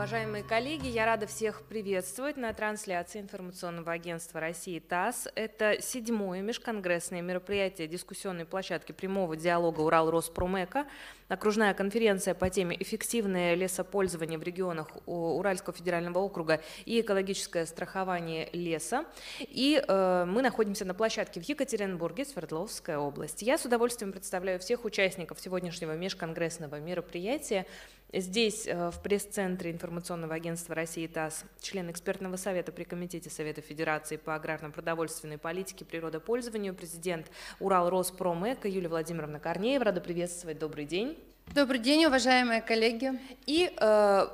уважаемые 0.00 0.42
коллеги. 0.42 0.86
Я 0.86 1.04
рада 1.04 1.26
всех 1.26 1.60
приветствовать 1.60 2.38
на 2.38 2.54
трансляции 2.54 3.20
информационного 3.20 3.92
агентства 3.92 4.40
России 4.40 4.78
ТАСС. 4.78 5.28
Это 5.34 5.76
седьмое 5.82 6.40
межконгрессное 6.40 7.20
мероприятие 7.20 7.86
дискуссионной 7.86 8.46
площадки 8.46 8.92
прямого 8.92 9.36
диалога 9.36 9.80
Урал 9.80 10.10
Роспромека. 10.10 10.86
Окружная 11.30 11.74
конференция 11.74 12.34
по 12.34 12.50
теме 12.50 12.76
«Эффективное 12.82 13.54
лесопользование 13.54 14.36
в 14.36 14.42
регионах 14.42 14.88
Уральского 15.06 15.72
федерального 15.72 16.18
округа 16.18 16.60
и 16.86 17.00
экологическое 17.00 17.66
страхование 17.66 18.50
леса». 18.52 19.04
И 19.38 19.80
э, 19.80 20.24
мы 20.26 20.42
находимся 20.42 20.84
на 20.84 20.92
площадке 20.92 21.40
в 21.40 21.44
Екатеринбурге, 21.44 22.24
Свердловская 22.24 22.98
область. 22.98 23.42
Я 23.42 23.58
с 23.58 23.64
удовольствием 23.64 24.10
представляю 24.10 24.58
всех 24.58 24.84
участников 24.84 25.40
сегодняшнего 25.40 25.92
межконгрессного 25.92 26.80
мероприятия. 26.80 27.64
Здесь, 28.12 28.66
э, 28.66 28.90
в 28.90 29.00
пресс-центре 29.00 29.70
информационного 29.70 30.34
агентства 30.34 30.74
России 30.74 31.06
ТАСС, 31.06 31.44
член 31.60 31.92
экспертного 31.92 32.34
совета 32.34 32.72
при 32.72 32.82
Комитете 32.82 33.30
Совета 33.30 33.60
Федерации 33.60 34.16
по 34.16 34.34
аграрно-продовольственной 34.34 35.38
политике, 35.38 35.84
природопользованию, 35.84 36.74
президент 36.74 37.30
Урал 37.60 37.88
Роспромэко 37.88 38.66
Юлия 38.66 38.88
Владимировна 38.88 39.38
Корнеева. 39.38 39.84
Рада 39.84 40.00
приветствовать. 40.00 40.58
Добрый 40.58 40.86
день. 40.86 41.19
Добрый 41.52 41.80
день, 41.80 42.04
уважаемые 42.04 42.62
коллеги. 42.62 43.18
И 43.44 43.74
э, 43.76 44.28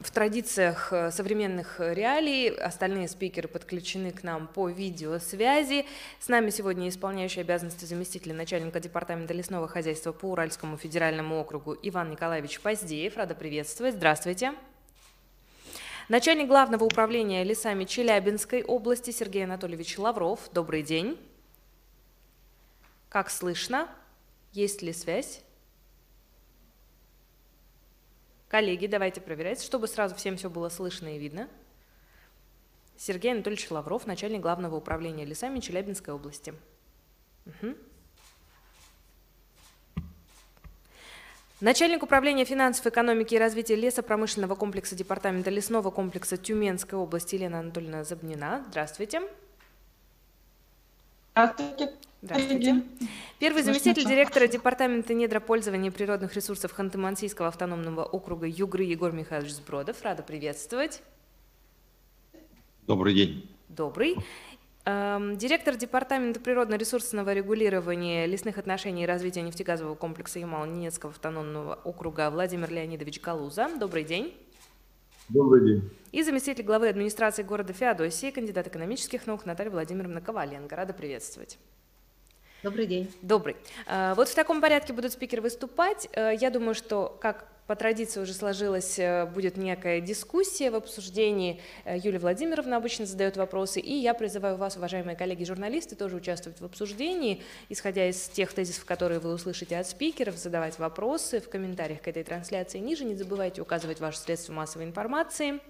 в 0.00 0.10
традициях 0.10 0.92
э, 0.92 1.10
современных 1.10 1.80
реалий 1.80 2.50
остальные 2.50 3.08
спикеры 3.08 3.48
подключены 3.48 4.10
к 4.10 4.22
нам 4.22 4.48
по 4.48 4.68
видеосвязи. 4.68 5.86
С 6.20 6.28
нами 6.28 6.50
сегодня 6.50 6.90
исполняющий 6.90 7.40
обязанности 7.40 7.86
заместителя 7.86 8.34
начальника 8.34 8.80
департамента 8.80 9.32
лесного 9.32 9.66
хозяйства 9.66 10.12
по 10.12 10.26
Уральскому 10.26 10.76
федеральному 10.76 11.40
округу 11.40 11.74
Иван 11.82 12.10
Николаевич 12.10 12.60
Поздеев. 12.60 13.16
Рада 13.16 13.34
приветствовать. 13.34 13.94
Здравствуйте. 13.94 14.52
Начальник 16.10 16.48
главного 16.48 16.84
управления 16.84 17.44
лесами 17.44 17.84
Челябинской 17.84 18.62
области 18.62 19.10
Сергей 19.10 19.44
Анатольевич 19.44 19.96
Лавров. 19.96 20.50
Добрый 20.52 20.82
день. 20.82 21.18
Как 23.08 23.30
слышно? 23.30 23.88
Есть 24.52 24.82
ли 24.82 24.92
связь? 24.92 25.40
Коллеги, 28.52 28.86
давайте 28.86 29.22
проверять, 29.22 29.62
чтобы 29.62 29.88
сразу 29.88 30.14
всем 30.14 30.36
все 30.36 30.50
было 30.50 30.68
слышно 30.68 31.16
и 31.16 31.18
видно. 31.18 31.48
Сергей 32.98 33.32
Анатольевич 33.32 33.70
Лавров, 33.70 34.06
начальник 34.06 34.42
главного 34.42 34.76
управления 34.76 35.24
лесами 35.24 35.58
Челябинской 35.58 36.12
области. 36.12 36.52
Угу. 37.46 37.74
Начальник 41.62 42.02
управления 42.02 42.44
финансов, 42.44 42.86
экономики 42.86 43.34
и 43.36 43.38
развития 43.38 43.74
леса 43.74 44.02
промышленного 44.02 44.54
комплекса 44.54 44.94
Департамента 44.94 45.48
лесного 45.48 45.90
комплекса 45.90 46.36
Тюменской 46.36 46.98
области 46.98 47.36
Елена 47.36 47.60
Анатольевна 47.60 48.04
Забнина. 48.04 48.66
Здравствуйте. 48.68 49.20
Здравствуйте. 49.20 49.51
Здравствуйте. 51.34 52.82
Первый 53.38 53.62
заместитель 53.62 54.04
директора 54.04 54.46
Департамента 54.46 55.14
недропользования 55.14 55.90
природных 55.90 56.34
ресурсов 56.34 56.78
Ханты-Мансийского 56.78 57.48
автономного 57.48 58.04
округа 58.04 58.46
Югры 58.46 58.84
Егор 58.84 59.12
Михайлович 59.12 59.52
Сбродов. 59.52 60.02
Рада 60.02 60.22
приветствовать. 60.22 61.02
Добрый 62.86 63.14
день. 63.14 63.50
Добрый. 63.68 64.16
Эм, 64.84 65.38
директор 65.38 65.74
Департамента 65.74 66.38
природно-ресурсного 66.38 67.32
регулирования 67.32 68.26
лесных 68.26 68.58
отношений 68.58 69.04
и 69.04 69.06
развития 69.06 69.40
нефтегазового 69.40 69.94
комплекса 69.94 70.38
Ямал-Ненецкого 70.38 71.12
автономного 71.12 71.76
округа 71.84 72.30
Владимир 72.30 72.70
Леонидович 72.70 73.20
Галуза. 73.20 73.70
Добрый 73.78 74.04
день. 74.04 74.34
Добрый 75.32 75.64
день. 75.64 75.90
И 76.10 76.22
заместитель 76.22 76.62
главы 76.62 76.90
администрации 76.90 77.42
города 77.42 77.72
Феодосии, 77.72 78.30
кандидат 78.30 78.66
экономических 78.66 79.26
наук 79.26 79.46
Наталья 79.46 79.70
Владимировна 79.70 80.20
Коваленко. 80.20 80.76
Рада 80.76 80.92
приветствовать. 80.92 81.58
Добрый 82.62 82.86
день. 82.86 83.10
Добрый. 83.22 83.56
А, 83.86 84.14
вот 84.14 84.28
в 84.28 84.34
таком 84.34 84.60
порядке 84.60 84.92
будут 84.92 85.12
спикеры 85.12 85.40
выступать. 85.40 86.06
Э, 86.12 86.32
я 86.38 86.50
думаю, 86.50 86.74
что, 86.74 87.16
как 87.18 87.48
по 87.66 87.76
традиции 87.76 88.20
уже 88.20 88.34
сложилась, 88.34 88.98
э, 88.98 89.26
будет 89.26 89.56
некая 89.56 90.00
дискуссия 90.00 90.70
в 90.70 90.74
обсуждении. 90.74 91.60
Э, 91.84 91.96
Юлия 91.96 92.18
Владимировна 92.18 92.76
обычно 92.76 93.06
задает 93.06 93.36
вопросы, 93.36 93.80
и 93.80 93.94
я 93.94 94.14
призываю 94.14 94.56
вас, 94.56 94.76
уважаемые 94.76 95.16
коллеги-журналисты, 95.16 95.94
тоже 95.94 96.16
участвовать 96.16 96.60
в 96.60 96.64
обсуждении, 96.64 97.42
исходя 97.68 98.08
из 98.08 98.28
тех 98.28 98.52
тезисов, 98.52 98.84
которые 98.84 99.20
вы 99.20 99.32
услышите 99.32 99.78
от 99.78 99.86
спикеров, 99.86 100.36
задавать 100.36 100.78
вопросы 100.78 101.40
в 101.40 101.48
комментариях 101.48 102.02
к 102.02 102.08
этой 102.08 102.24
трансляции 102.24 102.78
ниже. 102.78 103.04
Не 103.04 103.14
забывайте 103.14 103.62
указывать 103.62 104.00
ваши 104.00 104.18
средства 104.18 104.52
массовой 104.52 104.84
информации. 104.86 105.60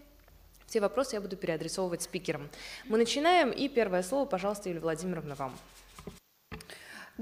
Все 0.67 0.81
вопросы 0.81 1.17
я 1.17 1.21
буду 1.21 1.37
переадресовывать 1.37 2.01
спикерам. 2.01 2.49
Мы 2.87 2.97
начинаем, 2.97 3.51
и 3.51 3.69
первое 3.69 4.03
слово, 4.03 4.25
пожалуйста, 4.25 4.71
Юлия 4.71 4.81
Владимировна, 4.81 5.35
вам. 5.35 5.55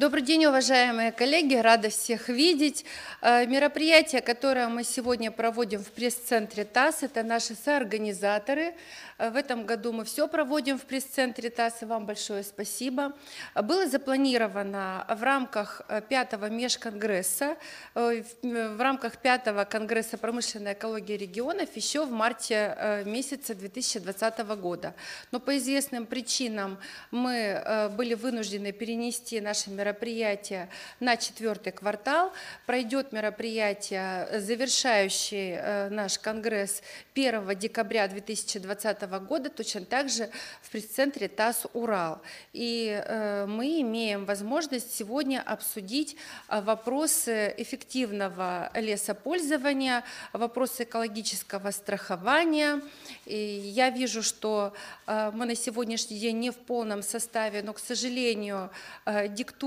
Добрый 0.00 0.22
день, 0.22 0.46
уважаемые 0.46 1.12
коллеги, 1.12 1.56
рада 1.56 1.90
всех 1.90 2.30
видеть. 2.30 2.86
Э, 3.20 3.44
мероприятие, 3.44 4.22
которое 4.22 4.66
мы 4.68 4.82
сегодня 4.82 5.30
проводим 5.30 5.84
в 5.84 5.90
пресс-центре 5.90 6.64
ТАСС, 6.64 7.02
это 7.02 7.22
наши 7.22 7.54
соорганизаторы. 7.54 8.74
Э, 9.18 9.28
в 9.28 9.36
этом 9.36 9.66
году 9.66 9.92
мы 9.92 10.06
все 10.06 10.26
проводим 10.26 10.78
в 10.78 10.86
пресс-центре 10.86 11.50
ТАСС, 11.50 11.82
и 11.82 11.84
вам 11.84 12.06
большое 12.06 12.44
спасибо. 12.44 13.12
Было 13.54 13.86
запланировано 13.86 15.04
в 15.06 15.22
рамках 15.22 15.82
э, 15.86 16.00
пятого 16.08 16.48
межконгресса, 16.48 17.58
в 17.94 18.80
рамках 18.80 19.18
пятого 19.18 19.64
конгресса 19.64 20.16
промышленной 20.16 20.72
экологии 20.72 21.18
регионов 21.18 21.76
еще 21.76 22.06
в 22.06 22.10
марте 22.10 23.02
месяца 23.04 23.54
2020 23.54 24.38
года. 24.56 24.94
Но 25.30 25.40
по 25.40 25.58
известным 25.58 26.06
причинам 26.06 26.78
мы 27.10 27.90
были 27.98 28.14
вынуждены 28.14 28.72
перенести 28.72 29.42
наши 29.42 29.68
мероприятия 29.68 29.89
мероприятие 29.90 30.68
на 31.00 31.16
четвертый 31.16 31.72
квартал. 31.72 32.32
Пройдет 32.66 33.12
мероприятие, 33.12 34.40
завершающее 34.40 35.60
э, 35.60 35.88
наш 35.88 36.18
конгресс 36.18 36.82
1 37.14 37.58
декабря 37.58 38.06
2020 38.06 39.02
года, 39.26 39.50
точно 39.50 39.84
так 39.84 40.08
же 40.08 40.30
в 40.62 40.70
пресс-центре 40.70 41.26
ТАСС 41.26 41.66
«Урал». 41.72 42.22
И 42.52 43.02
э, 43.04 43.46
мы 43.46 43.80
имеем 43.80 44.26
возможность 44.26 44.94
сегодня 44.94 45.42
обсудить 45.44 46.16
э, 46.48 46.60
вопросы 46.60 47.52
эффективного 47.58 48.70
лесопользования, 48.76 50.04
вопросы 50.32 50.84
экологического 50.84 51.72
страхования. 51.72 52.80
И 53.26 53.36
я 53.36 53.90
вижу, 53.90 54.22
что 54.22 54.72
мы 55.06 55.46
на 55.46 55.54
сегодняшний 55.54 56.18
день 56.18 56.38
не 56.38 56.50
в 56.50 56.56
полном 56.56 57.02
составе, 57.02 57.62
но, 57.62 57.72
к 57.72 57.78
сожалению, 57.78 58.70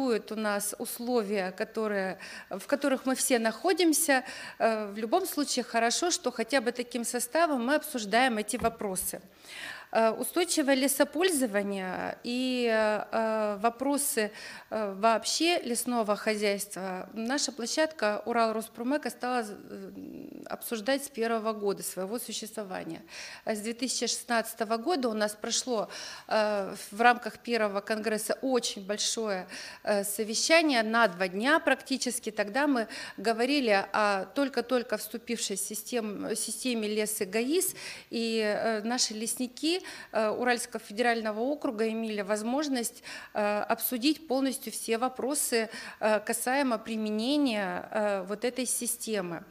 диктует 0.03 0.31
у 0.31 0.35
нас 0.35 0.75
условия, 0.79 1.51
которые, 1.51 2.17
в 2.49 2.67
которых 2.67 3.05
мы 3.05 3.15
все 3.15 3.39
находимся, 3.39 4.23
э, 4.59 4.91
в 4.91 4.97
любом 4.97 5.25
случае 5.25 5.63
хорошо, 5.63 6.11
что 6.11 6.31
хотя 6.31 6.61
бы 6.61 6.71
таким 6.71 7.05
составом 7.05 7.65
мы 7.65 7.75
обсуждаем 7.75 8.37
эти 8.37 8.57
вопросы. 8.57 9.21
Э, 9.95 10.09
устойчивое 10.09 10.73
лесопользование 10.73 12.17
и 12.23 12.67
э, 12.67 13.57
вопросы 13.61 14.31
э, 14.71 14.93
вообще 14.97 15.59
лесного 15.59 16.15
хозяйства 16.15 17.07
наша 17.13 17.51
площадка 17.51 18.23
Урал 18.25 18.53
Роспромека 18.53 19.11
стала 19.11 19.45
обсуждать 20.47 21.05
с 21.05 21.09
первого 21.09 21.53
года 21.53 21.83
своего 21.83 22.17
существования. 22.17 23.03
С 23.45 23.59
2016 23.59 24.59
года 24.61 25.09
у 25.09 25.13
нас 25.13 25.33
прошло 25.39 25.89
в 26.27 26.99
рамках 26.99 27.39
первого 27.39 27.81
конгресса 27.81 28.37
очень 28.41 28.85
большое 28.85 29.47
совещание 29.83 30.83
на 30.83 31.07
два 31.07 31.27
дня 31.27 31.59
практически. 31.59 32.31
Тогда 32.31 32.67
мы 32.67 32.87
говорили 33.17 33.85
о 33.93 34.25
только-только 34.25 34.97
вступившей 34.97 35.57
системе, 35.57 36.35
системе 36.35 36.87
лес 36.87 37.21
и 37.21 37.25
ГАИС, 37.25 37.75
и 38.09 38.81
наши 38.83 39.13
лесники 39.13 39.82
Э, 40.11 40.29
Уральского 40.29 40.79
федерального 40.79 41.39
округа 41.39 41.89
имели 41.89 42.21
возможность 42.21 43.03
э, 43.33 43.59
обсудить 43.61 44.27
полностью 44.27 44.71
все 44.71 44.97
вопросы 44.97 45.69
э, 45.99 46.19
касаемо 46.19 46.77
применения 46.77 48.23
вот 48.27 48.45
этой 48.45 48.65
системы. 48.65 49.43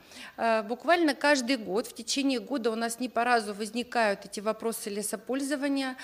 Буквально 0.69 1.14
каждый 1.14 1.56
год, 1.56 1.87
в 1.87 1.94
течение 1.94 2.40
года 2.40 2.70
у 2.70 2.75
нас 2.75 3.00
не 3.00 3.08
по 3.08 3.25
разу 3.25 3.55
возникают 3.55 4.25
эти 4.25 4.40
вопросы 4.40 4.90
лесопользования. 4.90 5.96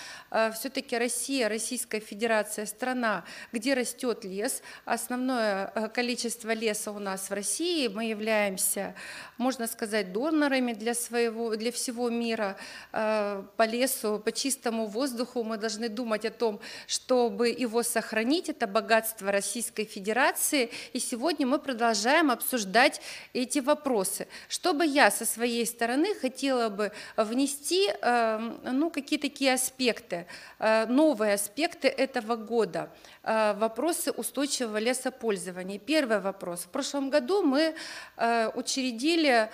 Все-таки 0.55 0.97
Россия, 0.97 1.49
Российская 1.49 2.01
Федерация, 2.01 2.67
страна, 2.67 3.25
где 3.53 3.75
растет 3.75 4.25
лес. 4.25 4.63
Основное 4.85 5.67
количество 5.95 6.53
леса 6.53 6.93
у 6.93 6.99
нас 6.99 7.31
в 7.31 7.33
России. 7.33 7.89
Мы 7.89 8.07
являемся, 8.07 8.95
можно 9.37 9.67
сказать, 9.67 10.13
донорами 10.13 10.73
для, 10.73 10.95
своего, 10.95 11.57
для 11.57 11.73
всего 11.73 12.11
мира 12.11 12.57
по 12.93 13.65
лесу 13.65 14.18
по 14.19 14.33
чистому 14.33 14.87
воздуху 14.87 15.43
мы 15.43 15.57
должны 15.57 15.89
думать 15.89 16.25
о 16.25 16.31
том, 16.31 16.61
чтобы 16.87 17.49
его 17.49 17.83
сохранить. 17.83 18.49
Это 18.49 18.67
богатство 18.67 19.33
Российской 19.33 19.85
Федерации. 19.85 20.71
И 20.93 20.99
сегодня 20.99 21.47
мы 21.47 21.59
продолжаем 21.59 22.31
обсуждать 22.31 23.01
эти 23.33 23.59
вопросы. 23.59 24.27
Что 24.49 24.73
бы 24.73 24.85
я 24.87 25.11
со 25.11 25.25
своей 25.25 25.67
стороны 25.67 26.15
хотела 26.15 26.69
бы 26.69 26.93
внести, 27.17 27.89
эм, 27.89 28.61
ну, 28.65 28.91
какие 28.91 29.19
такие 29.19 29.55
аспекты, 29.55 30.27
э, 30.59 30.87
новые 30.87 31.35
аспекты 31.35 31.89
этого 31.89 32.37
года 32.37 32.91
э, 33.23 33.55
вопросы 33.55 34.11
устойчивого 34.11 34.79
лесопользования. 34.79 35.79
Первый 35.79 36.21
вопрос. 36.21 36.61
В 36.61 36.69
прошлом 36.69 37.11
году 37.11 37.43
мы 37.43 37.75
э, 38.17 38.51
учредили 38.55 39.51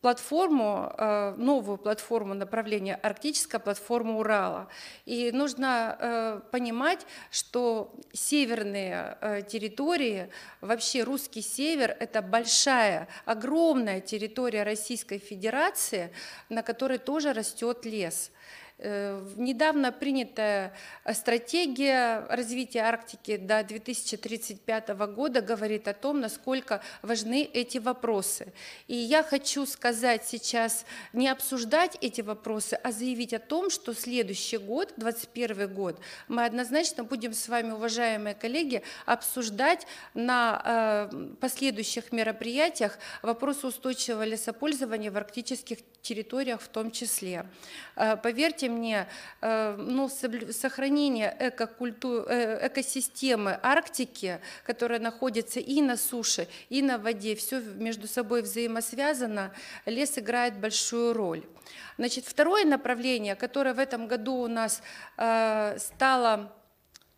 платформу, 0.00 0.92
э, 0.96 1.34
новую 1.36 1.76
платформу 1.78 2.34
направления 2.34 2.94
арктическая 2.94 3.60
платформа 3.60 4.18
Урала. 4.18 4.68
И 5.04 5.30
нужно 5.30 5.96
э, 5.98 6.40
понимать, 6.50 7.06
что 7.30 7.94
северные 8.12 9.18
э, 9.20 9.42
территории, 9.42 10.30
вообще 10.60 11.02
русский 11.02 11.42
север, 11.42 11.94
это 12.00 12.22
большая, 12.22 13.08
огромная 13.26 14.00
территория 14.00 14.62
Российской 14.62 15.18
Федерации, 15.18 16.12
на 16.48 16.62
которой 16.62 16.98
тоже 16.98 17.32
растет 17.32 17.84
лес. 17.84 18.30
Э, 18.82 19.22
недавно 19.36 19.92
принятая 19.92 20.72
стратегия 21.12 22.24
развития 22.30 22.80
Арктики 22.80 23.36
до 23.36 23.62
2035 23.62 24.88
года 25.14 25.42
говорит 25.42 25.86
о 25.86 25.92
том, 25.92 26.20
насколько 26.20 26.80
важны 27.02 27.42
эти 27.52 27.76
вопросы. 27.76 28.54
И 28.86 28.94
я 28.94 29.22
хочу 29.22 29.66
сказать 29.66 30.24
сейчас, 30.26 30.86
не 31.12 31.28
обсуждать 31.28 31.98
эти 32.00 32.22
вопросы, 32.22 32.74
а 32.82 32.90
заявить 32.90 33.34
о 33.34 33.38
том, 33.38 33.68
что 33.68 33.92
следующий 33.92 34.56
год, 34.56 34.94
2021 34.96 35.74
год, 35.74 36.00
мы 36.28 36.46
однозначно 36.46 37.04
будем 37.04 37.34
с 37.34 37.48
вами, 37.48 37.72
уважаемые 37.72 38.34
коллеги, 38.34 38.82
обсуждать 39.04 39.86
на 40.14 41.10
э, 41.12 41.34
последующих 41.38 42.12
мероприятиях 42.12 42.98
вопросы 43.20 43.66
устойчивого 43.66 44.24
лесопользования 44.24 45.10
в 45.10 45.18
арктических 45.18 45.80
территориях 46.00 46.62
в 46.62 46.68
том 46.68 46.90
числе. 46.90 47.44
Э, 47.94 48.16
поверьте 48.16 48.69
мне, 48.70 49.06
э, 49.40 49.76
ну, 49.76 50.08
сохранение 50.08 51.36
экокульту... 51.38 52.24
Э, 52.28 52.66
экосистемы 52.66 53.58
Арктики, 53.62 54.40
которая 54.64 55.00
находится 55.00 55.60
и 55.60 55.82
на 55.82 55.96
суше, 55.96 56.48
и 56.68 56.82
на 56.82 56.98
воде, 56.98 57.34
все 57.34 57.60
между 57.60 58.06
собой 58.06 58.42
взаимосвязано, 58.42 59.52
лес 59.86 60.18
играет 60.18 60.58
большую 60.58 61.12
роль. 61.12 61.42
Значит, 61.98 62.24
второе 62.26 62.64
направление, 62.64 63.34
которое 63.34 63.74
в 63.74 63.78
этом 63.78 64.06
году 64.06 64.34
у 64.34 64.48
нас 64.48 64.82
стало 65.14 66.52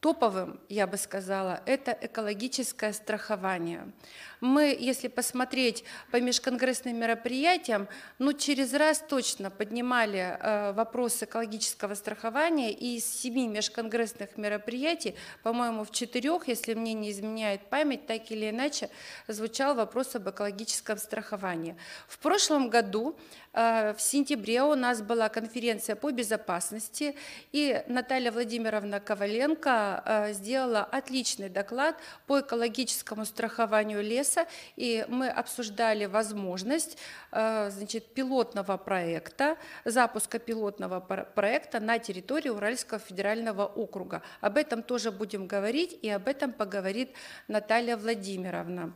топовым, 0.02 0.58
я 0.68 0.88
бы 0.88 0.96
сказала, 0.96 1.62
это 1.64 1.96
экологическое 1.98 2.92
страхование. 2.92 3.92
Мы, 4.40 4.76
если 4.76 5.06
посмотреть 5.06 5.84
по 6.10 6.20
межконгрессным 6.20 6.96
мероприятиям, 6.96 7.86
ну, 8.18 8.32
через 8.32 8.74
раз 8.74 8.98
точно 9.08 9.48
поднимали 9.48 10.18
э, 10.18 10.72
вопрос 10.72 11.22
экологического 11.22 11.94
страхования, 11.94 12.72
и 12.72 12.96
из 12.96 13.06
семи 13.06 13.46
межконгрессных 13.46 14.36
мероприятий, 14.36 15.14
по-моему, 15.44 15.84
в 15.84 15.92
четырех, 15.92 16.48
если 16.48 16.74
мне 16.74 16.94
не 16.94 17.12
изменяет 17.12 17.70
память, 17.70 18.04
так 18.06 18.28
или 18.32 18.50
иначе 18.50 18.90
звучал 19.28 19.76
вопрос 19.76 20.16
об 20.16 20.28
экологическом 20.28 20.98
страховании. 20.98 21.76
В 22.08 22.18
прошлом 22.18 22.70
году, 22.70 23.16
э, 23.52 23.94
в 23.94 24.00
сентябре, 24.00 24.64
у 24.64 24.74
нас 24.74 25.00
была 25.00 25.28
конференция 25.28 25.94
по 25.94 26.10
безопасности, 26.10 27.14
и 27.52 27.84
Наталья 27.86 28.32
Владимировна 28.32 28.98
Коваленко 28.98 29.91
э, 30.04 30.32
сделала 30.32 30.82
отличный 30.84 31.48
доклад 31.48 31.96
по 32.26 32.40
экологическому 32.40 33.24
страхованию 33.24 34.02
леса, 34.02 34.46
и 34.76 35.04
мы 35.08 35.28
обсуждали 35.28 36.06
возможность 36.06 36.98
э, 37.30 37.70
значит, 37.70 38.14
пилотного 38.14 38.76
проекта, 38.76 39.56
запуска 39.84 40.38
пилотного 40.38 41.00
проекта 41.00 41.80
на 41.80 41.98
территории 41.98 42.48
Уральского 42.48 43.00
федерального 43.00 43.66
округа. 43.66 44.22
Об 44.40 44.56
этом 44.56 44.82
тоже 44.82 45.10
будем 45.10 45.46
говорить, 45.46 45.98
и 46.02 46.08
об 46.08 46.28
этом 46.28 46.52
поговорит 46.52 47.10
Наталья 47.48 47.96
Владимировна. 47.96 48.92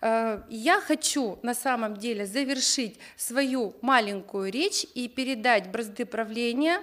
Э, 0.00 0.42
я 0.50 0.80
хочу 0.80 1.38
на 1.42 1.54
самом 1.54 1.96
деле 1.96 2.26
завершить 2.26 2.98
свою 3.16 3.74
маленькую 3.80 4.52
речь 4.52 4.86
и 4.94 5.08
передать 5.08 5.70
бразды 5.70 6.04
правления 6.04 6.80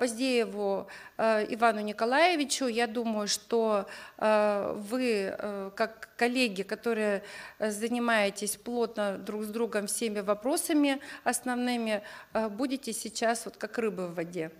Поздееву 0.00 0.88
а, 1.16 1.44
Ивану 1.44 1.80
Николаевичу. 1.80 2.66
Я 2.66 2.86
думаю, 2.86 3.28
что 3.28 3.86
а, 4.16 4.72
вы, 4.74 5.32
э, 5.32 5.70
как 5.76 6.10
коллеги, 6.16 6.62
которые 6.62 7.22
занимаетесь 7.60 8.56
плотно 8.56 9.18
друг 9.18 9.44
с 9.44 9.48
другом 9.48 9.86
всеми 9.86 10.20
вопросами 10.20 11.00
основными, 11.22 12.02
будете 12.50 12.92
сейчас 12.92 13.44
вот 13.44 13.56
как 13.56 13.78
рыбы 13.78 14.08
в 14.08 14.14
воде. 14.14 14.50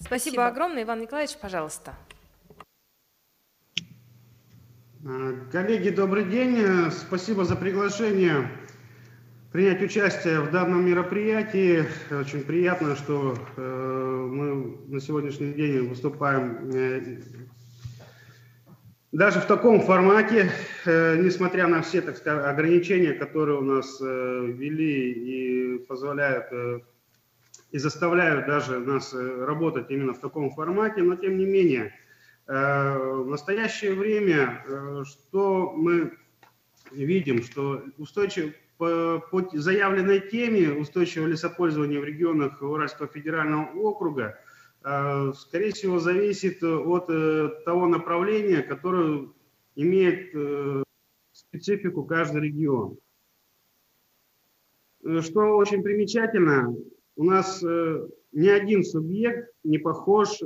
Спасибо, 0.00 0.06
Спасибо 0.06 0.46
огромное. 0.46 0.82
Иван 0.82 1.00
Николаевич, 1.02 1.36
пожалуйста. 1.36 1.94
Коллеги, 5.52 5.90
добрый 5.90 6.24
день. 6.24 6.90
Спасибо 6.90 7.44
за 7.44 7.54
приглашение 7.54 8.50
принять 9.52 9.80
участие 9.82 10.40
в 10.40 10.50
данном 10.50 10.84
мероприятии. 10.84 11.86
Очень 12.10 12.42
приятно, 12.42 12.96
что 12.96 13.34
э, 13.56 14.26
мы 14.30 14.76
на 14.88 15.00
сегодняшний 15.00 15.52
день 15.54 15.88
выступаем 15.88 16.70
э, 16.70 17.22
даже 19.10 19.40
в 19.40 19.46
таком 19.46 19.80
формате, 19.80 20.50
э, 20.84 21.16
несмотря 21.16 21.66
на 21.66 21.80
все 21.80 22.02
так 22.02 22.18
сказать, 22.18 22.44
ограничения, 22.44 23.14
которые 23.14 23.58
у 23.58 23.62
нас 23.62 23.98
ввели 24.00 25.12
и 25.12 25.78
позволяют 25.78 26.46
и 27.70 27.76
заставляют 27.76 28.46
даже 28.46 28.78
нас 28.78 29.14
работать 29.14 29.90
именно 29.90 30.12
в 30.14 30.20
таком 30.20 30.50
формате, 30.50 31.02
но 31.02 31.16
тем 31.16 31.36
не 31.36 31.44
менее, 31.44 31.92
в 32.46 33.26
настоящее 33.26 33.92
время, 33.92 34.64
что 35.04 35.74
мы 35.76 36.16
видим, 36.90 37.42
что 37.42 37.84
устойчивый 37.98 38.54
по, 38.78 39.20
по 39.30 39.44
заявленной 39.52 40.20
теме 40.20 40.72
устойчивого 40.72 41.26
лесопользования 41.28 42.00
в 42.00 42.04
регионах 42.04 42.62
Уральского 42.62 43.08
федерального 43.08 43.70
округа, 43.72 44.38
э, 44.84 45.32
скорее 45.36 45.72
всего, 45.72 45.98
зависит 45.98 46.62
от 46.62 47.10
э, 47.10 47.50
того 47.64 47.88
направления, 47.88 48.62
которое 48.62 49.28
имеет 49.74 50.34
э, 50.34 50.82
специфику 51.32 52.04
каждый 52.04 52.42
регион. 52.42 52.98
Что 55.20 55.56
очень 55.56 55.82
примечательно, 55.82 56.74
у 57.16 57.24
нас 57.24 57.62
ни 57.62 58.48
один 58.48 58.82
субъект 58.82 59.52
не 59.62 59.78
похож 59.78 60.40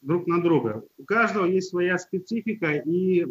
друг 0.00 0.26
на 0.26 0.42
друга. 0.42 0.82
У 0.98 1.04
каждого 1.04 1.46
есть 1.46 1.70
своя 1.70 1.96
специфика 1.96 2.72
и 2.72 3.24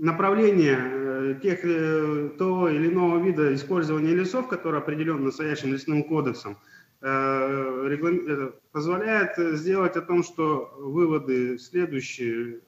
направление 0.00 0.78
э, 0.80 1.34
тех, 1.42 1.60
э, 1.62 2.30
того 2.38 2.68
или 2.68 2.88
иного 2.88 3.22
вида 3.22 3.54
использования 3.54 4.14
лесов, 4.14 4.48
который 4.48 4.80
определен 4.80 5.22
настоящим 5.24 5.72
лесным 5.72 6.04
кодексом, 6.04 6.56
э, 7.02 8.50
позволяет 8.72 9.36
сделать 9.58 9.96
о 9.96 10.00
том, 10.00 10.22
что 10.22 10.74
выводы 10.78 11.58
следующие. 11.58 12.60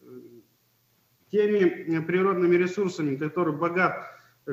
Теми 1.31 1.99
природными 2.01 2.57
ресурсами, 2.57 3.17
которые 3.17 3.57
богат 3.57 4.05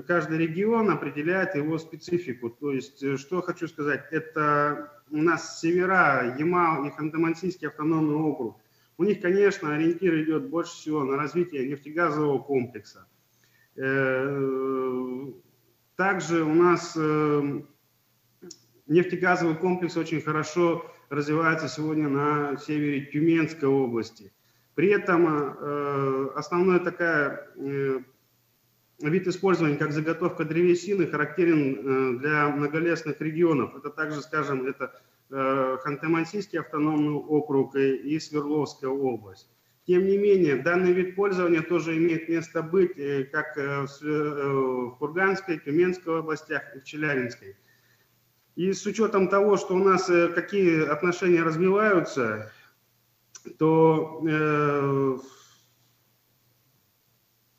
каждый 0.07 0.37
регион, 0.37 0.89
определяет 0.89 1.55
его 1.55 1.77
специфику. 1.77 2.49
То 2.49 2.71
есть, 2.71 3.19
что 3.19 3.41
хочу 3.41 3.67
сказать, 3.67 4.05
это 4.11 4.89
у 5.11 5.17
нас 5.17 5.59
севера, 5.59 6.37
Ямал 6.39 6.85
и 6.85 6.89
Ханты-Мансийский 6.89 7.67
автономный 7.67 8.15
округ– 8.15 8.61
у 8.99 9.05
них, 9.05 9.21
конечно, 9.21 9.73
ориентир 9.73 10.21
идет 10.23 10.49
больше 10.49 10.73
всего 10.73 11.05
на 11.05 11.15
развитие 11.15 11.65
нефтегазового 11.69 12.39
комплекса. 12.39 13.07
Э, 13.77 15.25
также 15.95 16.43
у 16.43 16.53
нас 16.53 16.97
э, 16.97 17.61
нефтегазовый 18.87 19.55
комплекс 19.55 19.95
очень 19.95 20.19
хорошо 20.19 20.85
развивается 21.07 21.69
сегодня 21.69 22.09
на 22.09 22.57
севере 22.57 23.05
Тюменской 23.05 23.69
области. 23.69 24.33
При 24.75 24.89
этом 24.89 25.27
э, 25.27 26.31
основной 26.35 26.81
такая 26.81 27.47
вид 27.55 29.27
использования, 29.27 29.77
как 29.77 29.93
заготовка 29.93 30.43
древесины, 30.43 31.07
характерен 31.07 32.19
для 32.19 32.49
многолесных 32.49 33.21
регионов. 33.21 33.77
Это 33.77 33.91
также, 33.91 34.19
скажем, 34.19 34.67
это 34.67 34.93
Ханты-Мансийский 35.29 36.59
автономный 36.59 37.13
округ 37.13 37.75
и 37.75 38.19
Свердловская 38.19 38.89
область. 38.89 39.47
Тем 39.89 40.05
не 40.05 40.17
менее, 40.19 40.57
данный 40.57 40.91
вид 40.91 41.15
пользования 41.15 41.63
тоже 41.63 41.97
имеет 41.97 42.29
место 42.29 42.61
быть 42.61 42.95
э, 42.97 43.23
как 43.23 43.57
э, 43.57 43.87
в 44.01 44.95
Курганской, 44.99 45.57
Тюменской 45.57 46.19
областях 46.19 46.61
и 46.75 46.79
в 46.79 46.83
Челябинской. 46.83 47.55
И 48.55 48.71
с 48.71 48.85
учетом 48.85 49.29
того, 49.29 49.57
что 49.57 49.73
у 49.73 49.83
нас 49.83 50.07
э, 50.09 50.27
какие 50.27 50.87
отношения 50.87 51.41
развиваются, 51.41 52.51
то 53.57 54.21
э, 54.29 55.17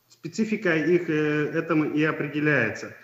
специфика 0.09 0.77
их 0.77 1.11
э, 1.11 1.51
этому 1.53 1.87
и 1.87 2.05
определяется. 2.05 2.95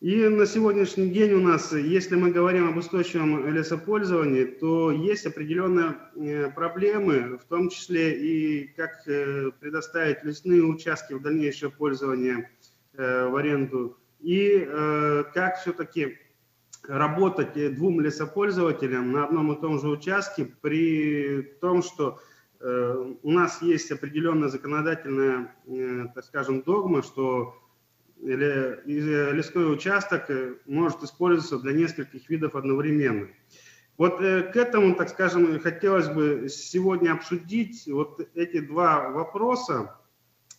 И 0.00 0.28
на 0.28 0.46
сегодняшний 0.46 1.10
день 1.10 1.32
у 1.32 1.40
нас, 1.40 1.72
если 1.72 2.14
мы 2.14 2.30
говорим 2.30 2.68
об 2.68 2.76
устойчивом 2.76 3.52
лесопользовании, 3.52 4.44
то 4.44 4.92
есть 4.92 5.26
определенные 5.26 5.96
э, 6.14 6.50
проблемы, 6.52 7.36
в 7.36 7.44
том 7.46 7.68
числе 7.68 8.16
и 8.16 8.68
как 8.76 8.90
э, 9.08 9.50
предоставить 9.58 10.22
лесные 10.22 10.62
участки 10.62 11.14
в 11.14 11.22
дальнейшее 11.22 11.70
пользование 11.70 12.48
в 12.94 13.36
аренду, 13.36 13.96
и 14.18 14.58
как 15.32 15.60
все-таки 15.60 16.18
работать 16.88 17.76
двум 17.76 18.00
лесопользователям 18.00 19.12
на 19.12 19.24
одном 19.24 19.52
и 19.52 19.60
том 19.60 19.78
же 19.78 19.88
участке 19.88 20.48
при 20.60 21.42
том, 21.60 21.80
что 21.84 22.18
у 22.60 23.30
нас 23.30 23.62
есть 23.62 23.92
определенная 23.92 24.48
законодательная, 24.48 25.54
так 26.12 26.24
скажем, 26.24 26.62
догма, 26.62 27.04
что 27.04 27.54
или 28.22 28.80
лесной 29.32 29.72
участок 29.72 30.28
э, 30.28 30.54
может 30.66 31.02
использоваться 31.02 31.58
для 31.58 31.72
нескольких 31.72 32.28
видов 32.28 32.54
одновременно. 32.54 33.28
Вот 33.96 34.20
э, 34.20 34.42
к 34.52 34.56
этому, 34.56 34.94
так 34.94 35.08
скажем, 35.08 35.58
хотелось 35.60 36.08
бы 36.08 36.48
сегодня 36.48 37.12
обсудить 37.12 37.86
вот 37.86 38.20
эти 38.34 38.60
два 38.60 39.10
вопроса, 39.10 39.96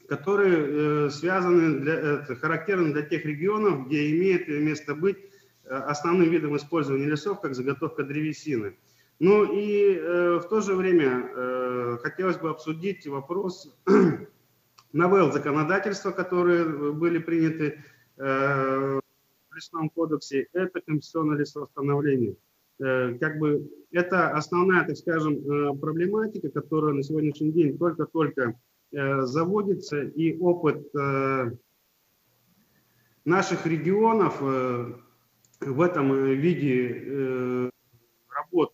которые 0.08 1.08
э, 1.08 1.10
связаны, 1.10 1.80
для, 1.80 2.36
характерны 2.36 2.94
для 2.94 3.04
тех 3.04 3.25
регионов, 3.25 3.88
где 3.88 4.10
имеет 4.12 4.48
место 4.48 4.96
быть 4.96 5.18
основным 5.66 6.32
видом 6.32 6.56
использования 6.56 7.06
лесов, 7.06 7.42
как 7.42 7.54
заготовка 7.54 8.04
древесины. 8.04 8.75
Ну 9.20 9.44
и 9.54 10.00
в 10.39 10.48
то 10.50 10.62
же 10.62 10.74
время 10.74 11.98
хотелось 12.01 12.38
бы 12.38 12.50
обсудить 12.50 13.06
вопрос 13.06 13.78
новелл 14.93 15.31
законодательства, 15.31 16.12
которые 16.12 16.93
были 16.93 17.19
приняты 17.19 17.84
э, 18.17 19.00
в 19.00 19.55
лесном 19.55 19.89
кодексе, 19.89 20.48
это 20.53 20.81
конституционное 20.81 21.38
лесовосстановление. 21.38 22.36
Э, 22.79 23.17
как 23.19 23.39
бы 23.39 23.69
это 23.91 24.31
основная, 24.31 24.86
так 24.86 24.98
скажем, 24.98 25.36
э, 25.36 25.77
проблематика, 25.77 26.50
которая 26.50 26.93
на 26.93 27.03
сегодняшний 27.03 27.51
день 27.51 27.77
только-только 27.77 28.60
заводится, 28.91 30.01
и 30.01 30.36
опыт 30.39 30.91
наших 33.24 33.67
регионов 33.67 34.41
в 34.41 35.81
этом 35.81 36.25
виде 36.34 37.69
работ 38.27 38.74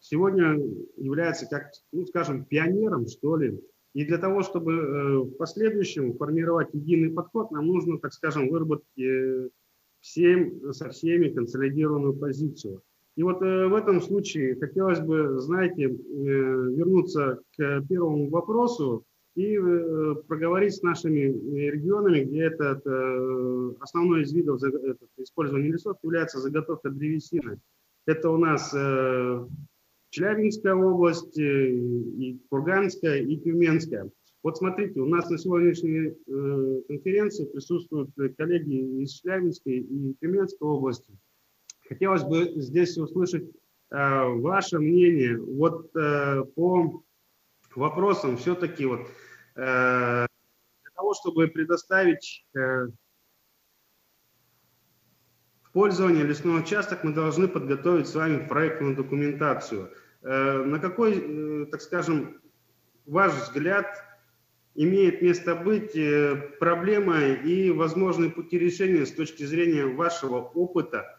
сегодня 0.00 0.58
является, 0.96 1.46
как, 1.46 1.72
ну, 1.92 2.06
скажем, 2.06 2.46
пионером, 2.46 3.06
что 3.06 3.36
ли, 3.36 3.60
и 3.96 4.04
для 4.04 4.18
того, 4.18 4.42
чтобы 4.42 4.72
э, 4.72 5.18
в 5.20 5.30
последующем 5.38 6.18
формировать 6.18 6.68
единый 6.74 7.10
подход, 7.10 7.50
нам 7.50 7.66
нужно, 7.66 7.98
так 7.98 8.12
скажем, 8.12 8.50
выработать 8.50 8.98
э, 8.98 9.48
всем, 10.02 10.70
со 10.74 10.90
всеми 10.90 11.30
консолидированную 11.30 12.12
позицию. 12.12 12.82
И 13.16 13.22
вот 13.22 13.40
э, 13.40 13.66
в 13.68 13.74
этом 13.74 14.02
случае 14.02 14.56
хотелось 14.56 15.00
бы, 15.00 15.38
знаете, 15.38 15.86
вернуться 15.86 17.40
к 17.56 17.86
первому 17.88 18.28
вопросу 18.28 19.02
и 19.34 19.56
проговорить 20.28 20.74
с 20.74 20.82
нашими 20.82 21.32
регионами, 21.70 22.24
где 22.24 22.42
этот 22.42 22.86
основной 23.80 24.24
из 24.24 24.32
видов 24.34 24.60
использования 25.16 25.72
лесов 25.72 25.96
является 26.02 26.38
заготовка 26.38 26.90
древесины. 26.90 27.60
Это 28.04 28.28
у 28.28 28.36
нас 28.36 28.74
Челябинская 30.16 30.74
область, 30.74 31.38
э, 31.38 31.68
и 31.68 32.40
Курганская, 32.48 33.20
и 33.20 33.36
Тюменская. 33.36 34.10
Вот 34.42 34.56
смотрите, 34.56 34.98
у 35.00 35.06
нас 35.06 35.28
на 35.28 35.36
сегодняшней 35.36 36.08
э, 36.08 36.80
конференции 36.88 37.44
присутствуют 37.44 38.12
коллеги 38.38 39.02
из 39.02 39.10
Челябинской 39.10 39.74
и 39.74 40.14
Тюменской 40.14 40.66
области. 40.66 41.12
Хотелось 41.86 42.24
бы 42.24 42.50
здесь 42.56 42.96
услышать 42.96 43.44
э, 43.44 44.24
ваше 44.40 44.78
мнение 44.78 45.36
вот 45.38 45.92
по 45.92 47.04
вопросам 47.74 48.38
все-таки 48.38 48.86
вот 48.86 49.00
для 49.54 50.28
того, 50.94 51.12
чтобы 51.12 51.48
предоставить 51.48 52.46
пользование 55.74 56.24
лесной 56.24 56.60
участок, 56.60 57.04
мы 57.04 57.12
должны 57.12 57.48
подготовить 57.48 58.06
с 58.08 58.14
вами 58.14 58.46
проектную 58.48 58.96
документацию– 58.96 59.90
Э, 60.00 60.05
на 60.22 60.78
какой, 60.78 61.18
э, 61.18 61.66
так 61.66 61.80
скажем, 61.80 62.40
ваш 63.06 63.32
взгляд 63.32 63.86
имеет 64.74 65.22
место 65.22 65.54
быть 65.54 65.96
э, 65.96 66.36
проблема 66.58 67.22
и 67.22 67.70
возможные 67.70 68.30
пути 68.30 68.58
решения 68.58 69.06
с 69.06 69.12
точки 69.12 69.44
зрения 69.44 69.86
вашего 69.86 70.38
опыта 70.38 71.12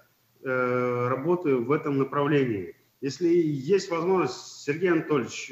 работы 0.43 1.55
в 1.55 1.71
этом 1.71 1.97
направлении? 1.97 2.75
Если 3.01 3.27
есть 3.27 3.89
возможность, 3.89 4.63
Сергей 4.63 4.91
Анатольевич, 4.91 5.51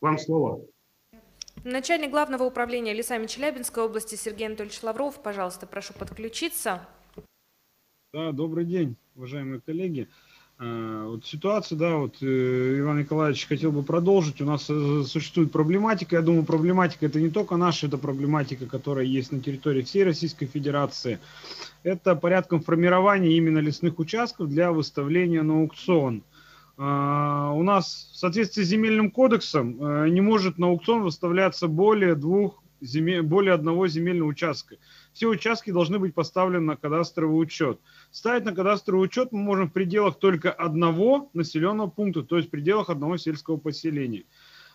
вам 0.00 0.18
слово. 0.18 0.66
Начальник 1.64 2.10
главного 2.10 2.44
управления 2.44 2.92
лесами 2.92 3.26
Челябинской 3.26 3.82
области 3.82 4.16
Сергей 4.16 4.46
Анатольевич 4.46 4.82
Лавров, 4.82 5.22
пожалуйста, 5.22 5.66
прошу 5.66 5.94
подключиться. 5.94 6.86
Да, 8.12 8.32
добрый 8.32 8.66
день, 8.66 8.96
уважаемые 9.14 9.62
коллеги. 9.62 10.08
Э, 10.64 11.04
вот 11.08 11.26
ситуация, 11.26 11.76
да, 11.76 11.96
вот 11.96 12.16
э, 12.22 12.78
Иван 12.78 13.00
Николаевич 13.00 13.46
хотел 13.46 13.70
бы 13.70 13.82
продолжить. 13.82 14.40
У 14.40 14.44
нас 14.46 14.66
э, 14.70 15.02
существует 15.06 15.52
проблематика. 15.52 16.16
Я 16.16 16.22
думаю, 16.22 16.44
проблематика 16.44 17.06
это 17.06 17.20
не 17.20 17.28
только 17.28 17.56
наша, 17.56 17.86
это 17.86 17.98
проблематика, 17.98 18.66
которая 18.66 19.04
есть 19.04 19.30
на 19.30 19.40
территории 19.40 19.82
всей 19.82 20.04
Российской 20.04 20.46
Федерации. 20.46 21.18
Это 21.82 22.16
порядком 22.16 22.62
формирования 22.62 23.36
именно 23.36 23.58
лесных 23.58 23.98
участков 23.98 24.48
для 24.48 24.72
выставления 24.72 25.42
на 25.42 25.60
аукцион. 25.60 26.22
У 26.76 26.82
нас 27.62 28.10
в 28.12 28.16
соответствии 28.16 28.64
с 28.64 28.68
земельным 28.68 29.10
кодексом 29.10 30.12
не 30.12 30.20
может 30.20 30.58
на 30.58 30.68
аукцион 30.68 31.02
выставляться 31.02 31.68
более 31.68 32.16
двух 32.16 32.64
земель, 32.80 33.22
более 33.22 33.54
одного 33.54 33.86
земельного 33.86 34.28
участка. 34.28 34.76
Все 35.14 35.28
участки 35.28 35.70
должны 35.70 36.00
быть 36.00 36.12
поставлены 36.12 36.66
на 36.66 36.76
кадастровый 36.76 37.40
учет. 37.40 37.80
Ставить 38.10 38.44
на 38.44 38.52
кадастровый 38.52 39.06
учет 39.06 39.30
мы 39.30 39.38
можем 39.38 39.70
в 39.70 39.72
пределах 39.72 40.18
только 40.18 40.50
одного 40.50 41.30
населенного 41.32 41.88
пункта, 41.88 42.24
то 42.24 42.36
есть 42.36 42.48
в 42.48 42.50
пределах 42.50 42.90
одного 42.90 43.16
сельского 43.16 43.56
поселения. 43.56 44.24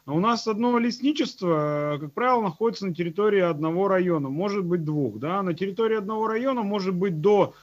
А 0.05 0.13
у 0.13 0.21
нас 0.21 0.47
одно 0.47 0.79
лесничество, 0.79 1.97
как 1.99 2.13
правило, 2.13 2.41
находится 2.41 2.87
на 2.87 2.95
территории 2.95 3.41
одного 3.41 3.89
района, 3.89 4.29
может 4.29 4.63
быть 4.63 4.85
двух. 4.85 5.19
Да? 5.19 5.43
На 5.43 5.53
территории 5.53 5.97
одного 5.97 6.27
района 6.27 6.63
может 6.63 6.95
быть 6.95 7.19
до 7.19 7.53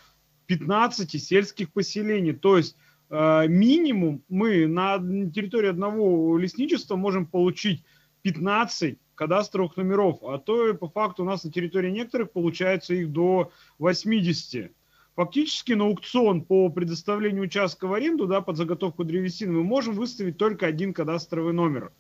15 0.45 1.21
сельских 1.21 1.73
поселений. 1.73 2.35
То 2.35 2.59
есть 2.59 2.77
э, 3.09 3.49
минимум 3.49 4.23
мы 4.29 4.67
на 4.67 4.99
территории 4.99 5.71
одного 5.71 6.37
лесничества 6.37 6.97
можем 6.97 7.25
получить 7.25 7.83
15 8.21 8.99
кадастровых 9.17 9.77
номеров, 9.77 10.23
а 10.23 10.39
то 10.39 10.69
и 10.69 10.75
по 10.75 10.89
факту 10.89 11.25
у 11.25 11.27
нас 11.27 11.43
на 11.43 11.51
территории 11.51 11.91
некоторых 11.91 12.31
получается 12.31 12.95
их 12.95 13.11
до 13.11 13.51
80. 13.79 14.71
Фактически 15.17 15.73
на 15.73 15.85
аукцион 15.85 16.43
по 16.43 16.69
предоставлению 16.69 17.45
участка 17.45 17.89
в 17.89 17.95
аренду 17.95 18.27
да, 18.27 18.43
под 18.43 18.57
заготовку 18.57 19.03
древесины 19.03 19.53
мы 19.53 19.65
можем 19.65 19.95
выставить 19.95 20.37
только 20.37 20.67
один 20.67 20.93
кадастровый 20.93 21.55
номер. 21.55 21.91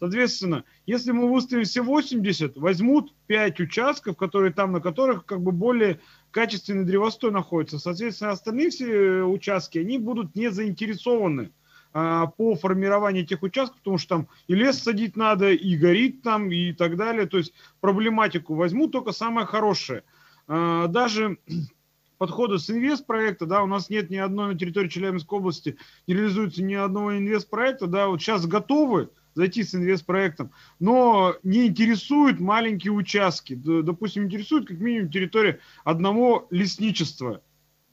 Соответственно, 0.00 0.64
если 0.86 1.12
мы 1.12 1.30
выставим 1.30 1.64
все 1.64 1.82
80, 1.82 2.56
возьмут 2.56 3.14
5 3.26 3.60
участков, 3.60 4.16
которые 4.16 4.52
там, 4.52 4.72
на 4.72 4.80
которых 4.80 5.24
как 5.24 5.40
бы 5.40 5.52
более 5.52 6.00
качественный 6.30 6.84
древостой 6.84 7.30
находится. 7.30 7.78
Соответственно, 7.78 8.32
остальные 8.32 8.70
все 8.70 9.22
участки, 9.22 9.78
они 9.78 9.98
будут 9.98 10.34
не 10.34 10.50
заинтересованы 10.50 11.52
по 11.94 12.56
формированию 12.56 13.22
этих 13.22 13.44
участков, 13.44 13.78
потому 13.78 13.98
что 13.98 14.08
там 14.16 14.28
и 14.48 14.54
лес 14.54 14.82
садить 14.82 15.14
надо, 15.14 15.52
и 15.52 15.76
горит 15.76 16.22
там, 16.22 16.50
и 16.50 16.72
так 16.72 16.96
далее. 16.96 17.26
То 17.26 17.38
есть 17.38 17.54
проблематику 17.80 18.56
возьму 18.56 18.88
только 18.88 19.12
самое 19.12 19.46
хорошее. 19.46 20.02
А, 20.48 20.88
даже 20.88 21.38
подходы 22.18 22.58
с 22.58 22.68
инвестпроекта, 22.68 23.46
да, 23.46 23.62
у 23.62 23.66
нас 23.66 23.90
нет 23.90 24.10
ни 24.10 24.16
одной 24.16 24.54
на 24.54 24.58
территории 24.58 24.88
Челябинской 24.88 25.38
области, 25.38 25.76
не 26.08 26.14
реализуется 26.14 26.64
ни 26.64 26.74
одного 26.74 27.16
инвестпроекта, 27.16 27.86
да, 27.86 28.08
вот 28.08 28.20
сейчас 28.20 28.44
готовы 28.44 29.10
зайти 29.34 29.62
с 29.62 29.74
инвестпроектом, 29.74 30.50
но 30.80 31.36
не 31.44 31.66
интересуют 31.66 32.40
маленькие 32.40 32.92
участки, 32.92 33.54
допустим, 33.54 34.24
интересует 34.24 34.66
как 34.66 34.78
минимум 34.78 35.10
территория 35.10 35.60
одного 35.84 36.48
лесничества, 36.50 37.40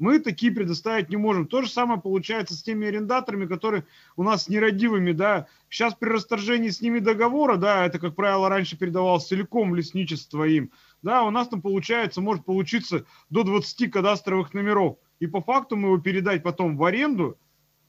мы 0.02 0.18
такие 0.18 0.52
предоставить 0.52 1.10
не 1.10 1.16
можем. 1.16 1.48
То 1.48 1.62
же 1.62 1.70
самое 1.70 2.02
получается 2.02 2.56
с 2.56 2.64
теми 2.64 2.88
арендаторами, 2.88 3.46
которые 3.46 3.86
у 4.16 4.24
нас 4.24 4.50
нерадивыми, 4.50 5.12
да. 5.12 5.46
Сейчас 5.70 5.94
при 5.94 6.10
расторжении 6.10 6.70
с 6.70 6.82
ними 6.82 6.98
договора, 6.98 7.56
да, 7.56 7.86
это, 7.86 8.00
как 8.00 8.16
правило, 8.16 8.50
раньше 8.50 8.78
передавалось 8.78 9.28
целиком 9.28 9.76
лесничество 9.76 10.44
им, 10.44 10.72
да, 11.04 11.24
у 11.24 11.30
нас 11.30 11.50
там 11.50 11.62
получается, 11.62 12.20
может 12.20 12.46
получиться 12.46 13.06
до 13.30 13.44
20 13.44 13.92
кадастровых 13.92 14.56
номеров. 14.56 14.98
И 15.20 15.28
по 15.28 15.40
факту 15.40 15.76
мы 15.76 15.90
его 15.90 16.00
передать 16.00 16.42
потом 16.42 16.78
в 16.78 16.84
аренду 16.84 17.38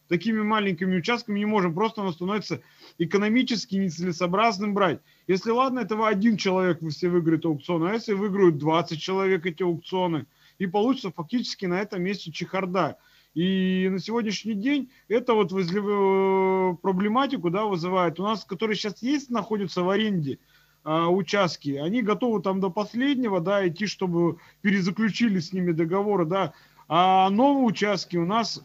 такими 0.09 0.43
маленькими 0.43 0.99
участками 0.99 1.39
не 1.39 1.47
можем. 1.47 1.73
Просто 1.73 2.03
оно 2.03 2.13
становится 2.13 2.61
экономически 2.99 3.77
нецелесообразным 3.77 4.75
брать. 4.75 5.01
Если 5.27 5.51
ладно, 5.51 5.81
этого 5.81 6.07
один 6.07 6.37
человек 6.37 6.81
все 6.91 7.09
выиграет 7.09 7.47
аукцион, 7.47 7.85
а 7.85 7.95
если 7.95 8.13
выиграют 8.13 8.59
20 8.59 9.01
человек 9.01 9.47
эти 9.47 9.63
аукционы, 9.63 10.27
и 10.59 10.67
получится 10.67 11.11
фактически 11.11 11.67
на 11.67 11.81
этом 11.81 12.03
месте 12.03 12.31
чехарда. 12.33 12.97
И 13.35 13.89
на 13.91 13.99
сегодняшний 13.99 14.55
день 14.55 14.91
это 15.09 15.35
вот 15.35 15.53
э, 15.53 16.77
проблематику 16.83 17.51
да, 17.51 17.65
вызывает. 17.65 18.21
У 18.21 18.23
нас, 18.23 18.45
которые 18.45 18.77
сейчас 18.77 19.03
есть, 19.03 19.31
находятся 19.31 19.83
в 19.83 19.89
аренде, 19.89 20.39
а, 20.85 21.09
участки, 21.09 21.77
они 21.77 22.03
готовы 22.03 22.43
там 22.43 22.61
до 22.61 22.69
последнего, 22.69 23.41
да, 23.41 23.67
идти, 23.67 23.87
чтобы 23.87 24.39
перезаключили 24.61 25.39
с 25.39 25.53
ними 25.53 25.73
договоры, 25.73 26.27
да, 26.27 26.53
а 26.89 27.31
новые 27.31 27.65
участки 27.65 28.17
у 28.17 28.27
нас, 28.27 28.65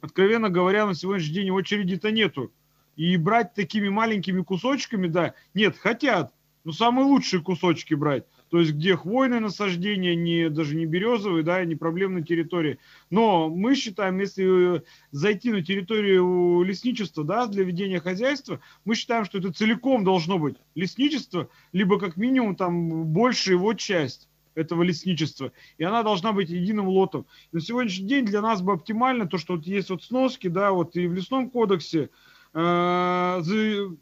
откровенно 0.00 0.50
говоря, 0.50 0.86
на 0.86 0.94
сегодняшний 0.94 1.34
день 1.34 1.50
очереди-то 1.50 2.10
нету. 2.10 2.52
И 2.96 3.16
брать 3.16 3.54
такими 3.54 3.88
маленькими 3.88 4.42
кусочками, 4.42 5.06
да, 5.06 5.34
нет, 5.54 5.76
хотят, 5.78 6.34
но 6.64 6.72
самые 6.72 7.06
лучшие 7.06 7.42
кусочки 7.42 7.94
брать 7.94 8.24
то 8.50 8.60
есть 8.60 8.72
где 8.72 8.96
хвойные 8.96 9.40
насаждения, 9.40 10.14
не, 10.14 10.48
даже 10.48 10.76
не 10.76 10.86
березовые, 10.86 11.42
да, 11.42 11.64
не 11.64 11.74
проблемные 11.74 12.24
территории. 12.24 12.78
Но 13.10 13.48
мы 13.48 13.74
считаем, 13.74 14.18
если 14.20 14.82
зайти 15.10 15.50
на 15.50 15.62
территорию 15.62 16.62
лесничества, 16.62 17.24
да, 17.24 17.46
для 17.46 17.64
ведения 17.64 18.00
хозяйства, 18.00 18.60
мы 18.84 18.94
считаем, 18.94 19.24
что 19.24 19.38
это 19.38 19.52
целиком 19.52 20.04
должно 20.04 20.38
быть 20.38 20.56
лесничество, 20.74 21.48
либо 21.72 21.98
как 21.98 22.16
минимум 22.16 22.54
там 22.54 23.04
большая 23.06 23.56
его 23.56 23.74
часть 23.74 24.28
этого 24.54 24.82
лесничества, 24.82 25.52
и 25.78 25.84
она 25.84 26.02
должна 26.02 26.32
быть 26.32 26.48
единым 26.48 26.88
лотом. 26.88 27.26
На 27.52 27.60
сегодняшний 27.60 28.06
день 28.06 28.24
для 28.24 28.40
нас 28.40 28.62
бы 28.62 28.72
оптимально 28.72 29.26
то, 29.26 29.38
что 29.38 29.56
вот 29.56 29.66
есть 29.66 29.90
вот 29.90 30.02
сноски, 30.02 30.48
да, 30.48 30.72
вот 30.72 30.96
и 30.96 31.06
в 31.06 31.12
лесном 31.12 31.50
кодексе 31.50 32.10
э, 32.54 33.38
за, 33.42 33.96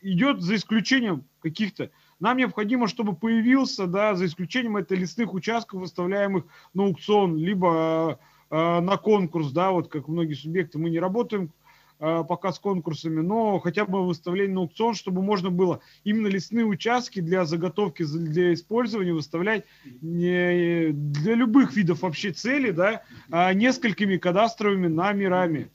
идет 0.00 0.40
за 0.40 0.56
исключением 0.56 1.24
каких-то 1.40 1.90
нам 2.20 2.36
необходимо, 2.36 2.88
чтобы 2.88 3.14
появился, 3.14 3.86
да, 3.86 4.14
за 4.14 4.26
исключением 4.26 4.76
это 4.76 4.94
лесных 4.94 5.34
участков, 5.34 5.80
выставляемых 5.80 6.44
на 6.74 6.84
аукцион, 6.84 7.36
либо 7.36 8.18
э, 8.50 8.80
на 8.80 8.96
конкурс, 8.96 9.52
да, 9.52 9.70
вот 9.70 9.88
как 9.88 10.08
многие 10.08 10.34
субъекты, 10.34 10.78
мы 10.78 10.90
не 10.90 10.98
работаем 10.98 11.52
э, 12.00 12.24
пока 12.28 12.52
с 12.52 12.58
конкурсами, 12.58 13.20
но 13.20 13.60
хотя 13.60 13.84
бы 13.84 14.04
выставление 14.04 14.54
на 14.54 14.60
аукцион, 14.62 14.94
чтобы 14.94 15.22
можно 15.22 15.50
было 15.50 15.80
именно 16.02 16.26
лесные 16.26 16.64
участки 16.64 17.20
для 17.20 17.44
заготовки, 17.44 18.04
для 18.04 18.52
использования 18.52 19.12
выставлять 19.12 19.64
не, 20.00 20.90
для 20.90 21.34
любых 21.34 21.76
видов 21.76 22.02
вообще 22.02 22.32
цели, 22.32 22.72
да, 22.72 23.02
а 23.30 23.52
несколькими 23.54 24.16
кадастровыми 24.16 24.88
номерами. 24.88 25.70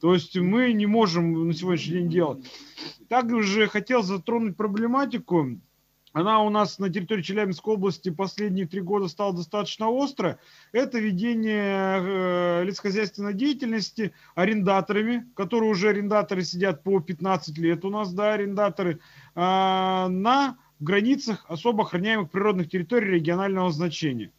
То 0.00 0.12
есть 0.12 0.36
мы 0.36 0.72
не 0.74 0.84
можем 0.84 1.46
на 1.48 1.54
сегодняшний 1.54 1.94
день 1.94 2.10
делать. 2.10 2.44
Также 3.08 3.68
хотел 3.68 4.02
затронуть 4.02 4.54
проблематику. 4.54 5.58
Она 6.14 6.42
у 6.44 6.48
нас 6.48 6.78
на 6.78 6.90
территории 6.90 7.22
Челябинской 7.22 7.74
области 7.74 8.08
последние 8.08 8.68
три 8.68 8.80
года 8.80 9.08
стала 9.08 9.34
достаточно 9.34 9.90
остро. 9.90 10.38
Это 10.70 11.00
ведение 11.00 11.98
э, 12.00 12.64
лесхозяйственной 12.64 13.34
деятельности 13.34 14.14
арендаторами, 14.36 15.26
которые 15.34 15.72
уже 15.72 15.88
арендаторы 15.88 16.44
сидят 16.44 16.84
по 16.84 17.00
15 17.00 17.58
лет 17.58 17.84
у 17.84 17.90
нас, 17.90 18.14
да, 18.14 18.34
арендаторы, 18.34 19.00
э, 19.34 19.40
на 19.40 20.56
границах 20.78 21.44
особо 21.48 21.82
охраняемых 21.82 22.30
природных 22.30 22.70
территорий 22.70 23.10
регионального 23.10 23.72
значения. 23.72 24.30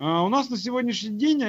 Э, 0.00 0.18
у 0.18 0.28
нас 0.28 0.50
на 0.50 0.56
сегодняшний 0.56 1.16
день 1.16 1.44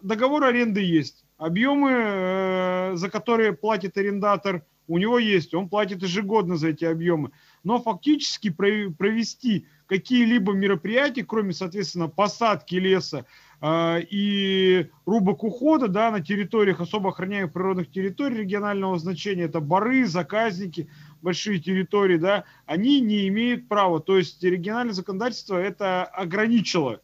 договор 0.00 0.44
аренды 0.44 0.80
есть. 0.80 1.26
Объемы, 1.36 2.92
за 2.94 3.10
которые 3.10 3.52
платит 3.52 3.98
арендатор– 3.98 4.64
у 4.86 4.98
него 4.98 5.18
есть, 5.18 5.54
он 5.54 5.68
платит 5.68 6.02
ежегодно 6.02 6.56
за 6.56 6.68
эти 6.68 6.84
объемы. 6.84 7.30
Но 7.64 7.80
фактически 7.80 8.50
провести 8.50 9.66
какие-либо 9.86 10.52
мероприятия, 10.52 11.24
кроме, 11.24 11.52
соответственно, 11.52 12.08
посадки 12.08 12.76
леса 12.76 13.26
э, 13.60 14.02
и 14.10 14.90
рубок 15.06 15.44
ухода 15.44 15.88
да, 15.88 16.10
на 16.10 16.20
территориях 16.20 16.80
особо 16.80 17.10
охраняемых 17.10 17.52
природных 17.52 17.90
территорий 17.90 18.36
регионального 18.36 18.98
значения, 18.98 19.44
это 19.44 19.60
бары, 19.60 20.06
заказники, 20.06 20.88
большие 21.22 21.58
территории, 21.58 22.18
да, 22.18 22.44
они 22.66 23.00
не 23.00 23.28
имеют 23.28 23.68
права. 23.68 24.00
То 24.00 24.18
есть 24.18 24.42
региональное 24.42 24.94
законодательство 24.94 25.56
это 25.56 26.04
ограничило 26.04 27.00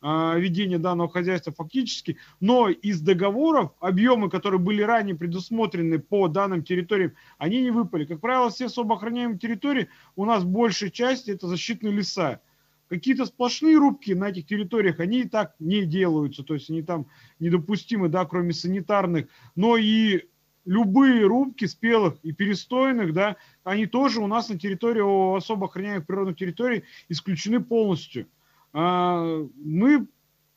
ведения 0.00 0.78
данного 0.78 1.08
хозяйства 1.08 1.52
фактически, 1.52 2.18
но 2.40 2.68
из 2.68 3.00
договоров 3.00 3.72
объемы, 3.80 4.30
которые 4.30 4.60
были 4.60 4.82
ранее 4.82 5.16
предусмотрены 5.16 5.98
по 5.98 6.28
данным 6.28 6.62
территориям, 6.62 7.14
они 7.38 7.62
не 7.62 7.70
выпали. 7.70 8.04
Как 8.04 8.20
правило, 8.20 8.50
все 8.50 8.66
особо 8.66 8.96
охраняемые 8.96 9.38
территории 9.38 9.88
у 10.16 10.24
нас 10.24 10.44
большая 10.44 10.90
часть 10.90 11.28
это 11.28 11.48
защитные 11.48 11.92
леса. 11.92 12.40
Какие-то 12.88 13.26
сплошные 13.26 13.76
рубки 13.76 14.12
на 14.12 14.30
этих 14.30 14.46
территориях, 14.46 14.98
они 15.00 15.20
и 15.20 15.28
так 15.28 15.54
не 15.58 15.84
делаются, 15.84 16.42
то 16.42 16.54
есть 16.54 16.70
они 16.70 16.82
там 16.82 17.06
недопустимы, 17.38 18.08
да, 18.08 18.24
кроме 18.24 18.54
санитарных, 18.54 19.26
но 19.56 19.76
и 19.76 20.22
любые 20.64 21.26
рубки 21.26 21.64
спелых 21.66 22.18
и 22.22 22.32
перестойных, 22.32 23.12
да, 23.12 23.36
они 23.64 23.86
тоже 23.86 24.20
у 24.20 24.26
нас 24.26 24.48
на 24.48 24.58
территории 24.58 25.36
особо 25.36 25.66
охраняемых 25.66 26.06
природных 26.06 26.36
территорий 26.36 26.84
исключены 27.08 27.60
полностью. 27.60 28.26
А, 28.72 29.44
мы 29.56 30.06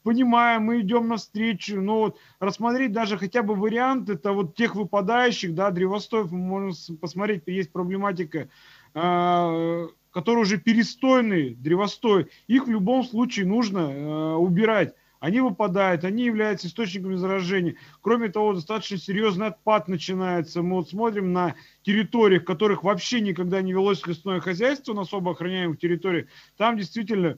понимаем, 0.03 0.63
мы 0.63 0.81
идем 0.81 1.07
навстречу, 1.07 1.79
но 1.81 1.99
вот 1.99 2.17
рассмотреть 2.39 2.91
даже 2.91 3.17
хотя 3.17 3.43
бы 3.43 3.55
вариант, 3.55 4.09
это 4.09 4.33
вот 4.33 4.55
тех 4.55 4.75
выпадающих, 4.75 5.53
да, 5.53 5.71
древостоев, 5.71 6.31
мы 6.31 6.39
можем 6.39 6.97
посмотреть, 6.97 7.43
есть 7.45 7.71
проблематика, 7.71 8.49
а, 8.93 9.87
которые 10.11 10.43
уже 10.43 10.57
перестойные, 10.57 11.55
древостой, 11.55 12.27
их 12.47 12.67
в 12.67 12.69
любом 12.69 13.03
случае 13.03 13.45
нужно 13.45 13.89
а, 13.89 14.35
убирать. 14.37 14.95
Они 15.19 15.39
выпадают, 15.39 16.03
они 16.03 16.23
являются 16.23 16.65
источниками 16.67 17.13
заражения. 17.13 17.75
Кроме 18.01 18.29
того, 18.29 18.53
достаточно 18.55 18.97
серьезный 18.97 19.47
отпад 19.47 19.87
начинается. 19.87 20.63
Мы 20.63 20.77
вот 20.77 20.89
смотрим 20.89 21.31
на 21.31 21.53
территориях, 21.83 22.43
которых 22.43 22.83
вообще 22.83 23.21
никогда 23.21 23.61
не 23.61 23.71
велось 23.71 24.05
лесное 24.07 24.39
хозяйство 24.39 24.93
на 24.93 25.01
особо 25.01 25.33
охраняемых 25.33 25.77
территориях. 25.77 26.25
Там 26.57 26.75
действительно 26.75 27.37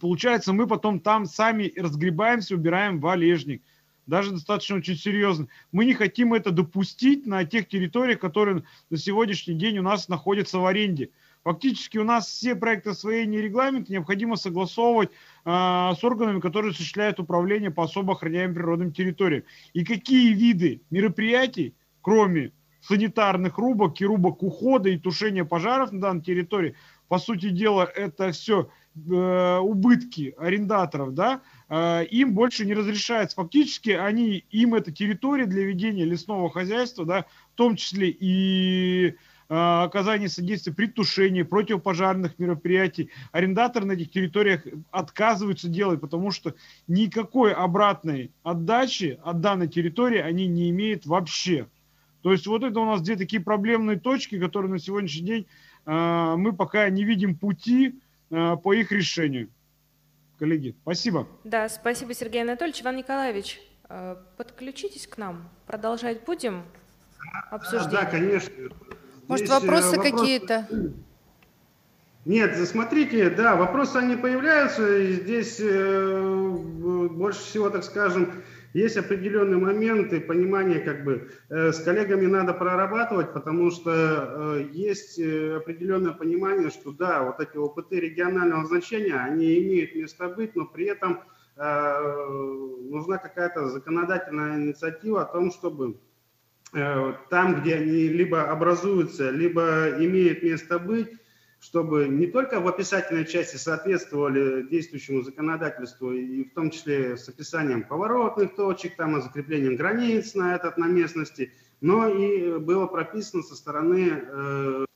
получается, 0.00 0.52
мы 0.52 0.66
потом 0.66 1.00
там 1.00 1.26
сами 1.26 1.72
разгребаемся, 1.76 2.54
убираем 2.54 2.98
валежник. 3.00 3.62
Даже 4.06 4.32
достаточно 4.32 4.76
очень 4.76 4.96
серьезно. 4.96 5.46
Мы 5.70 5.84
не 5.84 5.94
хотим 5.94 6.34
это 6.34 6.50
допустить 6.50 7.26
на 7.26 7.44
тех 7.44 7.68
территориях, 7.68 8.18
которые 8.18 8.64
на 8.88 8.96
сегодняшний 8.96 9.54
день 9.54 9.78
у 9.78 9.82
нас 9.82 10.08
находятся 10.08 10.58
в 10.58 10.66
аренде. 10.66 11.10
Фактически 11.44 11.96
у 11.96 12.04
нас 12.04 12.26
все 12.26 12.54
проекты 12.54 12.90
освоения 12.90 13.40
регламента 13.40 13.92
необходимо 13.92 14.36
согласовывать 14.36 15.10
э, 15.10 15.12
с 15.44 16.04
органами, 16.04 16.40
которые 16.40 16.72
осуществляют 16.72 17.20
управление 17.20 17.70
по 17.70 17.84
особо 17.84 18.14
охраняемым 18.14 18.56
природным 18.56 18.92
территориям. 18.92 19.44
И 19.72 19.84
какие 19.84 20.34
виды 20.34 20.82
мероприятий, 20.90 21.74
кроме 22.02 22.52
санитарных 22.80 23.58
рубок 23.58 24.00
и 24.00 24.06
рубок 24.06 24.42
ухода 24.42 24.88
и 24.88 24.98
тушения 24.98 25.44
пожаров 25.44 25.92
на 25.92 26.00
данной 26.00 26.22
территории, 26.22 26.74
по 27.10 27.18
сути 27.18 27.50
дела, 27.50 27.84
это 27.84 28.32
все 28.32 28.70
Э, 29.08 29.58
убытки 29.58 30.34
арендаторов, 30.36 31.14
да, 31.14 31.42
э, 31.68 32.06
им 32.06 32.34
больше 32.34 32.66
не 32.66 32.74
разрешается. 32.74 33.36
Фактически 33.36 33.90
они, 33.90 34.44
им 34.50 34.74
это 34.74 34.90
территория 34.90 35.46
для 35.46 35.62
ведения 35.62 36.04
лесного 36.04 36.50
хозяйства, 36.50 37.06
да, 37.06 37.24
в 37.54 37.56
том 37.56 37.76
числе 37.76 38.10
и 38.10 39.06
э, 39.06 39.12
оказание 39.48 40.28
содействия 40.28 40.74
при 40.74 40.86
тушении, 40.86 41.42
противопожарных 41.42 42.40
мероприятий. 42.40 43.10
Арендаторы 43.30 43.86
на 43.86 43.92
этих 43.92 44.10
территориях 44.10 44.66
отказываются 44.90 45.68
делать, 45.68 46.00
потому 46.00 46.32
что 46.32 46.54
никакой 46.88 47.54
обратной 47.54 48.32
отдачи 48.42 49.20
от 49.22 49.40
данной 49.40 49.68
территории 49.68 50.18
они 50.18 50.48
не 50.48 50.68
имеют 50.70 51.06
вообще. 51.06 51.68
То 52.22 52.32
есть 52.32 52.46
вот 52.48 52.64
это 52.64 52.80
у 52.80 52.84
нас 52.84 53.00
две 53.02 53.14
такие 53.14 53.40
проблемные 53.40 53.98
точки, 53.98 54.38
которые 54.38 54.72
на 54.72 54.78
сегодняшний 54.80 55.26
день 55.26 55.46
мы 55.86 56.52
пока 56.52 56.88
не 56.90 57.04
видим 57.04 57.36
пути, 57.36 58.00
Э, 58.30 58.56
по 58.56 58.72
их 58.72 58.92
решению. 58.92 59.50
Коллеги, 60.38 60.74
спасибо. 60.82 61.26
Да, 61.44 61.68
спасибо, 61.68 62.14
Сергей 62.14 62.42
Анатольевич. 62.42 62.82
Иван 62.82 62.96
Николаевич, 62.96 63.60
э, 63.88 64.16
подключитесь 64.36 65.06
к 65.06 65.18
нам. 65.18 65.48
Продолжать 65.66 66.24
будем 66.24 66.62
обсуждение? 67.50 67.90
Да, 67.90 68.04
конечно. 68.06 68.52
Может, 69.26 69.46
Здесь 69.46 69.60
вопросы 69.60 69.96
вопрос... 69.96 70.20
какие-то? 70.20 70.68
Нет, 72.24 72.68
смотрите, 72.68 73.30
да, 73.30 73.56
вопросы 73.56 73.96
они 73.96 74.14
появляются, 74.14 74.98
и 74.98 75.14
здесь 75.14 75.58
э, 75.58 76.56
больше 77.10 77.40
всего, 77.40 77.70
так 77.70 77.82
скажем, 77.82 78.32
есть 78.72 78.96
определенные 78.96 79.58
моменты 79.58 80.20
понимания, 80.20 80.78
как 80.78 81.04
бы 81.04 81.30
э, 81.48 81.72
с 81.72 81.80
коллегами 81.80 82.26
надо 82.26 82.54
прорабатывать, 82.54 83.32
потому 83.32 83.70
что 83.70 83.90
э, 83.90 84.68
есть 84.72 85.18
э, 85.18 85.56
определенное 85.56 86.12
понимание, 86.12 86.70
что 86.70 86.92
да, 86.92 87.24
вот 87.24 87.40
эти 87.40 87.56
ОПТ 87.56 87.92
регионального 87.92 88.64
значения, 88.66 89.14
они 89.14 89.58
имеют 89.58 89.94
место 89.94 90.28
быть, 90.28 90.54
но 90.54 90.66
при 90.66 90.86
этом 90.86 91.20
нужна 91.56 93.18
какая-то 93.18 93.68
законодательная 93.68 94.56
инициатива 94.56 95.22
о 95.22 95.26
том, 95.26 95.50
чтобы 95.52 95.98
там, 96.72 97.60
где 97.60 97.74
они 97.74 98.08
либо 98.08 98.50
образуются, 98.50 99.28
либо 99.28 99.90
имеют 99.98 100.42
место 100.42 100.78
быть, 100.78 101.19
чтобы 101.60 102.08
не 102.08 102.26
только 102.26 102.58
в 102.58 102.66
описательной 102.66 103.26
части 103.26 103.56
соответствовали 103.56 104.66
действующему 104.68 105.22
законодательству, 105.22 106.12
и 106.12 106.44
в 106.44 106.54
том 106.54 106.70
числе 106.70 107.18
с 107.18 107.28
описанием 107.28 107.84
поворотных 107.84 108.56
точек, 108.56 108.96
там, 108.96 109.18
и 109.18 109.20
закреплением 109.20 109.76
границ 109.76 110.34
на, 110.34 110.54
этот, 110.54 110.78
на 110.78 110.86
местности, 110.86 111.52
но 111.82 112.08
и 112.08 112.58
было 112.58 112.86
прописано 112.86 113.42
со 113.42 113.54
стороны 113.54 114.10
э, 114.10 114.86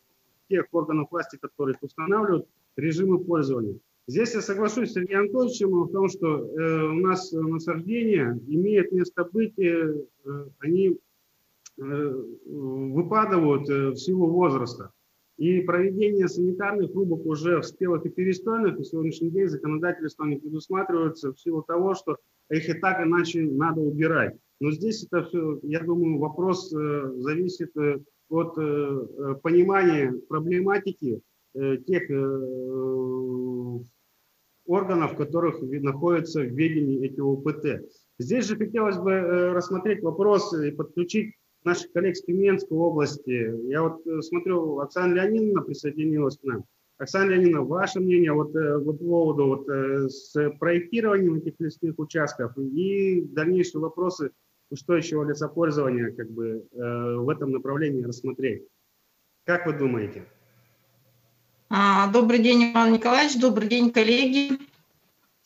тех 0.48 0.64
органов 0.72 1.09
власти, 1.11 1.37
которые 1.37 1.77
устанавливают 1.83 2.48
режимы 2.77 3.22
пользования. 3.22 3.79
Здесь 4.07 4.35
я 4.35 4.40
соглашусь 4.40 4.90
с 4.90 4.94
Сергеем 4.94 5.20
Анатольевичем 5.20 5.70
в 5.70 5.92
том, 5.92 6.09
что 6.09 6.38
э, 6.38 6.83
у 6.85 7.00
нас 7.00 7.31
насаждения 7.33 8.38
имеют 8.48 8.90
место 8.90 9.29
быть, 9.31 9.59
э, 9.59 9.94
они 10.61 10.98
э, 11.79 12.22
выпадают 12.46 13.68
э, 13.68 13.90
в 13.90 13.96
силу 13.96 14.29
возраста. 14.29 14.92
И 15.37 15.62
проведение 15.62 16.29
санитарных 16.29 16.94
рубок 16.94 17.27
уже 17.27 17.61
в 17.61 17.64
спелых 17.64 18.07
и 18.07 18.09
перестойных 18.09 18.79
на 18.79 18.85
сегодняшний 18.85 19.31
день 19.31 19.49
законодательство 19.49 20.25
не 20.25 20.37
предусматривается 20.37 21.33
в 21.33 21.40
силу 21.40 21.62
того, 21.62 21.94
что 21.94 22.18
их 22.51 22.68
и 22.68 22.75
так 22.75 23.05
иначе 23.05 23.42
надо 23.42 23.81
убирать. 23.81 24.37
Но 24.61 24.70
здесь 24.70 25.05
это 25.05 25.25
все, 25.25 25.59
я 25.62 25.81
думаю, 25.81 26.18
вопрос 26.18 26.73
э, 26.73 27.12
зависит 27.16 27.77
э, 27.77 27.99
от 28.29 28.57
э, 28.59 29.35
понимания 29.42 30.14
проблематики 30.29 31.20
тех 31.87 32.11
органов, 34.66 35.12
в 35.12 35.16
которых 35.16 35.62
находятся 35.62 36.40
в 36.40 36.47
ведении 36.47 37.07
эти 37.07 37.20
ОПТ. 37.20 37.88
Здесь 38.18 38.47
же 38.47 38.57
хотелось 38.57 38.99
бы 38.99 39.53
рассмотреть 39.53 40.03
вопрос 40.03 40.53
и 40.53 40.73
подключить 40.73 41.37
наших 41.64 41.92
коллег 41.92 42.16
с 42.16 42.22
Тюменской 42.22 42.77
области. 42.77 43.68
Я 43.68 43.83
вот 43.83 44.03
смотрю, 44.24 44.79
Оксана 44.81 45.14
Леонидовна 45.14 45.62
присоединилась 45.62 46.38
к 46.38 46.44
нам. 46.44 46.64
Оксана 46.98 47.31
Леонидовна, 47.31 47.62
ваше 47.62 48.00
мнение 48.00 48.33
вот, 48.33 48.53
по 48.53 48.92
поводу 48.92 49.46
вот, 49.46 49.68
с 50.11 50.35
проектированием 50.59 51.37
этих 51.37 51.55
лесных 51.59 51.98
участков 51.98 52.57
и 52.57 53.22
дальнейшие 53.22 53.81
вопросы 53.81 54.31
устойчивого 54.70 55.29
лесопользования 55.29 56.11
как 56.12 56.31
бы, 56.31 56.66
э, 56.72 57.16
в 57.16 57.29
этом 57.29 57.53
направлении 57.53 58.03
рассмотреть. 58.03 58.64
Как 59.44 59.66
вы 59.66 59.72
думаете? 59.74 60.27
А, 61.70 62.11
добрый 62.11 62.38
день, 62.40 62.72
Иван 62.72 62.92
Николаевич, 62.92 63.40
добрый 63.40 63.68
день, 63.68 63.90
коллеги. 63.90 64.59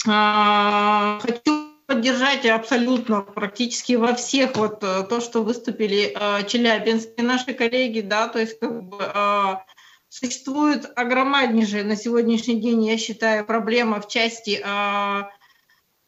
А, 0.07 1.19
хочу 1.21 1.58
поддержать 1.89 2.45
абсолютно 2.45 3.23
практически 3.23 3.95
во 3.95 4.15
всех 4.15 4.57
вот 4.57 4.85
э, 4.85 5.05
то, 5.09 5.21
что 5.23 5.43
выступили 5.43 6.15
э, 6.15 6.47
челябинские 6.47 7.27
наши 7.27 7.55
коллеги, 7.55 8.03
да, 8.03 8.29
то 8.29 8.39
есть 8.39 8.61
как 8.61 8.83
бы 8.85 9.59
существует 10.11 10.91
огромнейшая 10.97 11.85
на 11.85 11.97
сегодняшний 11.97 12.61
день, 12.61 12.85
я 12.85 12.99
считаю, 12.99 13.45
проблема 13.47 14.01
в 14.01 14.09
части 14.09 14.63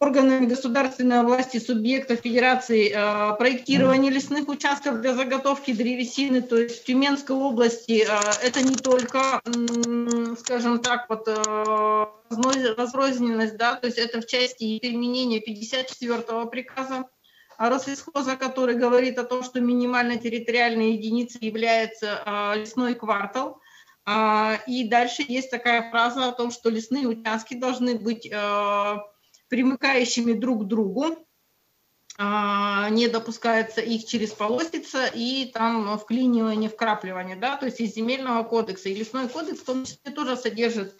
органами 0.00 0.46
государственной 0.46 1.22
власти 1.22 1.58
субъектов 1.58 2.20
Федерации 2.20 2.90
э, 2.90 3.36
проектирование 3.36 4.10
лесных 4.10 4.48
участков 4.48 5.02
для 5.02 5.12
заготовки 5.12 5.72
древесины, 5.72 6.40
то 6.40 6.56
есть 6.56 6.82
в 6.82 6.84
Тюменской 6.86 7.36
области 7.36 8.06
э, 8.08 8.20
это 8.42 8.62
не 8.62 8.76
только, 8.76 9.42
скажем 10.38 10.80
так, 10.80 11.04
вот 11.10 11.28
э, 11.28 12.04
разрозненность, 12.78 13.58
да, 13.58 13.74
то 13.74 13.88
есть 13.88 13.98
это 13.98 14.22
в 14.22 14.26
части 14.26 14.78
применения 14.78 15.38
54-го 15.38 16.46
приказа 16.46 17.04
Рослесхоза, 17.58 18.36
который 18.36 18.76
говорит 18.76 19.18
о 19.18 19.24
том, 19.24 19.44
что 19.44 19.60
минимальной 19.60 20.18
территориальной 20.18 20.92
единицей 20.92 21.40
является 21.42 22.54
лесной 22.56 22.94
квартал. 22.94 23.60
И 24.66 24.88
дальше 24.88 25.22
есть 25.28 25.50
такая 25.50 25.90
фраза 25.90 26.28
о 26.28 26.32
том, 26.32 26.52
что 26.52 26.70
лесные 26.70 27.06
участки 27.06 27.52
должны 27.52 27.98
быть 27.98 28.32
примыкающими 29.50 30.32
друг 30.32 30.64
к 30.64 30.66
другу, 30.66 31.18
а, 32.16 32.88
не 32.90 33.08
допускается 33.08 33.80
их 33.80 34.06
через 34.06 34.30
полосица 34.30 35.06
и 35.06 35.50
там 35.52 35.98
вклинивание, 35.98 36.70
вкрапливание, 36.70 37.36
да, 37.36 37.56
то 37.56 37.66
есть 37.66 37.80
из 37.80 37.94
земельного 37.94 38.42
кодекса. 38.44 38.88
И 38.88 38.94
лесной 38.94 39.28
кодекс 39.28 39.60
в 39.60 39.64
том 39.64 39.84
числе 39.84 40.12
тоже 40.12 40.36
содержит 40.36 40.96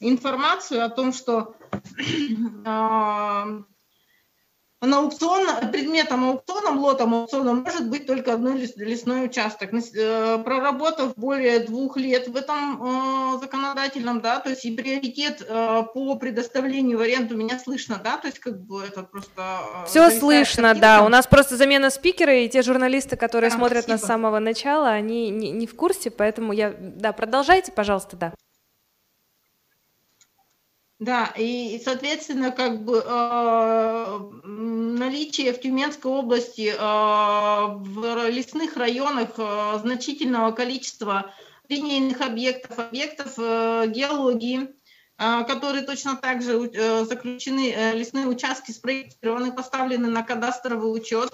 информацию 0.00 0.84
о 0.84 0.90
том, 0.90 1.12
что 1.12 1.56
а, 2.64 3.62
на 4.86 4.98
аукцион, 4.98 5.70
предметом 5.70 6.30
аукциона, 6.30 6.78
лотом 6.78 7.14
аукциона 7.14 7.54
может 7.54 7.88
быть 7.88 8.06
только 8.06 8.32
одной 8.32 8.58
лесной 8.76 9.26
участок. 9.26 9.70
Э, 9.72 10.38
проработав 10.44 11.14
более 11.16 11.60
двух 11.60 11.96
лет 11.96 12.28
в 12.28 12.36
этом 12.36 13.36
э, 13.36 13.40
законодательном, 13.40 14.20
да, 14.20 14.40
то 14.40 14.50
есть 14.50 14.64
и 14.64 14.70
приоритет 14.70 15.44
э, 15.46 15.82
по 15.92 16.16
предоставлению 16.16 16.98
в 16.98 17.00
аренду 17.00 17.36
меня 17.36 17.58
слышно, 17.58 18.00
да, 18.02 18.16
то 18.16 18.28
есть 18.28 18.38
как 18.38 18.60
бы 18.60 18.82
это 18.82 19.02
просто... 19.02 19.60
Все 19.86 20.10
слышно, 20.10 20.68
картинка. 20.68 20.80
да, 20.80 21.02
у 21.04 21.08
нас 21.08 21.26
просто 21.26 21.56
замена 21.56 21.90
спикера, 21.90 22.34
и 22.34 22.48
те 22.48 22.62
журналисты, 22.62 23.16
которые 23.16 23.50
да, 23.50 23.56
смотрят 23.56 23.84
спасибо. 23.84 23.92
нас 23.92 24.02
с 24.02 24.06
самого 24.06 24.38
начала, 24.38 24.90
они 24.90 25.30
не, 25.30 25.50
не 25.50 25.66
в 25.66 25.74
курсе, 25.74 26.10
поэтому 26.10 26.52
я, 26.52 26.74
да, 26.78 27.12
продолжайте, 27.12 27.72
пожалуйста, 27.72 28.16
да. 28.16 28.32
Да, 31.04 31.34
и, 31.36 31.82
соответственно, 31.84 32.50
как 32.50 32.82
бы 32.82 33.02
э, 33.04 34.18
наличие 34.44 35.52
в 35.52 35.60
Тюменской 35.60 36.10
области 36.10 36.72
э, 36.72 36.76
в 36.78 38.30
лесных 38.30 38.78
районах 38.78 39.32
э, 39.36 39.78
значительного 39.82 40.52
количества 40.52 41.34
линейных 41.68 42.22
объектов, 42.22 42.78
объектов 42.78 43.34
э, 43.36 43.84
геологии, 43.88 44.70
э, 45.18 45.44
которые 45.44 45.84
точно 45.84 46.16
так 46.16 46.40
же 46.40 46.70
э, 46.72 47.04
заключены, 47.04 47.70
э, 47.70 47.92
лесные 47.94 48.26
участки 48.26 48.70
спроектированы, 48.70 49.52
поставлены 49.52 50.08
на 50.08 50.22
кадастровый 50.22 50.90
учет. 50.90 51.28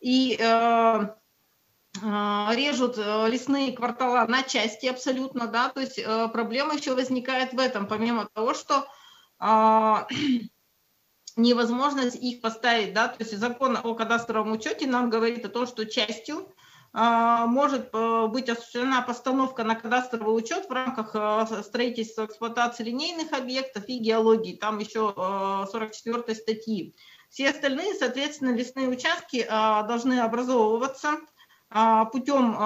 И 0.00 0.38
э, 0.40 1.08
режут 2.02 2.98
э, 2.98 3.28
лесные 3.28 3.72
квартала 3.72 4.26
на 4.26 4.42
части 4.42 4.86
абсолютно, 4.86 5.46
да, 5.46 5.68
то 5.68 5.80
есть 5.80 5.98
э, 5.98 6.28
проблема 6.28 6.74
еще 6.74 6.94
возникает 6.94 7.52
в 7.52 7.58
этом, 7.60 7.86
помимо 7.86 8.28
того, 8.34 8.52
что 8.54 8.88
а, 9.38 10.08
невозможность 11.36 12.16
их 12.16 12.40
поставить, 12.40 12.94
да, 12.94 13.08
то 13.08 13.16
есть 13.20 13.36
закон 13.38 13.78
о 13.80 13.94
кадастровом 13.94 14.52
учете 14.52 14.88
нам 14.88 15.08
говорит 15.08 15.44
о 15.44 15.48
том, 15.48 15.68
что 15.68 15.86
частью 15.86 16.52
а, 16.92 17.46
может 17.46 17.90
э, 17.92 18.26
быть 18.26 18.48
осуществлена 18.48 19.02
постановка 19.02 19.62
на 19.62 19.76
кадастровый 19.76 20.36
учет 20.36 20.68
в 20.68 20.72
рамках 20.72 21.14
строительства 21.64 22.26
эксплуатации 22.26 22.84
линейных 22.84 23.32
объектов 23.32 23.84
и 23.86 23.98
геологии, 23.98 24.56
там 24.56 24.80
еще 24.80 25.12
44 25.14 26.24
э, 26.26 26.34
статьи. 26.34 26.96
Все 27.30 27.50
остальные, 27.50 27.94
соответственно, 27.94 28.54
лесные 28.54 28.88
участки 28.88 29.44
должны 29.48 30.20
образовываться 30.20 31.18
путем 32.12 32.56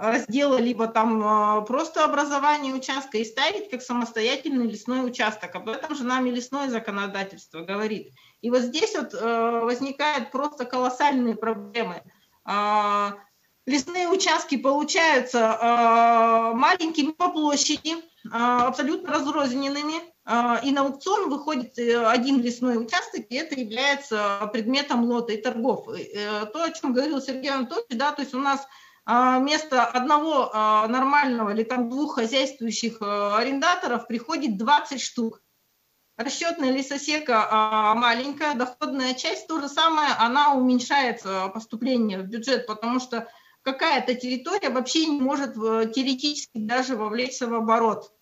раздела, 0.00 0.56
либо 0.56 0.86
там 0.86 1.22
а, 1.22 1.60
просто 1.60 2.04
образование 2.04 2.74
участка 2.74 3.18
и 3.18 3.24
ставить 3.24 3.70
как 3.70 3.82
самостоятельный 3.82 4.66
лесной 4.66 5.06
участок. 5.06 5.54
Об 5.54 5.68
этом 5.68 5.94
же 5.94 6.04
нами 6.04 6.30
лесное 6.30 6.70
законодательство 6.70 7.60
говорит. 7.60 8.12
И 8.40 8.48
вот 8.50 8.62
здесь 8.62 8.96
вот 8.96 9.12
э, 9.12 9.60
возникают 9.62 10.30
просто 10.30 10.64
колоссальные 10.64 11.34
проблемы. 11.34 12.02
А, 12.46 13.16
лесные 13.66 14.08
участки 14.08 14.56
получаются 14.56 15.58
а, 15.60 16.54
маленькими 16.54 17.12
по 17.12 17.28
площади, 17.30 17.96
абсолютно 18.30 19.12
разрозненными, 19.12 19.94
и 20.62 20.70
на 20.70 20.82
аукцион 20.82 21.28
выходит 21.28 21.78
э, 21.78 22.06
один 22.06 22.40
лесной 22.40 22.76
участок, 22.76 23.26
и 23.28 23.34
это 23.34 23.58
является 23.58 24.48
предметом 24.52 25.04
лота 25.04 25.32
и 25.32 25.42
торгов. 25.42 25.88
Э, 25.88 26.46
то, 26.46 26.62
о 26.62 26.70
чем 26.70 26.92
говорил 26.92 27.20
Сергей 27.20 27.50
Анатольевич, 27.50 27.98
да, 27.98 28.12
то 28.12 28.22
есть 28.22 28.34
у 28.34 28.38
нас 28.38 28.66
а, 29.06 29.40
вместо 29.40 29.84
одного 29.86 30.50
а, 30.52 30.86
нормального 30.86 31.50
или 31.50 31.64
там 31.64 31.88
двух 31.88 32.14
хозяйствующих 32.14 32.98
а, 33.00 33.38
арендаторов 33.38 34.06
приходит 34.06 34.56
20 34.56 35.00
штук. 35.00 35.42
Расчетная 36.16 36.70
лесосека 36.70 37.94
маленькая, 37.96 38.54
доходная 38.54 39.14
часть 39.14 39.48
то 39.48 39.58
же 39.58 39.68
самое, 39.68 40.10
она 40.18 40.52
уменьшается 40.52 41.48
поступление 41.48 42.18
в 42.18 42.26
бюджет, 42.26 42.66
потому 42.66 43.00
что 43.00 43.26
какая-то 43.62 44.14
территория 44.14 44.68
вообще 44.68 45.06
не 45.06 45.20
может 45.20 45.56
э, 45.56 45.90
теоретически 45.94 46.58
даже 46.58 46.94
вовлечься 46.94 47.46
в 47.46 47.54
оборот. 47.54 48.12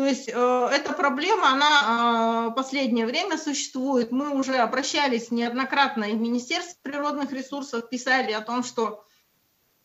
То 0.00 0.06
есть 0.06 0.30
э, 0.30 0.68
эта 0.72 0.94
проблема, 0.94 1.52
она 1.52 2.48
в 2.48 2.54
последнее 2.54 3.04
время 3.04 3.36
существует. 3.36 4.10
Мы 4.10 4.30
уже 4.30 4.56
обращались 4.56 5.30
неоднократно 5.30 6.04
и 6.04 6.14
в 6.14 6.20
Министерство 6.22 6.78
природных 6.80 7.32
ресурсов, 7.32 7.90
писали 7.90 8.32
о 8.32 8.40
том, 8.40 8.62
что 8.62 9.04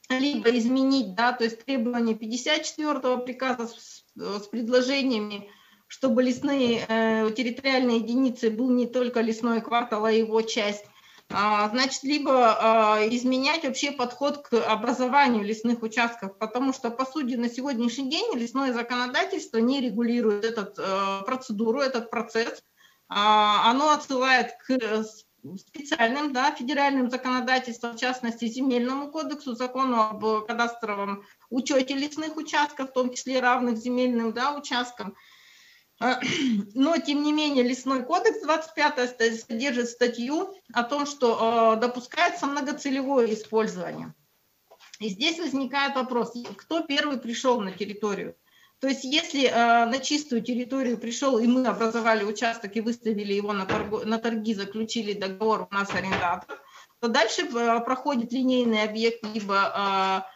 либо 0.07 0.57
изменить, 0.57 1.15
да, 1.15 1.33
то 1.33 1.43
есть 1.43 1.65
требования 1.65 2.15
54 2.15 3.17
приказа 3.25 3.67
с, 3.67 4.05
с 4.15 4.47
предложениями 4.47 5.49
чтобы 5.87 6.23
лесные 6.23 6.85
э, 6.87 7.29
территориальные 7.35 7.97
единицы 7.97 8.49
был 8.49 8.69
не 8.69 8.87
только 8.87 9.19
лесной 9.19 9.61
квартал, 9.61 10.05
а 10.05 10.11
его 10.11 10.41
часть. 10.41 10.85
А, 11.31 11.69
значит, 11.69 12.03
либо 12.03 12.31
а, 12.33 13.07
изменять 13.09 13.63
вообще 13.63 13.91
подход 13.91 14.47
к 14.47 14.53
образованию 14.53 15.43
лесных 15.43 15.81
участков, 15.81 16.37
потому 16.37 16.71
что, 16.71 16.91
по 16.91 17.05
сути, 17.05 17.35
на 17.35 17.49
сегодняшний 17.49 18.09
день 18.09 18.35
лесное 18.35 18.73
законодательство 18.73 19.57
не 19.57 19.81
регулирует 19.81 20.45
эту 20.45 20.81
э, 20.81 21.23
процедуру, 21.25 21.79
этот 21.79 22.09
процесс. 22.09 22.63
А, 23.09 23.69
оно 23.69 23.89
отсылает 23.89 24.53
к 24.65 25.05
специальным 25.57 26.33
да, 26.33 26.51
федеральным 26.51 27.09
законодательством, 27.09 27.95
в 27.95 27.99
частности, 27.99 28.45
земельному 28.45 29.11
кодексу, 29.11 29.55
закону 29.55 30.01
об 30.01 30.45
кадастровом 30.45 31.23
учете 31.49 31.95
лесных 31.95 32.35
участков, 32.37 32.89
в 32.89 32.93
том 32.93 33.11
числе 33.11 33.39
равных 33.39 33.77
земельным 33.77 34.33
да, 34.33 34.55
участкам. 34.55 35.15
А, 35.99 36.19
но, 36.73 36.97
тем 36.97 37.23
не 37.23 37.31
менее, 37.33 37.63
Лесной 37.63 38.03
кодекс 38.03 38.41
25 38.41 39.41
содержит 39.41 39.89
статью 39.89 40.53
о 40.73 40.83
том, 40.83 41.05
что 41.05 41.37
а, 41.39 41.75
допускается 41.75 42.45
многоцелевое 42.45 43.33
использование. 43.33 44.13
И 44.99 45.09
здесь 45.09 45.39
возникает 45.39 45.95
вопрос, 45.95 46.33
кто 46.57 46.81
первый 46.81 47.17
пришел 47.17 47.59
на 47.59 47.71
территорию? 47.71 48.35
То 48.79 48.89
есть 48.89 49.03
если 49.03 49.45
э, 49.45 49.85
на 49.85 49.99
чистую 49.99 50.41
территорию 50.41 50.97
пришел, 50.97 51.39
и 51.39 51.47
мы 51.47 51.65
образовали 51.65 52.23
участок 52.23 52.75
и 52.75 52.81
выставили 52.81 53.33
его 53.33 53.53
на, 53.53 53.65
торгу, 53.65 54.01
на 54.05 54.19
торги, 54.19 54.53
заключили 54.53 55.13
договор, 55.13 55.67
у 55.71 55.73
нас 55.73 55.89
арендатор, 55.93 56.59
то 56.99 57.07
дальше 57.07 57.43
э, 57.43 57.79
проходит 57.81 58.31
линейный 58.31 58.83
объект, 58.83 59.25
либо 59.33 60.25
э, 60.27 60.34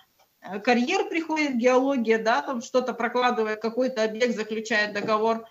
карьер 0.63 1.07
приходит, 1.09 1.57
геология, 1.57 2.17
да, 2.17 2.41
там 2.41 2.61
что-то 2.61 2.93
прокладывает, 2.93 3.61
какой-то 3.61 4.03
объект 4.03 4.35
заключает 4.35 4.93
договор. 4.93 5.45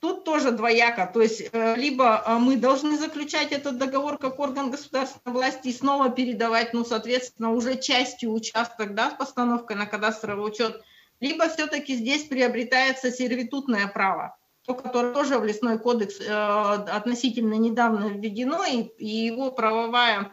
Тут 0.00 0.24
тоже 0.24 0.50
двояко, 0.50 1.08
то 1.12 1.20
есть 1.20 1.48
э, 1.52 1.76
либо 1.76 2.24
э, 2.26 2.34
мы 2.38 2.56
должны 2.56 2.98
заключать 2.98 3.52
этот 3.52 3.78
договор 3.78 4.18
как 4.18 4.40
орган 4.40 4.72
государственной 4.72 5.32
власти 5.32 5.68
и 5.68 5.72
снова 5.72 6.10
передавать, 6.10 6.74
ну, 6.74 6.84
соответственно, 6.84 7.52
уже 7.52 7.78
частью 7.78 8.32
участок, 8.32 8.94
да, 8.94 9.10
с 9.10 9.14
постановкой 9.14 9.76
на 9.76 9.86
кадастровый 9.86 10.44
учет, 10.44 10.82
либо 11.20 11.48
все-таки 11.48 11.94
здесь 11.94 12.24
приобретается 12.24 13.12
сервитутное 13.12 13.86
право, 13.86 14.36
то, 14.66 14.74
которое 14.74 15.14
тоже 15.14 15.38
в 15.38 15.44
лесной 15.44 15.78
кодекс 15.78 16.18
э, 16.20 16.32
относительно 16.32 17.54
недавно 17.54 18.08
введено, 18.08 18.64
и, 18.64 18.80
и 18.98 19.26
его 19.26 19.52
правовая 19.52 20.20
э, 20.22 20.28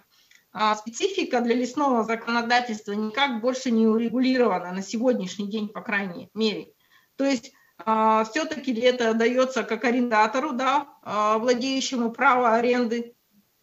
специфика 0.77 1.41
для 1.41 1.55
лесного 1.55 2.03
законодательства 2.03 2.93
никак 2.93 3.41
больше 3.41 3.71
не 3.71 3.87
урегулирована 3.87 4.71
на 4.71 4.81
сегодняшний 4.81 5.47
день, 5.49 5.69
по 5.69 5.81
крайней 5.81 6.29
мере. 6.33 6.73
То 7.17 7.25
есть 7.25 7.51
э, 7.85 8.23
все-таки 8.31 8.73
это 8.73 9.13
дается 9.13 9.63
как 9.63 9.83
арендатору, 9.83 10.53
да, 10.53 10.87
э, 11.03 11.37
владеющему 11.37 12.11
право 12.11 12.55
аренды, 12.55 13.15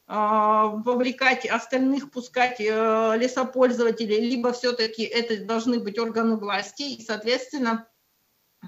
а, 0.08 0.66
вовлекать 0.66 1.46
остальных, 1.46 2.12
пускать 2.12 2.60
э, 2.60 3.14
лесопользователей, 3.16 4.20
либо 4.20 4.52
все-таки 4.52 5.02
это 5.02 5.44
должны 5.44 5.80
быть 5.80 5.98
органы 5.98 6.36
власти, 6.36 6.82
и, 6.82 7.04
соответственно, 7.04 7.88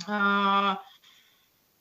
а, 0.09 0.83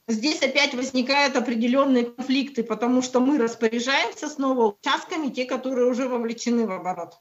здесь 0.07 0.41
опять 0.41 0.73
возникают 0.73 1.35
определенные 1.35 2.05
конфликты, 2.05 2.63
потому 2.63 3.01
что 3.01 3.19
мы 3.19 3.37
распоряжаемся 3.37 4.27
снова 4.27 4.77
участками, 4.79 5.29
те, 5.29 5.45
которые 5.45 5.87
уже 5.87 6.07
вовлечены 6.07 6.65
в 6.65 6.71
оборот. 6.71 7.19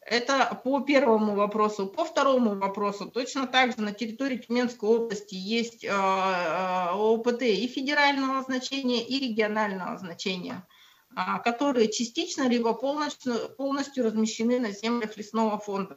Это 0.00 0.60
по 0.62 0.80
первому 0.80 1.34
вопросу. 1.34 1.86
По 1.86 2.04
второму 2.04 2.56
вопросу, 2.56 3.10
точно 3.10 3.46
так 3.46 3.72
же 3.72 3.80
на 3.80 3.92
территории 3.92 4.36
Тюменской 4.36 4.88
области 4.88 5.34
есть 5.34 5.86
а, 5.88 6.92
ОПТ 6.94 7.42
и 7.42 7.66
федерального 7.66 8.42
значения, 8.42 9.02
и 9.02 9.18
регионального 9.18 9.96
значения– 9.98 10.66
а, 11.16 11.38
которые 11.38 11.92
частично 11.92 12.48
либо 12.48 12.74
полностью, 12.74 13.34
полностью 13.56 14.04
размещены 14.04 14.58
на 14.58 14.72
землях 14.72 15.16
лесного 15.16 15.58
фонда. 15.58 15.96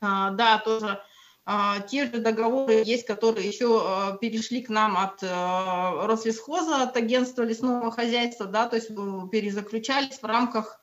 А, 0.00 0.30
да, 0.30 0.58
тоже 0.58 1.02
те 1.88 2.06
же 2.06 2.20
договоры 2.20 2.82
есть, 2.84 3.04
которые 3.04 3.46
еще 3.46 4.16
перешли 4.20 4.62
к 4.62 4.70
нам 4.70 4.96
от 4.96 5.22
Рослесхоза, 5.22 6.82
от 6.82 6.96
агентства 6.96 7.42
лесного 7.42 7.90
хозяйства, 7.90 8.46
да, 8.46 8.66
то 8.66 8.76
есть 8.76 8.88
перезаключались 8.88 10.18
в 10.22 10.24
рамках 10.24 10.80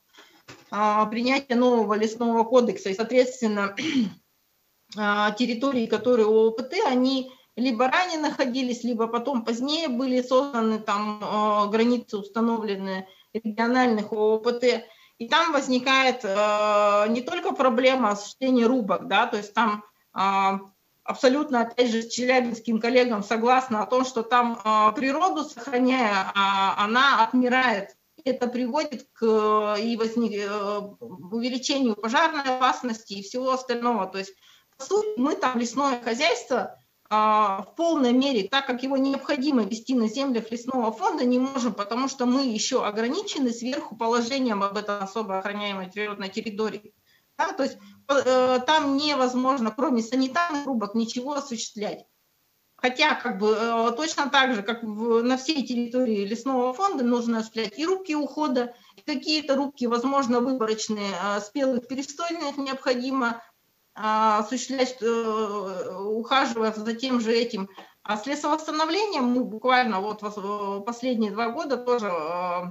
принятия 0.70 1.56
нового 1.56 1.96
лесного 1.96 2.44
кодекса. 2.44 2.90
И, 2.90 2.94
соответственно, 2.94 3.76
территории, 4.96 5.88
которые 5.88 6.28
ООПТ, 6.28 6.76
они 6.86 7.32
либо 7.56 7.88
ранее 7.88 8.20
находились, 8.20 8.84
либо 8.84 9.08
потом 9.08 9.44
позднее 9.44 9.88
были 9.90 10.22
созданы 10.22 10.80
там 10.80 11.22
э, 11.22 11.70
границы 11.70 12.18
установлены 12.18 13.08
региональных 13.34 14.12
ООПТ. 14.12 14.86
И 15.18 15.28
там 15.28 15.52
возникает 15.52 16.22
э, 16.24 17.06
не 17.10 17.22
только 17.22 17.54
проблема 17.54 18.12
осуществления 18.12 18.66
рубок, 18.66 19.08
да, 19.08 19.28
то 19.28 19.38
есть 19.38 19.54
там 19.54 19.84
э, 19.84 19.91
абсолютно, 20.14 21.62
опять 21.62 21.92
же, 21.92 22.02
с 22.02 22.10
челябинским 22.10 22.80
коллегам 22.80 23.24
согласна 23.24 23.84
о 23.84 23.86
том, 23.86 24.06
что 24.06 24.24
там 24.24 24.60
э, 24.64 24.96
природу 24.96 25.44
сохраняя, 25.44 26.26
э, 26.26 26.32
она 26.36 27.24
отмирает. 27.24 27.96
Это 28.24 28.48
приводит 28.48 29.08
к 29.14 29.76
и 29.80 29.98
возник, 29.98 30.34
э, 30.34 30.80
увеличению 31.00 31.96
пожарной 31.96 32.44
опасности 32.44 33.14
и 33.14 33.24
всего 33.24 33.52
остального. 33.52 34.06
То 34.08 34.20
есть, 34.20 34.34
по 34.78 34.84
сути, 34.86 35.08
мы 35.18 35.36
там 35.36 35.58
лесное 35.58 36.02
хозяйство– 36.02 36.78
а, 37.14 37.64
в 37.64 37.76
полной 37.76 38.14
мере, 38.14 38.48
так 38.48 38.66
как 38.66 38.84
его 38.84 38.96
необходимо 38.96 39.64
вести 39.64 39.94
на 39.94 40.08
землях 40.08 40.50
лесного 40.50 40.94
фонда, 40.94 41.26
не 41.26 41.40
можем, 41.40 41.74
потому 41.74 42.08
что 42.08 42.26
мы 42.26 42.46
еще 42.46 42.86
ограничены 42.86 43.52
сверху 43.52 43.98
положением 43.98 44.64
об 44.64 44.78
этом 44.78 45.04
особо 45.04 45.40
охраняемой 45.40 45.92
природной 45.92 46.30
территории. 46.30 46.94
Да, 47.42 47.54
то 47.54 47.64
есть 47.64 47.78
э, 48.08 48.60
там 48.68 48.98
невозможно, 48.98 49.74
кроме 49.76 50.04
санитарных 50.04 50.66
рубок, 50.68 50.94
ничего 50.94 51.34
осуществлять. 51.34 52.06
Хотя 52.76 53.16
как 53.16 53.40
бы 53.40 53.56
э, 53.60 53.92
точно 53.98 54.30
так 54.30 54.54
же, 54.54 54.62
как 54.62 54.84
в, 54.84 55.24
на 55.24 55.38
всей 55.38 55.66
территории 55.66 56.26
лесного 56.26 56.72
фонда 56.74 57.04
нужно 57.04 57.40
осуществлять 57.40 57.80
и 57.80 57.86
рубки 57.86 58.14
ухода, 58.14 58.76
и 58.96 59.02
какие-то 59.02 59.56
рубки, 59.56 59.86
возможно, 59.86 60.40
выборочные, 60.40 61.12
э, 61.12 61.42
спелых 61.42 61.88
перестойных 61.88 62.58
необходимо 62.58 63.42
а, 63.94 64.40
осуществлять, 64.40 64.98
э, 65.02 65.96
ухаживая 66.00 66.74
за 66.74 66.94
тем 66.94 67.20
же 67.22 67.34
этим. 67.34 67.70
А 68.04 68.18
с 68.18 68.26
лесовосстановлением 68.26 69.26
мы 69.26 69.44
буквально 69.44 70.00
вот 70.00 70.22
последние 70.86 71.32
два 71.32 71.50
года 71.50 71.78
тоже 71.78 72.08
э, 72.08 72.62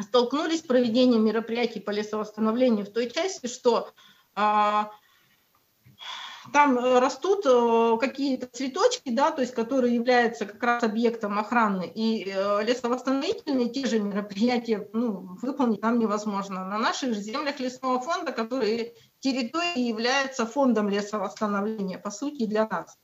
столкнулись 0.00 0.60
с 0.60 0.62
проведением 0.62 1.24
мероприятий 1.24 1.80
по 1.80 1.90
лесовосстановлению 1.90 2.84
в 2.84 2.90
той 2.90 3.10
части, 3.10 3.46
что 3.46 3.90
а, 4.34 4.90
там 6.52 6.78
растут 6.98 7.44
э, 7.46 7.96
какие-то 7.98 8.46
цветочки, 8.46 9.10
да, 9.10 9.30
то 9.30 9.40
есть 9.40 9.54
которые 9.54 9.94
являются 9.94 10.46
как 10.46 10.62
раз 10.62 10.82
объектом 10.82 11.38
охраны, 11.38 11.90
и 11.92 12.24
лесовосстановительные 12.24 13.70
те 13.70 13.86
же 13.86 13.98
мероприятия 13.98 14.88
ну, 14.92 15.36
выполнить 15.42 15.82
нам 15.82 15.98
невозможно. 15.98 16.64
На 16.64 16.78
наших 16.78 17.14
землях 17.14 17.58
лесного 17.58 18.00
фонда, 18.00 18.32
которые 18.32 18.94
территория 19.20 19.88
является 19.88 20.46
фондом 20.46 20.88
лесовосстановления, 20.88 21.98
по 21.98 22.10
сути, 22.10 22.46
для 22.46 22.68
нас. 22.68 22.96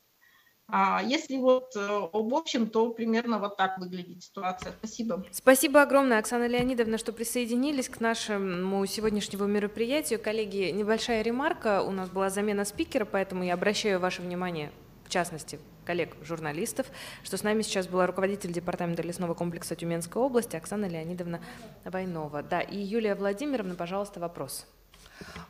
А 0.75 1.03
если 1.03 1.37
вот 1.37 1.77
э, 1.77 2.09
об 2.15 2.35
общем, 2.35 2.67
то 2.67 2.89
примерно 2.95 3.39
вот 3.39 3.59
так 3.59 3.77
выглядит 3.77 4.23
ситуация. 4.23 4.73
Спасибо. 4.79 5.23
Спасибо 5.31 5.83
огромное, 5.83 6.19
Оксана 6.19 6.47
Леонидовна, 6.47 6.97
что 6.97 7.13
присоединились 7.13 7.91
к 7.91 8.01
нашему 8.01 8.87
сегодняшнему 8.87 9.47
мероприятию. 9.47 10.19
Коллеги, 10.19 10.71
небольшая 10.71 11.21
ремарка. 11.21 11.83
У 11.83 11.91
нас 11.91 12.09
была 12.09 12.31
замена 12.31 12.65
спикера, 12.65 13.05
поэтому 13.05 13.45
я 13.45 13.53
обращаю 13.53 14.01
ваше 14.01 14.23
внимание, 14.23 14.73
в 15.05 15.11
частности, 15.11 15.61
коллег-журналистов, 15.85 16.87
что 17.23 17.37
с 17.37 17.43
нами 17.43 17.61
сейчас 17.61 17.87
была 17.87 18.07
руководитель 18.07 18.51
департамента 18.51 19.03
лесного 19.03 19.35
комплекса 19.35 19.77
Тюменской 19.77 20.23
области 20.23 20.57
Оксана 20.57 20.87
Леонидовна 20.87 21.43
Войнова. 21.85 22.43
Да, 22.43 22.63
и 22.63 22.79
Юлия 22.79 23.15
Владимировна, 23.15 23.75
пожалуйста, 23.75 24.21
вопрос. 24.21 24.67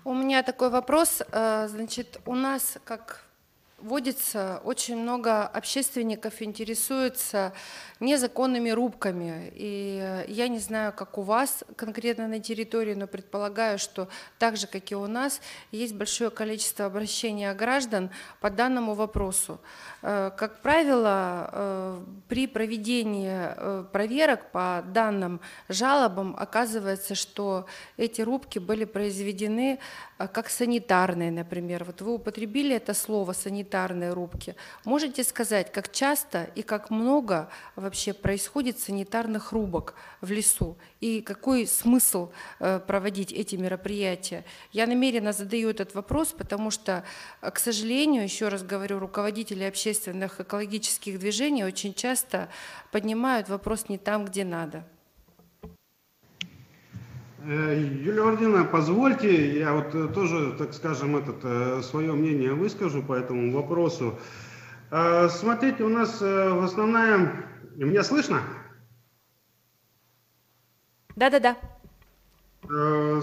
У 0.04 0.14
меня 0.14 0.42
такой 0.42 0.70
вопрос. 0.70 1.22
Э, 1.30 1.68
значит, 1.68 2.20
у 2.26 2.35
нас, 2.35 2.78
как 2.85 3.24
водится, 3.82 4.60
очень 4.64 4.96
много 4.96 5.42
общественников 5.46 6.40
интересуются 6.40 7.52
незаконными 8.00 8.70
рубками. 8.70 9.52
И 9.54 10.00
э, 10.02 10.24
я 10.28 10.48
не 10.48 10.58
знаю, 10.58 10.92
как 10.92 11.18
у 11.18 11.22
вас 11.22 11.64
конкретно 11.76 12.28
на 12.28 12.40
территории, 12.40 12.94
но 12.94 13.06
предполагаю, 13.06 13.78
что 13.78 14.08
так 14.38 14.56
же, 14.56 14.66
как 14.66 14.90
и 14.90 14.94
у 14.94 15.06
нас, 15.06 15.40
есть 15.70 15.94
большое 15.94 16.30
количество 16.30 16.86
обращений 16.86 17.52
граждан 17.54 18.10
по 18.40 18.50
данному 18.50 18.94
вопросу. 18.94 19.60
Э, 20.02 20.30
как 20.36 20.62
правило, 20.62 21.50
э, 21.52 22.04
при 22.28 22.46
проведении 22.46 23.82
проверок 23.92 24.50
по 24.50 24.82
данным 24.86 25.40
жалобам 25.68 26.34
оказывается, 26.38 27.14
что 27.14 27.66
эти 27.96 28.20
рубки 28.20 28.58
были 28.58 28.84
произведены 28.84 29.78
как 30.28 30.50
санитарные, 30.50 31.30
например. 31.30 31.85
Вот 31.85 32.00
вы 32.00 32.14
употребили 32.14 32.76
это 32.76 32.94
слово 32.94 33.32
«санитарные», 33.32 33.62
санитарные 33.62 34.12
рубки. 34.12 34.54
Можете 34.85 35.24
сказать, 35.24 35.72
как 35.72 35.92
часто 35.92 36.44
и 36.54 36.62
как 36.62 36.90
много 36.90 37.48
вообще 37.76 38.12
происходит 38.12 38.78
санитарных 38.78 39.52
рубок 39.52 39.94
в 40.20 40.30
лесу 40.30 40.76
и 41.00 41.20
какой 41.20 41.66
смысл 41.66 42.30
э, 42.58 42.80
проводить 42.87 43.32
эти 43.32 43.56
мероприятия? 43.56 44.44
Я 44.72 44.87
намеренно 44.87 45.32
задаю 45.32 45.70
этот 45.70 45.94
вопрос, 45.94 46.35
потому 46.37 46.70
что, 46.70 47.04
э, 47.40 47.50
к 47.50 47.58
сожалению, 47.58 48.22
еще 48.24 48.48
раз 48.48 48.62
говорю, 48.62 48.98
руководители 48.98 49.64
общественных 49.64 50.40
экологических 50.40 51.18
движений 51.18 51.64
очень 51.64 51.94
часто 51.94 52.48
поднимают 52.90 53.48
вопрос 53.48 53.88
не 53.88 53.98
там, 53.98 54.24
где 54.24 54.44
надо. 54.44 54.85
Э, 57.44 57.76
Юлия 57.76 58.22
Владимировна, 58.22 58.64
позвольте, 58.64 59.59
я 59.59 59.72
вот 59.72 59.92
э, 59.94 60.07
тоже, 60.14 60.55
так 60.57 60.72
скажем, 60.74 61.16
этот, 61.16 61.38
э, 61.42 61.83
свое 61.83 62.12
мнение 62.12 62.55
выскажу 62.55 63.02
по 63.02 63.14
этому 63.14 63.52
вопросу. 63.52 64.18
Смотрите, 65.31 65.85
у 65.85 65.88
нас 65.88 66.20
в 66.20 66.64
основная... 66.64 67.46
Меня 67.76 68.02
слышно? 68.02 68.42
Да-да-да. 71.16 71.57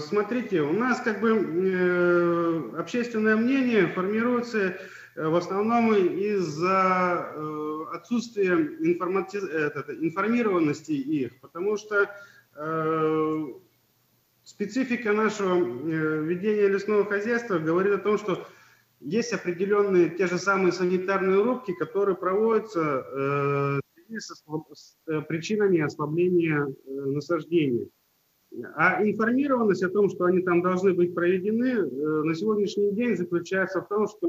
Смотрите, 0.00 0.62
у 0.62 0.72
нас 0.72 1.00
как 1.00 1.20
бы 1.20 2.74
общественное 2.76 3.36
мнение 3.36 3.86
формируется 3.86 4.78
в 5.14 5.36
основном 5.36 5.94
из-за 5.94 7.30
отсутствия 7.92 8.54
информати... 8.80 9.36
информированности 9.38 10.90
их, 10.90 11.38
потому 11.38 11.76
что 11.76 12.10
Специфика 14.50 15.12
нашего 15.12 15.58
э, 15.58 16.24
ведения 16.24 16.66
лесного 16.66 17.04
хозяйства 17.04 17.60
говорит 17.60 17.92
о 17.94 17.98
том, 17.98 18.18
что 18.18 18.44
есть 18.98 19.32
определенные 19.32 20.10
те 20.10 20.26
же 20.26 20.38
самые 20.38 20.72
санитарные 20.72 21.40
рубки, 21.40 21.72
которые 21.72 22.16
проводятся 22.16 22.80
э, 22.80 23.80
с, 24.18 24.42
с 24.74 24.96
э, 25.06 25.20
причинами 25.20 25.80
ослабления 25.80 26.66
э, 26.66 26.90
насаждения. 26.90 27.86
А 28.74 29.00
информированность 29.04 29.84
о 29.84 29.88
том, 29.88 30.10
что 30.10 30.24
они 30.24 30.42
там 30.42 30.62
должны 30.62 30.94
быть 30.94 31.14
проведены, 31.14 31.68
э, 31.68 32.22
на 32.24 32.34
сегодняшний 32.34 32.90
день 32.90 33.16
заключается 33.16 33.82
в 33.82 33.88
том, 33.88 34.08
что 34.08 34.26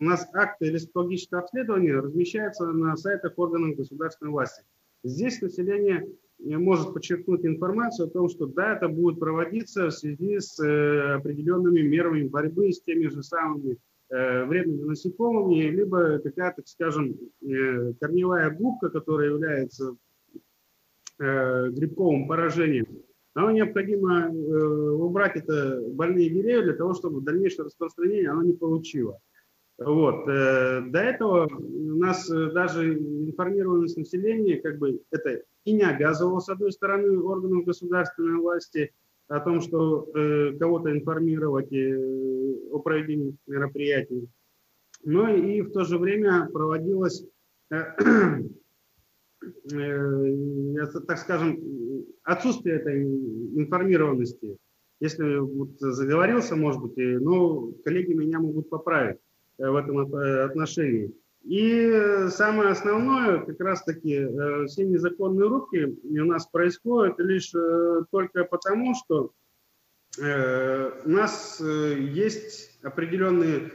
э, 0.00 0.02
у 0.02 0.04
нас 0.06 0.26
акты 0.32 0.70
лесологического 0.70 1.42
обследования 1.42 1.96
размещаются 1.96 2.64
на 2.64 2.96
сайтах 2.96 3.34
органов 3.36 3.76
государственной 3.76 4.30
власти. 4.30 4.64
Здесь 5.04 5.42
население 5.42 6.08
может 6.44 6.92
подчеркнуть 6.92 7.44
информацию 7.44 8.08
о 8.08 8.10
том, 8.10 8.28
что 8.28 8.46
да, 8.46 8.76
это 8.76 8.88
будет 8.88 9.18
проводиться 9.18 9.86
в 9.86 9.92
связи 9.92 10.40
с 10.40 10.58
э, 10.62 11.14
определенными 11.14 11.80
мерами 11.80 12.26
борьбы 12.26 12.72
с 12.72 12.82
теми 12.82 13.06
же 13.06 13.22
самыми 13.22 13.78
э, 14.10 14.44
вредными 14.44 14.82
насекомыми, 14.84 15.70
либо 15.70 16.18
какая-то, 16.18 16.62
скажем, 16.66 17.16
э, 17.42 17.92
корневая 18.00 18.50
губка, 18.50 18.90
которая 18.90 19.30
является 19.30 19.96
грибковым 21.18 22.26
поражением, 22.26 22.86
нам 23.36 23.54
необходимо 23.54 24.30
убрать 24.30 25.36
это 25.36 25.80
больные 25.90 26.30
деревья 26.30 26.62
для 26.62 26.72
того, 26.72 26.94
чтобы 26.94 27.20
дальнейшее 27.20 27.66
распространение 27.66 28.30
оно 28.30 28.42
не 28.42 28.54
получило. 28.54 29.20
Вот. 29.78 30.26
До 30.26 30.98
этого 30.98 31.46
у 31.46 31.96
нас 31.96 32.28
даже 32.28 32.94
информированность 32.94 33.98
населения, 33.98 34.60
как 34.60 34.78
бы 34.78 35.00
это 35.12 35.42
и 35.64 35.72
не 35.72 35.82
обязывал, 35.82 36.40
с 36.40 36.48
одной 36.48 36.72
стороны, 36.72 37.18
органов 37.20 37.64
государственной 37.64 38.38
власти 38.38 38.92
о 39.28 39.40
том, 39.40 39.60
что 39.60 40.08
э, 40.14 40.58
кого-то 40.58 40.90
информировать 40.92 41.72
э, 41.72 42.54
о 42.70 42.78
проведении 42.80 43.36
мероприятий, 43.46 44.28
но 45.04 45.28
и 45.28 45.62
в 45.62 45.72
то 45.72 45.84
же 45.84 45.98
время 45.98 46.48
проводилось, 46.52 47.24
э, 47.70 47.76
э, 49.72 50.86
так 51.06 51.18
скажем, 51.18 51.58
отсутствие 52.22 52.76
этой 52.76 53.02
информированности. 53.02 54.58
Если 55.00 55.38
вот 55.38 55.80
заговорился, 55.80 56.54
может 56.54 56.80
быть, 56.80 56.96
но 56.96 57.72
коллеги 57.84 58.12
меня 58.12 58.38
могут 58.38 58.70
поправить 58.70 59.18
э, 59.58 59.68
в 59.68 59.74
этом 59.74 59.98
отношении. 59.98 61.12
И 61.44 62.28
самое 62.30 62.70
основное, 62.70 63.40
как 63.40 63.58
раз-таки, 63.60 64.14
э, 64.14 64.66
все 64.66 64.84
незаконные 64.84 65.48
рубки 65.48 65.98
у 66.04 66.24
нас 66.24 66.46
происходят 66.46 67.18
лишь 67.18 67.52
э, 67.54 68.02
только 68.12 68.44
потому, 68.44 68.94
что 68.94 69.32
э, 70.20 70.90
у 71.04 71.08
нас 71.08 71.60
есть 71.60 72.78
определенные 72.84 73.72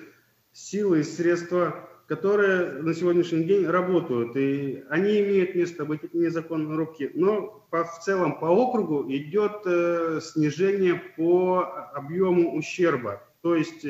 силы 0.53 1.01
и 1.01 1.03
средства, 1.03 1.89
которые 2.07 2.81
на 2.83 2.93
сегодняшний 2.93 3.43
день 3.43 3.65
работают. 3.67 4.37
И 4.37 4.85
они 4.89 5.19
имеют 5.19 5.55
место 5.55 5.83
быть, 5.83 6.05
эти 6.05 6.15
незаконные 6.15 6.77
рубки. 6.77 7.11
Но 7.15 7.67
по, 7.69 7.83
в 7.83 7.99
целом 7.99 8.39
по 8.39 8.45
округу 8.45 9.11
идет 9.11 10.23
снижение 10.23 11.01
по 11.17 11.89
объему 11.93 12.55
ущерба. 12.55 13.21
То 13.41 13.55
есть 13.55 13.85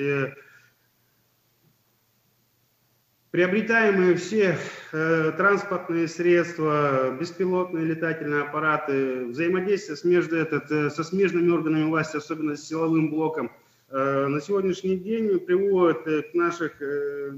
приобретаемые 3.31 4.15
все 4.15 4.57
э, 4.91 5.31
транспортные 5.35 6.07
средства, 6.07 7.15
беспилотные 7.19 7.85
летательные 7.85 8.43
аппараты, 8.43 9.25
взаимодействие 9.25 9.97
с 9.97 10.03
между, 10.03 10.37
этот, 10.37 10.71
э, 10.71 10.89
со 10.89 11.03
смежными 11.03 11.49
органами 11.49 11.89
власти, 11.89 12.17
особенно 12.17 12.55
с 12.55 12.67
силовым 12.67 13.09
блоком, 13.09 13.51
э, 13.89 14.27
на 14.27 14.41
сегодняшний 14.41 14.97
день 14.97 15.39
приводят 15.39 16.07
э, 16.07 16.21
к 16.23 16.33
наших 16.33 16.81
э, 16.81 17.37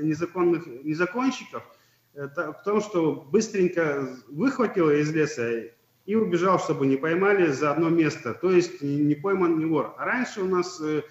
незаконных 0.00 0.66
незаконщиков 0.84 1.62
это, 2.18 2.52
в 2.52 2.62
том, 2.64 2.80
что 2.80 3.14
быстренько 3.30 4.08
выхватило 4.28 4.90
из 4.90 5.12
леса 5.12 5.70
и 6.04 6.14
убежал, 6.14 6.58
чтобы 6.58 6.86
не 6.86 6.96
поймали 6.96 7.50
за 7.52 7.70
одно 7.70 7.90
место. 7.90 8.34
То 8.34 8.50
есть 8.50 8.82
не 8.82 9.14
пойман 9.14 9.58
не 9.58 9.66
вор. 9.66 9.94
А 9.98 10.04
раньше 10.04 10.40
у 10.40 10.46
нас 10.46 10.80
э, 10.80 11.02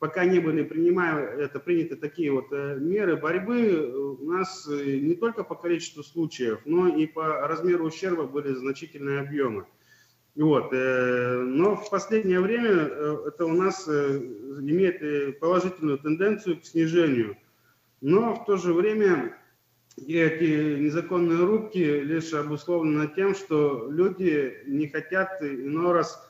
пока 0.00 0.24
не 0.24 0.40
были 0.40 0.64
принимаемы, 0.64 1.20
это 1.20 1.60
приняты 1.60 1.94
такие 1.94 2.32
вот 2.32 2.46
э, 2.50 2.78
меры 2.80 3.16
борьбы, 3.16 4.16
у 4.18 4.24
нас 4.24 4.66
э, 4.66 4.96
не 4.96 5.14
только 5.14 5.44
по 5.44 5.54
количеству 5.54 6.02
случаев, 6.02 6.60
но 6.64 6.88
и 6.88 7.06
по 7.06 7.46
размеру 7.46 7.84
ущерба 7.84 8.24
были 8.24 8.54
значительные 8.54 9.20
объемы. 9.20 9.66
Вот. 10.34 10.72
Э, 10.72 11.42
но 11.42 11.76
в 11.76 11.90
последнее 11.90 12.40
время 12.40 12.70
это 13.28 13.44
у 13.44 13.52
нас 13.52 13.86
имеет 13.86 15.38
положительную 15.38 15.98
тенденцию 15.98 16.60
к 16.60 16.64
снижению. 16.64 17.36
Но 18.00 18.34
в 18.34 18.46
то 18.46 18.56
же 18.56 18.72
время 18.72 19.36
эти 19.98 20.80
незаконные 20.80 21.44
рубки 21.44 21.76
лишь 21.76 22.32
обусловлены 22.32 23.06
тем, 23.14 23.34
что 23.34 23.86
люди 23.90 24.62
не 24.64 24.88
хотят 24.88 25.42
иной 25.42 25.92
раз 25.92 26.29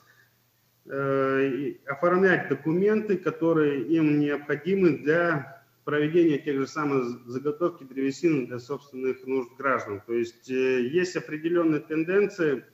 оформлять 0.91 2.49
документы, 2.49 3.17
которые 3.17 3.83
им 3.83 4.19
необходимы 4.19 4.97
для 4.97 5.63
проведения 5.85 6.37
тех 6.37 6.57
же 6.57 6.67
самых 6.67 7.25
заготовки 7.27 7.83
древесины 7.83 8.45
для 8.45 8.59
собственных 8.59 9.25
нужд 9.25 9.49
граждан. 9.57 10.01
То 10.05 10.13
есть 10.13 10.49
э, 10.49 10.81
есть 10.87 11.15
определенные 11.15 11.79
тенденции, 11.79 12.65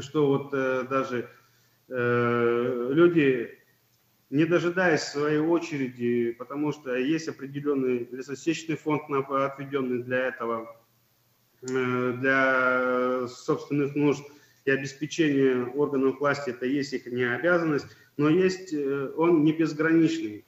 что 0.00 0.26
вот 0.26 0.54
э, 0.54 0.86
даже 0.88 1.28
люди, 1.86 3.58
не 4.30 4.46
дожидаясь 4.46 5.02
своей 5.02 5.38
очереди, 5.38 6.32
потому 6.32 6.72
что 6.72 6.96
есть 6.96 7.28
определенный 7.28 8.08
лесосечный 8.10 8.76
фонд, 8.76 9.02
отведенный 9.10 10.02
для 10.02 10.28
этого, 10.28 10.80
для 11.60 13.28
собственных 13.28 13.94
нужд, 13.94 14.24
и 14.64 14.70
обеспечение 14.70 15.66
органов 15.66 16.20
власти, 16.20 16.50
это 16.50 16.66
есть 16.66 16.92
их 16.92 17.06
не 17.06 17.24
обязанность, 17.24 17.86
но 18.16 18.28
есть 18.28 18.72
э, 18.72 19.12
он 19.16 19.44
не 19.44 19.52
безграничный. 19.52 20.44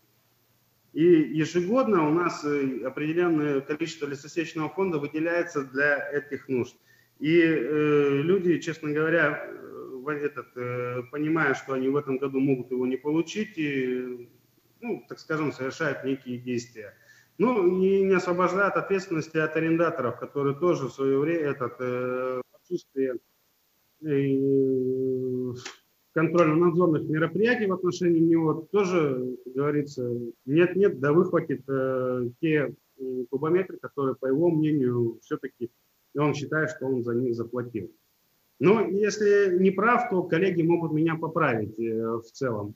И 0.93 1.05
ежегодно 1.05 2.09
у 2.09 2.13
нас 2.13 2.45
э, 2.45 2.81
определенное 2.85 3.61
количество 3.61 4.07
лесосечного 4.07 4.71
фонда 4.71 4.99
выделяется 4.99 5.65
для 5.65 6.11
этих 6.11 6.49
нужд. 6.49 6.75
И 7.19 7.41
э, 7.41 8.23
люди, 8.23 8.59
честно 8.59 8.91
говоря, 8.91 9.47
э, 9.47 9.67
этот, 10.15 10.47
э, 10.57 11.03
понимая, 11.11 11.55
что 11.55 11.75
они 11.75 11.89
в 11.89 11.97
этом 11.97 12.19
году 12.19 12.41
могут 12.41 12.71
его 12.71 12.87
не 12.87 12.97
получить, 12.97 13.59
и, 13.59 14.29
ну, 14.81 15.05
так 15.09 15.19
скажем, 15.19 15.53
совершают 15.53 16.05
некие 16.05 16.39
действия. 16.39 16.95
Ну, 17.39 17.83
и 17.83 18.03
не 18.03 18.15
освобождают 18.15 18.77
ответственности 18.77 19.37
от 19.37 19.57
арендаторов, 19.57 20.19
которые 20.19 20.55
тоже 20.55 20.87
в 20.87 20.93
свое 20.93 21.19
время 21.19 21.51
этот, 21.51 21.75
э, 21.81 22.41
отсутствие 22.55 23.17
контрольно-надзорных 26.13 27.03
мероприятий 27.09 27.67
в 27.67 27.73
отношении 27.73 28.21
него 28.21 28.67
тоже, 28.73 29.37
как 29.45 29.53
говорится, 29.55 30.11
нет-нет, 30.47 30.99
да 31.01 31.13
выхватит 31.13 31.63
э, 31.69 32.31
те 32.41 32.75
кубометры, 33.31 33.77
которые, 33.79 34.15
по 34.15 34.27
его 34.27 34.51
мнению, 34.51 35.19
все-таки 35.23 35.71
он 36.17 36.35
считает, 36.35 36.71
что 36.71 36.87
он 36.87 37.05
за 37.05 37.15
них 37.15 37.35
заплатил. 37.35 37.93
Но 38.59 38.81
если 38.81 39.59
не 39.59 39.71
прав, 39.71 40.09
то 40.09 40.23
коллеги 40.23 40.63
могут 40.63 40.93
меня 40.93 41.17
поправить 41.17 41.79
э, 41.79 42.17
в 42.17 42.25
целом. 42.33 42.75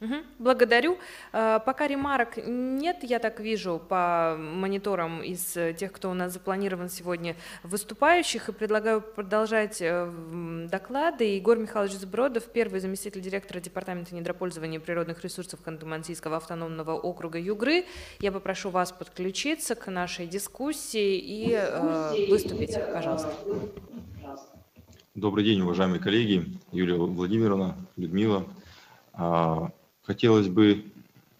Мгм. 0.00 0.24
Благодарю. 0.38 0.98
Э, 1.32 1.58
Пока 1.64 1.86
ремарок 1.86 2.36
нет, 2.36 2.98
я 3.02 3.18
так 3.18 3.40
вижу 3.40 3.80
по 3.88 4.36
мониторам 4.38 5.22
из 5.22 5.56
тех, 5.78 5.90
кто 5.92 6.10
у 6.10 6.14
нас 6.14 6.34
запланирован 6.34 6.90
сегодня 6.90 7.34
выступающих, 7.62 8.50
и 8.50 8.52
предлагаю 8.52 9.00
продолжать 9.00 9.78
э, 9.80 10.66
доклады. 10.70 11.36
Егор 11.36 11.56
Михайлович 11.56 11.94
Збродов, 11.94 12.44
первый 12.44 12.80
заместитель 12.80 13.22
директора 13.22 13.60
Департамента 13.60 14.14
недропользования 14.14 14.80
природных 14.80 15.24
ресурсов 15.24 15.60
Ханты-Мансийского 15.64 16.36
автономного 16.36 16.92
округа 16.92 17.38
Югры. 17.38 17.86
Я 18.20 18.32
попрошу 18.32 18.68
вас 18.68 18.92
подключиться 18.92 19.74
к 19.74 19.90
нашей 19.90 20.26
дискуссии 20.26 21.16
и 21.16 21.52
э, 21.52 22.26
выступить, 22.28 22.76
пожалуйста. 22.92 23.32
Добрый 25.14 25.42
день, 25.44 25.62
уважаемые 25.62 26.00
коллеги, 26.02 26.44
Юлия 26.70 26.96
Владимировна, 26.96 27.74
Людмила. 27.96 28.44
Хотелось 30.06 30.46
бы 30.46 30.84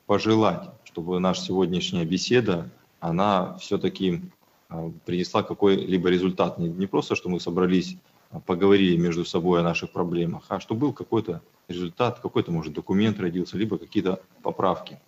пожелать, 0.06 0.70
чтобы 0.82 1.20
наша 1.20 1.40
сегодняшняя 1.40 2.04
беседа, 2.04 2.68
она 2.98 3.56
все-таки 3.58 4.22
а, 4.68 4.90
принесла 5.04 5.44
какой-либо 5.44 6.08
результат. 6.08 6.58
Не, 6.58 6.86
просто, 6.86 7.14
что 7.14 7.28
мы 7.28 7.38
собрались, 7.38 7.96
а, 8.30 8.40
поговорили 8.40 8.96
между 8.96 9.24
собой 9.24 9.60
о 9.60 9.62
наших 9.62 9.92
проблемах, 9.92 10.46
а 10.48 10.58
что 10.58 10.74
был 10.74 10.92
какой-то 10.92 11.42
результат, 11.68 12.18
какой-то, 12.18 12.50
может, 12.50 12.72
документ 12.72 13.20
родился, 13.20 13.56
либо 13.56 13.78
какие-то 13.78 14.20
поправки. 14.42 14.98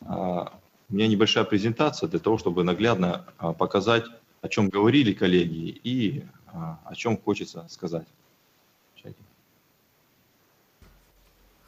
А, 0.00 0.54
У 0.88 0.94
меня 0.94 1.06
небольшая 1.06 1.44
презентация 1.44 2.08
для 2.08 2.18
того, 2.18 2.38
чтобы 2.38 2.64
наглядно 2.64 3.26
показать, 3.58 4.04
о 4.40 4.48
чем 4.48 4.70
говорили 4.70 5.12
коллеги 5.12 5.78
и 5.84 6.24
о 6.46 6.94
чем 6.94 7.18
хочется 7.18 7.66
сказать. 7.68 8.06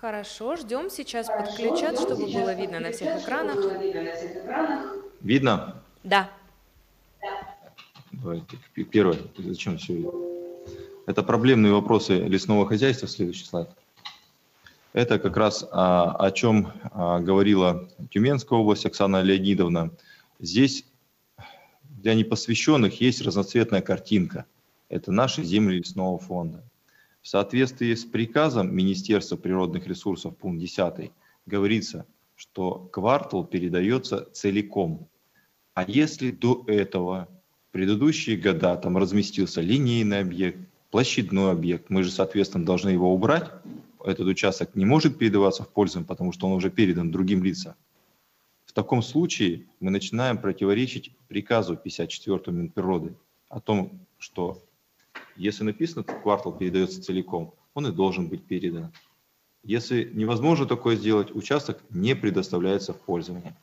Хорошо, 0.00 0.54
ждем. 0.54 0.90
Сейчас 0.90 1.26
подключат, 1.26 1.98
чтобы 1.98 2.26
было 2.26 2.54
видно 2.54 2.78
на 2.78 2.92
всех 2.92 3.20
экранах. 3.20 3.58
Видно? 5.20 5.82
Да. 6.04 6.30
Давайте, 8.12 8.58
первое. 8.92 9.18
Зачем 9.36 9.76
все? 9.76 10.14
Это 11.06 11.24
проблемные 11.24 11.72
вопросы 11.72 12.14
лесного 12.14 12.64
хозяйства. 12.64 13.08
Следующий 13.08 13.44
слайд. 13.44 13.70
Это 14.92 15.18
как 15.18 15.36
раз 15.36 15.66
а, 15.72 16.14
о 16.16 16.30
чем 16.30 16.72
а, 16.92 17.18
говорила 17.18 17.88
Тюменская 18.10 18.56
область 18.56 18.86
Оксана 18.86 19.22
Леонидовна. 19.22 19.90
Здесь 20.38 20.84
для 21.82 22.14
непосвященных 22.14 23.00
есть 23.00 23.20
разноцветная 23.22 23.82
картинка. 23.82 24.44
Это 24.88 25.10
наши 25.10 25.42
земли 25.42 25.78
лесного 25.78 26.18
фонда. 26.18 26.62
Соответствии 27.28 27.92
с 27.92 28.06
приказом 28.06 28.74
Министерства 28.74 29.36
природных 29.36 29.86
ресурсов, 29.86 30.34
пункт 30.34 30.60
10, 30.60 31.12
говорится, 31.44 32.06
что 32.36 32.88
квартал 32.90 33.44
передается 33.44 34.30
целиком. 34.32 35.06
А 35.74 35.84
если 35.86 36.30
до 36.30 36.64
этого 36.66 37.28
в 37.68 37.72
предыдущие 37.72 38.38
года 38.38 38.76
там 38.76 38.96
разместился 38.96 39.60
линейный 39.60 40.20
объект, 40.20 40.58
площадной 40.90 41.50
объект, 41.52 41.90
мы 41.90 42.02
же, 42.02 42.10
соответственно, 42.10 42.64
должны 42.64 42.88
его 42.88 43.12
убрать, 43.12 43.50
этот 44.02 44.26
участок 44.26 44.74
не 44.74 44.86
может 44.86 45.18
передаваться 45.18 45.64
в 45.64 45.68
пользу, 45.68 46.02
потому 46.04 46.32
что 46.32 46.46
он 46.46 46.54
уже 46.54 46.70
передан 46.70 47.10
другим 47.10 47.44
лицам. 47.44 47.74
В 48.64 48.72
таком 48.72 49.02
случае 49.02 49.66
мы 49.80 49.90
начинаем 49.90 50.38
противоречить 50.38 51.12
приказу 51.28 51.76
54 51.76 52.56
Минприроды 52.56 53.14
о 53.50 53.60
том, 53.60 54.00
что 54.16 54.62
если 55.38 55.64
написано, 55.64 56.02
что 56.02 56.14
квартал 56.14 56.52
передается 56.52 57.02
целиком, 57.02 57.54
он 57.74 57.86
и 57.86 57.92
должен 57.92 58.28
быть 58.28 58.44
передан. 58.44 58.92
Если 59.62 60.10
невозможно 60.12 60.66
такое 60.66 60.96
сделать, 60.96 61.34
участок 61.34 61.78
не 61.90 62.14
предоставляется 62.14 62.92
в 62.92 63.00
пользование. 63.00 63.56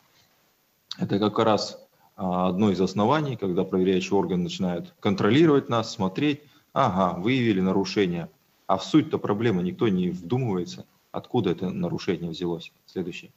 Это 0.97 1.19
как 1.19 1.37
раз 1.39 1.85
а, 2.15 2.47
одно 2.47 2.71
из 2.71 2.79
оснований, 2.79 3.35
когда 3.35 3.63
проверяющий 3.63 4.15
орган 4.15 4.43
начинает 4.43 4.93
контролировать 4.99 5.69
нас, 5.69 5.91
смотреть, 5.91 6.41
ага, 6.73 7.19
выявили 7.19 7.59
нарушение, 7.59 8.29
а 8.67 8.77
в 8.77 8.83
суть-то 8.83 9.17
проблемы 9.17 9.63
никто 9.63 9.87
не 9.87 10.09
вдумывается, 10.09 10.85
откуда 11.11 11.51
это 11.51 11.69
нарушение 11.69 12.31
взялось. 12.31 12.71
Следующий. 12.85 13.31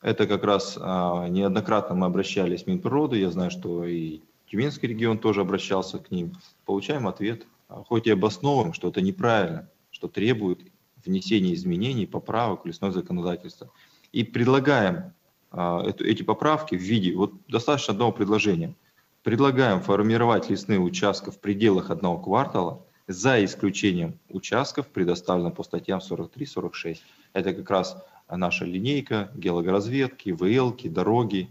Это 0.00 0.26
как 0.26 0.44
раз 0.44 0.76
а, 0.80 1.28
неоднократно 1.28 1.94
мы 1.94 2.06
обращались 2.06 2.64
в 2.64 2.66
Минприроду, 2.66 3.16
я 3.16 3.30
знаю, 3.30 3.50
что 3.50 3.84
и 3.84 4.20
Тюменский 4.52 4.86
регион 4.86 5.16
тоже 5.16 5.40
обращался 5.40 5.98
к 5.98 6.10
ним. 6.10 6.34
Получаем 6.66 7.08
ответ, 7.08 7.46
а, 7.68 7.82
хоть 7.84 8.06
и 8.06 8.10
обосновываем, 8.10 8.74
что 8.74 8.88
это 8.88 9.00
неправильно, 9.00 9.70
что 9.90 10.08
требует 10.08 10.60
внесения 11.02 11.54
изменений, 11.54 12.04
поправок 12.06 12.64
в 12.64 12.66
лесное 12.66 12.90
законодательство. 12.90 13.70
И 14.12 14.24
предлагаем 14.24 15.14
а, 15.50 15.82
эти 16.00 16.22
поправки 16.22 16.74
в 16.74 16.82
виде, 16.82 17.14
вот 17.14 17.32
достаточно 17.48 17.92
одного 17.94 18.12
предложения. 18.12 18.74
Предлагаем 19.22 19.80
формировать 19.80 20.50
лесные 20.50 20.80
участки 20.80 21.30
в 21.30 21.38
пределах 21.38 21.88
одного 21.88 22.18
квартала 22.18 22.84
за 23.06 23.42
исключением 23.42 24.18
участков, 24.28 24.88
предоставленных 24.88 25.54
по 25.54 25.62
статьям 25.62 26.00
43-46. 26.00 26.98
Это 27.32 27.54
как 27.54 27.70
раз 27.70 27.96
наша 28.30 28.66
линейка, 28.66 29.30
геологоразведки, 29.34 30.28
ВЛки, 30.28 30.88
дороги, 30.88 31.48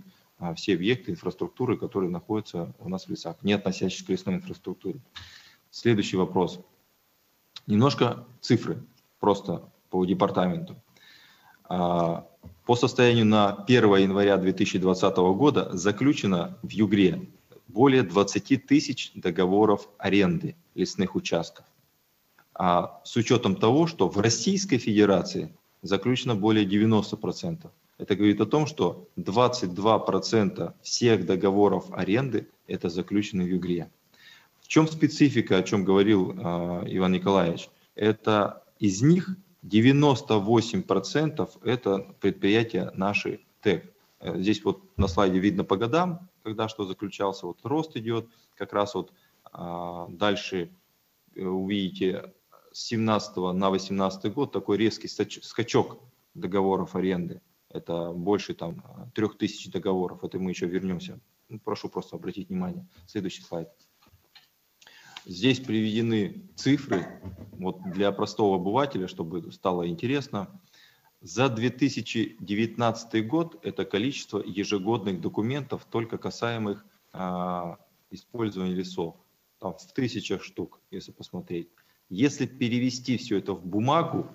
все 0.56 0.74
объекты 0.74 1.12
инфраструктуры, 1.12 1.78
которые 1.78 2.10
находятся 2.10 2.74
у 2.80 2.90
нас 2.90 3.06
в 3.06 3.10
лесах, 3.10 3.38
не 3.44 3.54
относящиеся 3.54 4.06
к 4.06 4.10
лесной 4.10 4.36
инфраструктуре. 4.36 5.00
Следующий 5.70 6.18
вопрос. 6.18 6.60
Немножко 7.68 8.26
цифры 8.42 8.84
просто 9.20 9.64
по 9.90 10.04
департаменту. 10.06 10.76
А, 11.64 12.28
По 12.66 12.76
состоянию 12.76 13.26
на 13.26 13.54
1 13.54 13.96
января 13.98 14.38
2020 14.38 15.18
года 15.18 15.70
заключено 15.74 16.58
в 16.64 16.70
Югре 16.70 17.30
более 17.68 18.04
20 18.04 18.66
тысяч 18.66 19.12
договоров 19.16 19.88
аренды 19.98 20.56
лесных 20.76 21.16
участков. 21.16 21.66
А 22.54 23.02
с 23.06 23.16
учетом 23.16 23.56
того, 23.56 23.88
что 23.88 24.10
в 24.10 24.20
Российской 24.20 24.78
Федерации 24.78 25.56
заключено 25.82 26.36
более 26.36 26.66
90%. 26.66 27.70
Это 28.02 28.16
говорит 28.16 28.42
о 28.42 28.48
том, 28.48 28.66
что 28.66 29.08
22% 29.16 30.74
всех 30.82 31.26
договоров 31.28 31.86
аренды 31.92 32.50
это 32.66 32.90
заключены 32.90 33.44
в 33.44 33.48
Югре. 33.48 33.92
В 34.60 34.68
чем 34.68 34.88
специфика, 34.88 35.58
о 35.58 35.62
чем 35.62 35.86
говорил 35.86 36.32
э, 36.32 36.36
Иван 36.88 37.12
Николаевич? 37.12 37.70
Это 37.94 38.64
из 38.80 39.04
них 39.04 39.30
98% 39.64 41.52
это 41.62 42.16
предприятия 42.20 42.92
наши 42.96 43.42
ТЭК. 43.62 43.86
Э, 44.20 44.42
Здесь 44.42 44.64
вот 44.64 44.82
на 44.98 45.08
слайде 45.08 45.38
видно 45.38 45.64
по 45.64 45.78
годам, 45.78 46.28
когда 46.42 46.68
что 46.68 46.86
заключался, 46.86 47.46
вот 47.46 47.60
рост 47.64 47.96
идет, 47.96 48.28
как 48.56 48.74
раз 48.74 48.96
вот 48.96 49.14
а, 49.44 50.08
дальше 50.10 50.72
э, 51.36 51.46
увидите 51.46 52.34
с 52.72 52.82
17 52.88 53.38
на 53.54 53.70
18 53.70 54.34
год 54.34 54.52
такой 54.52 54.78
резкий 54.78 55.08
скачок 55.08 56.00
договоров 56.34 56.96
аренды. 56.96 57.42
Это 57.74 58.12
больше 58.12 58.54
там 58.54 58.84
3000 59.16 59.72
договоров, 59.72 60.24
это 60.24 60.40
мы 60.40 60.52
еще 60.52 60.68
вернемся. 60.68 61.20
Ну, 61.50 61.60
Прошу 61.60 61.90
просто 61.90 62.16
обратить 62.16 62.50
внимание. 62.50 62.88
Следующий 63.08 63.42
слайд. 63.42 63.70
Здесь 65.26 65.60
приведены 65.60 66.50
цифры 66.56 67.22
вот 67.54 67.82
для 67.92 68.12
простого 68.12 68.56
обывателя, 68.56 69.08
чтобы 69.08 69.52
стало 69.52 69.88
интересно. 69.88 70.62
За 71.22 71.50
2019 71.50 73.28
год 73.28 73.60
это 73.64 73.86
количество 73.86 74.40
ежегодных 74.40 75.22
документов, 75.22 75.86
только 75.92 76.18
касаемых 76.18 76.84
а, 77.14 77.78
использования 78.10 78.74
лесов. 78.74 79.16
Там 79.60 79.76
в 79.76 79.94
тысячах 79.94 80.42
штук, 80.42 80.82
если 80.90 81.12
посмотреть. 81.12 81.70
Если 82.10 82.48
перевести 82.48 83.18
все 83.18 83.38
это 83.38 83.54
в 83.54 83.64
бумагу, 83.64 84.28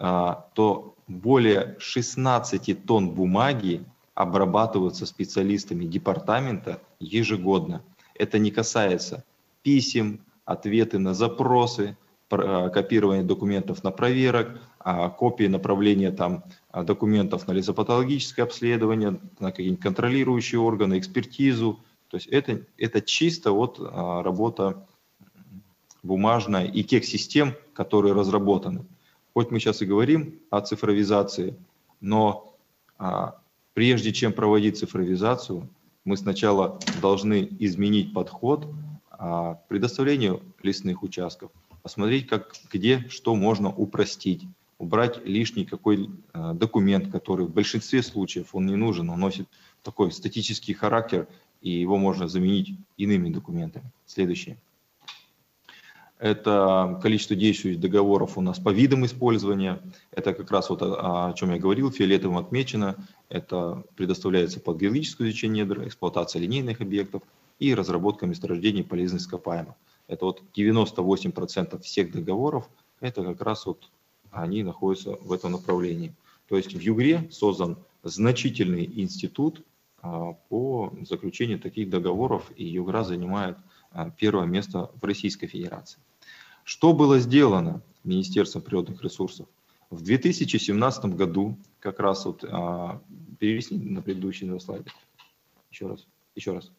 а, 0.00 0.50
то 0.54 0.97
более 1.08 1.76
16 1.78 2.84
тонн 2.84 3.10
бумаги 3.10 3.84
обрабатываются 4.14 5.06
специалистами 5.06 5.84
департамента 5.84 6.80
ежегодно. 7.00 7.82
Это 8.14 8.38
не 8.38 8.50
касается 8.50 9.24
писем, 9.62 10.20
ответы 10.44 10.98
на 10.98 11.14
запросы, 11.14 11.96
пр- 12.28 12.44
а, 12.46 12.68
копирование 12.68 13.24
документов 13.24 13.84
на 13.84 13.90
проверок, 13.90 14.60
а, 14.78 15.08
копии 15.08 15.46
направления 15.46 16.10
там 16.10 16.44
а, 16.70 16.82
документов 16.84 17.46
на 17.46 17.52
лесопатологическое 17.52 18.44
обследование, 18.44 19.18
на 19.40 19.50
какие-нибудь 19.50 19.82
контролирующие 19.82 20.60
органы, 20.60 20.98
экспертизу. 20.98 21.80
То 22.08 22.16
есть 22.16 22.26
это, 22.28 22.62
это 22.76 23.00
чисто 23.02 23.52
вот 23.52 23.78
работа 23.78 24.86
бумажная 26.02 26.64
и 26.64 26.82
тех 26.82 27.04
систем, 27.04 27.54
которые 27.74 28.14
разработаны. 28.14 28.86
Хоть 29.38 29.52
мы 29.52 29.60
сейчас 29.60 29.82
и 29.82 29.86
говорим 29.86 30.40
о 30.50 30.60
цифровизации, 30.62 31.54
но 32.00 32.56
а, 32.98 33.40
прежде 33.72 34.12
чем 34.12 34.32
проводить 34.32 34.78
цифровизацию, 34.78 35.68
мы 36.04 36.16
сначала 36.16 36.80
должны 37.00 37.48
изменить 37.60 38.12
подход 38.12 38.66
а, 39.12 39.54
к 39.54 39.68
предоставлению 39.68 40.42
лесных 40.60 41.04
участков, 41.04 41.52
посмотреть, 41.84 42.26
как, 42.26 42.52
где 42.72 43.06
что 43.10 43.36
можно 43.36 43.68
упростить. 43.68 44.42
убрать 44.76 45.24
лишний 45.24 45.64
какой 45.64 46.10
э, 46.34 46.52
документ, 46.54 47.12
который 47.12 47.46
в 47.46 47.52
большинстве 47.52 48.02
случаев 48.02 48.56
он 48.56 48.66
не 48.66 48.74
нужен, 48.74 49.08
он 49.08 49.20
носит 49.20 49.46
такой 49.84 50.10
статический 50.10 50.74
характер, 50.74 51.28
и 51.62 51.70
его 51.70 51.96
можно 51.96 52.26
заменить 52.26 52.76
иными 52.96 53.30
документами. 53.30 53.88
Следующее. 54.04 54.56
Это 56.18 56.98
количество 57.00 57.36
действующих 57.36 57.80
договоров 57.80 58.36
у 58.36 58.40
нас 58.40 58.58
по 58.58 58.70
видам 58.70 59.06
использования. 59.06 59.80
Это 60.10 60.34
как 60.34 60.50
раз 60.50 60.68
вот 60.68 60.82
о, 60.82 61.28
о 61.28 61.32
чем 61.34 61.52
я 61.52 61.58
говорил, 61.58 61.92
фиолетовым 61.92 62.38
отмечено. 62.38 62.96
Это 63.28 63.84
предоставляется 63.94 64.58
под 64.58 64.78
геологическое 64.78 65.28
изучение 65.28 65.64
недр, 65.64 65.86
эксплуатация 65.86 66.40
линейных 66.40 66.80
объектов 66.80 67.22
и 67.60 67.72
разработка 67.72 68.26
месторождений 68.26 68.82
полезных 68.82 69.22
ископаемых. 69.22 69.74
Это 70.08 70.24
вот 70.24 70.42
98% 70.56 71.80
всех 71.82 72.12
договоров, 72.12 72.68
это 73.00 73.22
как 73.22 73.42
раз 73.42 73.66
вот 73.66 73.88
они 74.30 74.62
находятся 74.62 75.16
в 75.20 75.32
этом 75.32 75.52
направлении. 75.52 76.14
То 76.48 76.56
есть 76.56 76.74
в 76.74 76.80
Югре 76.80 77.28
создан 77.30 77.76
значительный 78.02 78.84
институт 78.84 79.62
а, 80.00 80.32
по 80.48 80.92
заключению 81.02 81.58
таких 81.58 81.90
договоров, 81.90 82.50
и 82.56 82.64
Югра 82.64 83.04
занимает 83.04 83.58
а, 83.90 84.10
первое 84.10 84.46
место 84.46 84.90
в 85.00 85.04
Российской 85.04 85.46
Федерации. 85.46 85.98
Что 86.68 86.92
было 86.92 87.18
сделано 87.18 87.80
Министерством 88.04 88.60
природных 88.60 89.02
ресурсов? 89.02 89.48
В 89.88 90.02
2017 90.02 91.06
году, 91.16 91.56
как 91.80 91.98
раз 91.98 92.26
вот, 92.26 92.44
а, 92.44 93.00
перевести 93.38 93.78
на 93.78 94.02
предыдущий 94.02 94.60
слайд, 94.60 94.86
еще 95.70 95.86
раз, 95.86 96.06
еще 96.34 96.52
раз. 96.52 96.70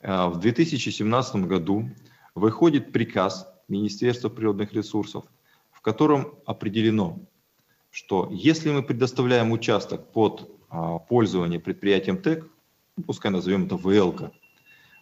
В 0.00 0.40
2017 0.40 1.46
году 1.46 1.88
выходит 2.34 2.90
приказ 2.90 3.48
Министерства 3.68 4.28
природных 4.28 4.72
ресурсов, 4.72 5.24
в 5.70 5.80
котором 5.80 6.34
определено, 6.44 7.20
что 7.92 8.28
если 8.32 8.72
мы 8.72 8.82
предоставляем 8.82 9.52
участок 9.52 10.10
под 10.10 10.50
пользование 11.08 11.60
предприятием 11.60 12.20
ТЭК, 12.20 12.44
пускай 13.06 13.30
назовем 13.30 13.66
это 13.66 13.76
ВЛК, 13.76 14.32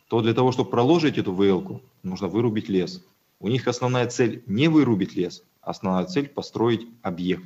то 0.08 0.20
для 0.20 0.34
того, 0.34 0.52
чтобы 0.52 0.68
проложить 0.68 1.16
эту 1.16 1.32
ВЛК, 1.32 1.80
нужно 2.02 2.28
вырубить 2.28 2.68
лес. 2.68 3.02
У 3.42 3.48
них 3.48 3.66
основная 3.66 4.06
цель 4.06 4.44
не 4.46 4.68
вырубить 4.68 5.16
лес, 5.16 5.42
основная 5.60 6.04
цель 6.04 6.28
построить 6.28 6.86
объект. 7.02 7.44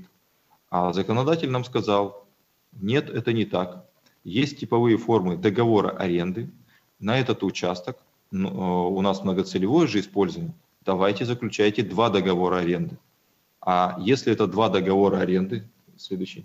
А 0.68 0.92
законодатель 0.92 1.48
нам 1.50 1.64
сказал, 1.64 2.26
нет, 2.72 3.08
это 3.08 3.32
не 3.32 3.46
так. 3.46 3.86
Есть 4.22 4.60
типовые 4.60 4.98
формы 4.98 5.38
договора 5.38 5.88
аренды 5.88 6.50
на 6.98 7.18
этот 7.18 7.42
участок. 7.42 7.96
Э, 8.30 8.36
у 8.36 9.00
нас 9.00 9.24
многоцелевое 9.24 9.86
же 9.86 10.00
использование. 10.00 10.52
Давайте 10.84 11.24
заключайте 11.24 11.82
два 11.82 12.10
договора 12.10 12.56
аренды. 12.56 12.98
А 13.62 13.96
если 13.98 14.30
это 14.30 14.46
два 14.46 14.68
договора 14.68 15.20
аренды, 15.20 15.66
следующий, 15.96 16.44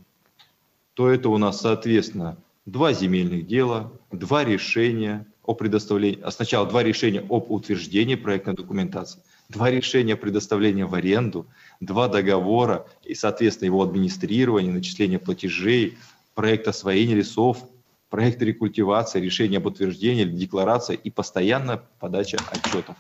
то 0.94 1.10
это 1.10 1.28
у 1.28 1.38
нас, 1.38 1.60
соответственно, 1.60 2.38
два 2.66 2.94
земельных 2.94 3.48
дела, 3.48 3.92
два 4.12 4.46
решения, 4.46 5.28
о 5.44 5.54
предоставлении, 5.54 6.22
а 6.22 6.32
сначала 6.32 6.68
два 6.68 6.84
решения 6.84 7.20
об 7.20 7.52
утверждении 7.52 8.16
проектной 8.16 8.54
документации, 8.54 9.22
два 9.52 9.70
решения 9.70 10.14
о 10.14 10.18
предоставлении 10.18 10.84
в 10.84 10.96
аренду, 10.96 11.46
два 11.80 12.08
договора 12.08 12.88
и, 13.04 13.14
соответственно, 13.14 13.68
его 13.68 13.84
администрирование, 13.84 14.72
начисление 14.72 15.20
платежей, 15.20 15.98
проект 16.34 16.68
освоения 16.68 17.16
лесов, 17.16 17.64
проект 18.10 18.42
рекультивации, 18.42 19.20
решение 19.20 19.58
об 19.58 19.68
утверждении, 19.68 20.26
декларация 20.26 20.96
и 20.96 21.10
постоянная 21.10 21.84
подача 22.00 22.38
отчетов, 22.50 22.96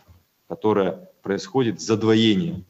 которая 0.48 1.10
происходит 1.24 1.82
задвоение. 1.82 2.64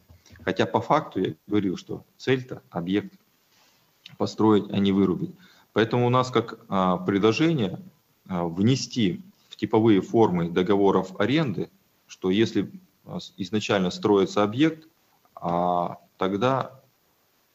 Хотя 0.44 0.66
по 0.66 0.82
факту 0.82 1.20
я 1.20 1.34
говорил, 1.48 1.78
что 1.78 2.04
цель-то 2.18 2.62
объект 2.70 3.14
построить, 4.18 4.72
а 4.72 4.78
не 4.78 4.92
вырубить. 4.92 5.36
Поэтому 5.74 6.06
у 6.06 6.10
нас 6.10 6.32
как 6.32 6.60
а, 6.68 6.98
предложение 6.98 7.80
а, 8.28 8.46
внести 8.46 9.22
типовые 9.56 10.02
формы 10.02 10.50
договоров 10.50 11.20
аренды, 11.20 11.70
что 12.08 12.32
если 12.32 12.72
изначально 13.38 13.90
строится 13.90 14.44
объект, 14.44 14.88
а 15.36 16.00
тогда 16.18 16.82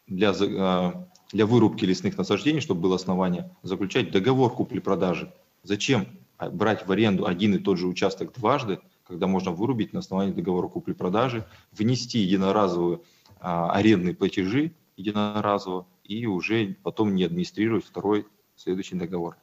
для, 0.07 0.33
а, 0.33 1.09
для 1.33 1.47
вырубки 1.47 1.85
лесных 1.85 2.19
насаждений, 2.19 2.61
чтобы 2.61 2.83
было 2.83 2.97
основание, 2.97 3.51
заключать 3.63 4.11
договор 4.11 4.53
купли-продажи. 4.53 5.33
Зачем 5.63 6.07
брать 6.39 6.87
в 6.87 6.93
аренду 6.93 7.27
один 7.27 7.55
и 7.55 7.59
тот 7.59 7.79
же 7.79 7.87
участок 7.87 8.33
дважды, 8.35 8.81
когда 9.07 9.27
можно 9.27 9.53
вырубить 9.53 9.93
на 9.93 10.01
основании 10.01 10.33
договора 10.33 10.69
купли-продажи, 10.69 11.47
внести 11.73 12.19
единоразовые 12.19 13.01
а, 13.41 13.71
арендные 13.71 14.15
платежи 14.15 14.75
единоразово 14.97 15.87
и 16.05 16.27
уже 16.27 16.77
потом 16.83 17.15
не 17.15 17.25
администрировать 17.25 17.85
второй 17.85 18.27
следующий 18.57 18.97
договор. 18.97 19.37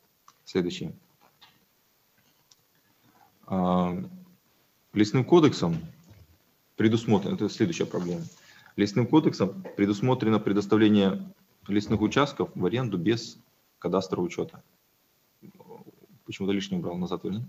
Следующий. 0.45 0.93
А, 3.45 3.97
лесным 4.93 5.26
кодексом 5.26 5.78
предусмотрено, 6.76 7.36
это 7.36 7.49
следующая 7.49 7.86
проблема, 7.86 8.24
лесным 8.76 9.07
кодексом 9.07 9.63
предусмотрено 9.76 10.39
предоставление 10.39 11.24
лесных 11.67 12.01
участков 12.01 12.49
в 12.55 12.65
аренду 12.65 12.97
без 12.97 13.38
кадастрового 13.80 14.26
учета. 14.26 14.61
Почему-то 16.26 16.53
лишнее 16.53 16.82
брал 16.82 16.95
назад, 16.97 17.24
вернее. 17.24 17.45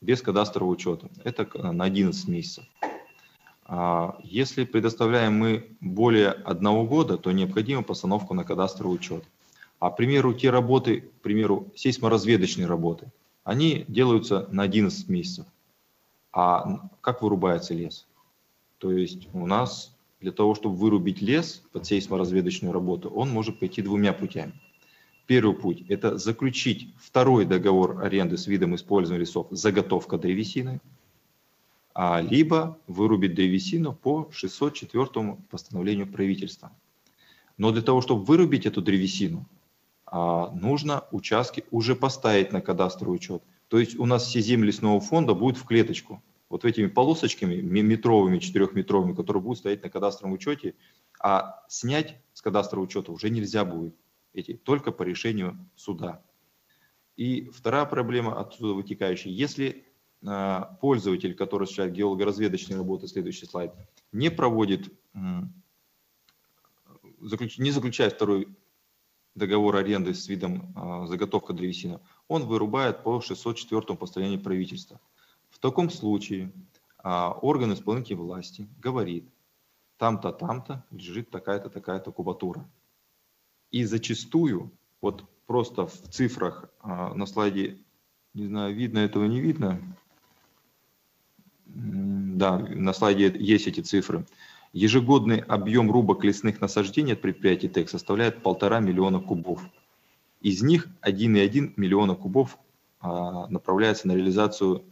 Без 0.00 0.22
кадастрового 0.22 0.70
учета. 0.70 1.08
Это 1.24 1.72
на 1.72 1.84
11 1.84 2.28
месяцев. 2.28 2.64
А, 3.64 4.18
если 4.24 4.64
предоставляем 4.64 5.34
мы 5.34 5.76
более 5.80 6.30
одного 6.30 6.84
года, 6.86 7.18
то 7.18 7.30
необходима 7.30 7.82
постановка 7.82 8.32
на 8.32 8.44
кадастровый 8.44 8.96
учет. 8.96 9.24
А, 9.78 9.90
к 9.90 9.96
примеру, 9.96 10.32
те 10.32 10.50
работы, 10.50 11.02
к 11.02 11.20
примеру, 11.20 11.68
сейсморазведочные 11.76 12.66
работы, 12.66 13.12
они 13.44 13.84
делаются 13.86 14.48
на 14.50 14.62
11 14.62 15.08
месяцев. 15.08 15.46
А 16.32 16.88
как 17.02 17.22
вырубается 17.22 17.74
лес? 17.74 18.07
То 18.78 18.92
есть 18.92 19.28
у 19.32 19.46
нас 19.46 19.96
для 20.20 20.32
того, 20.32 20.54
чтобы 20.54 20.76
вырубить 20.76 21.20
лес 21.20 21.62
под 21.72 21.86
сейсморазведочную 21.86 22.72
работу, 22.72 23.08
он 23.10 23.30
может 23.30 23.58
пойти 23.58 23.82
двумя 23.82 24.12
путями. 24.12 24.52
Первый 25.26 25.54
путь– 25.54 25.84
это 25.88 26.16
заключить 26.16 26.88
второй 26.98 27.44
договор 27.44 28.02
аренды 28.02 28.38
с 28.38 28.46
видом 28.46 28.74
использования 28.74 29.20
лесов 29.20 29.48
заготовка 29.50 30.16
древесины, 30.16 30.80
а 31.94 32.20
либо 32.20 32.78
вырубить 32.86 33.34
древесину 33.34 33.92
по 33.92 34.28
604 34.32 35.36
постановлению 35.50 36.06
правительства. 36.06 36.72
Но 37.58 37.72
для 37.72 37.82
того, 37.82 38.00
чтобы 38.00 38.24
вырубить 38.24 38.66
эту 38.66 38.80
древесину, 38.80 39.46
а, 40.06 40.50
нужно 40.52 41.04
участки 41.10 41.64
уже 41.70 41.94
поставить 41.94 42.52
на 42.52 42.60
кадастровый 42.60 43.16
учет. 43.16 43.42
То 43.68 43.78
есть 43.78 43.98
у 43.98 44.06
нас 44.06 44.24
все 44.24 44.40
земли 44.40 44.68
лесного 44.68 45.00
фонда 45.00 45.34
будут 45.34 45.58
в 45.58 45.64
клеточку. 45.64 46.22
Вот 46.48 46.64
этими 46.64 46.86
полосочками 46.86 47.56
метровыми, 47.56 48.38
четырехметровыми, 48.38 49.14
которые 49.14 49.42
будут 49.42 49.58
стоять 49.58 49.82
на 49.82 49.90
кадастровом 49.90 50.32
учете, 50.32 50.74
а 51.20 51.62
снять 51.68 52.16
с 52.32 52.40
кадастрового 52.40 52.86
учета 52.86 53.12
уже 53.12 53.28
нельзя 53.28 53.64
будет. 53.64 53.94
Эти, 54.32 54.54
только 54.54 54.92
по 54.92 55.02
решению 55.02 55.58
суда. 55.76 56.22
И 57.16 57.50
вторая 57.50 57.84
проблема 57.84 58.40
отсюда 58.40 58.74
вытекающая. 58.74 59.32
Если 59.32 59.84
э, 60.22 60.60
пользователь, 60.80 61.34
который 61.34 61.64
осуществляет 61.64 61.92
геолого-разведочные 61.92 62.76
работы, 62.78 63.08
следующий 63.08 63.46
слайд, 63.46 63.72
не 64.12 64.30
проводит, 64.30 64.92
не 67.58 67.70
заключает 67.70 68.14
второй 68.14 68.48
договор 69.34 69.76
аренды 69.76 70.14
с 70.14 70.28
видом 70.28 70.72
а, 70.76 71.06
заготовка 71.06 71.52
древесины, 71.52 72.00
он 72.26 72.44
вырубает 72.44 73.02
по 73.02 73.20
604 73.20 73.96
постановлению 73.96 74.42
правительства. 74.42 75.00
В 75.58 75.60
таком 75.60 75.90
случае 75.90 76.52
а, 76.98 77.32
орган 77.32 77.72
исполнительной 77.72 78.22
власти 78.22 78.68
говорит, 78.78 79.28
там-то, 79.96 80.30
там-то 80.30 80.84
лежит 80.92 81.30
такая-то, 81.30 81.68
такая-то 81.68 82.12
кубатура. 82.12 82.64
И 83.72 83.82
зачастую, 83.84 84.70
вот 85.00 85.24
просто 85.46 85.88
в 85.88 85.94
цифрах 86.10 86.70
а, 86.80 87.12
на 87.12 87.26
слайде, 87.26 87.78
не 88.34 88.46
знаю, 88.46 88.72
видно 88.72 89.00
этого, 89.00 89.24
не 89.24 89.40
видно, 89.40 89.80
да, 91.66 92.58
на 92.58 92.92
слайде 92.92 93.34
есть 93.36 93.66
эти 93.66 93.80
цифры. 93.80 94.26
Ежегодный 94.72 95.38
объем 95.38 95.90
рубок 95.90 96.22
лесных 96.22 96.60
насаждений 96.60 97.14
от 97.14 97.20
предприятий 97.20 97.68
ТЭК 97.68 97.90
составляет 97.90 98.44
полтора 98.44 98.78
миллиона 98.78 99.18
кубов. 99.18 99.60
Из 100.40 100.62
них 100.62 100.86
1,1 101.02 101.72
миллиона 101.76 102.14
кубов 102.14 102.58
а, 103.00 103.48
направляется 103.48 104.06
на 104.06 104.12
реализацию 104.12 104.84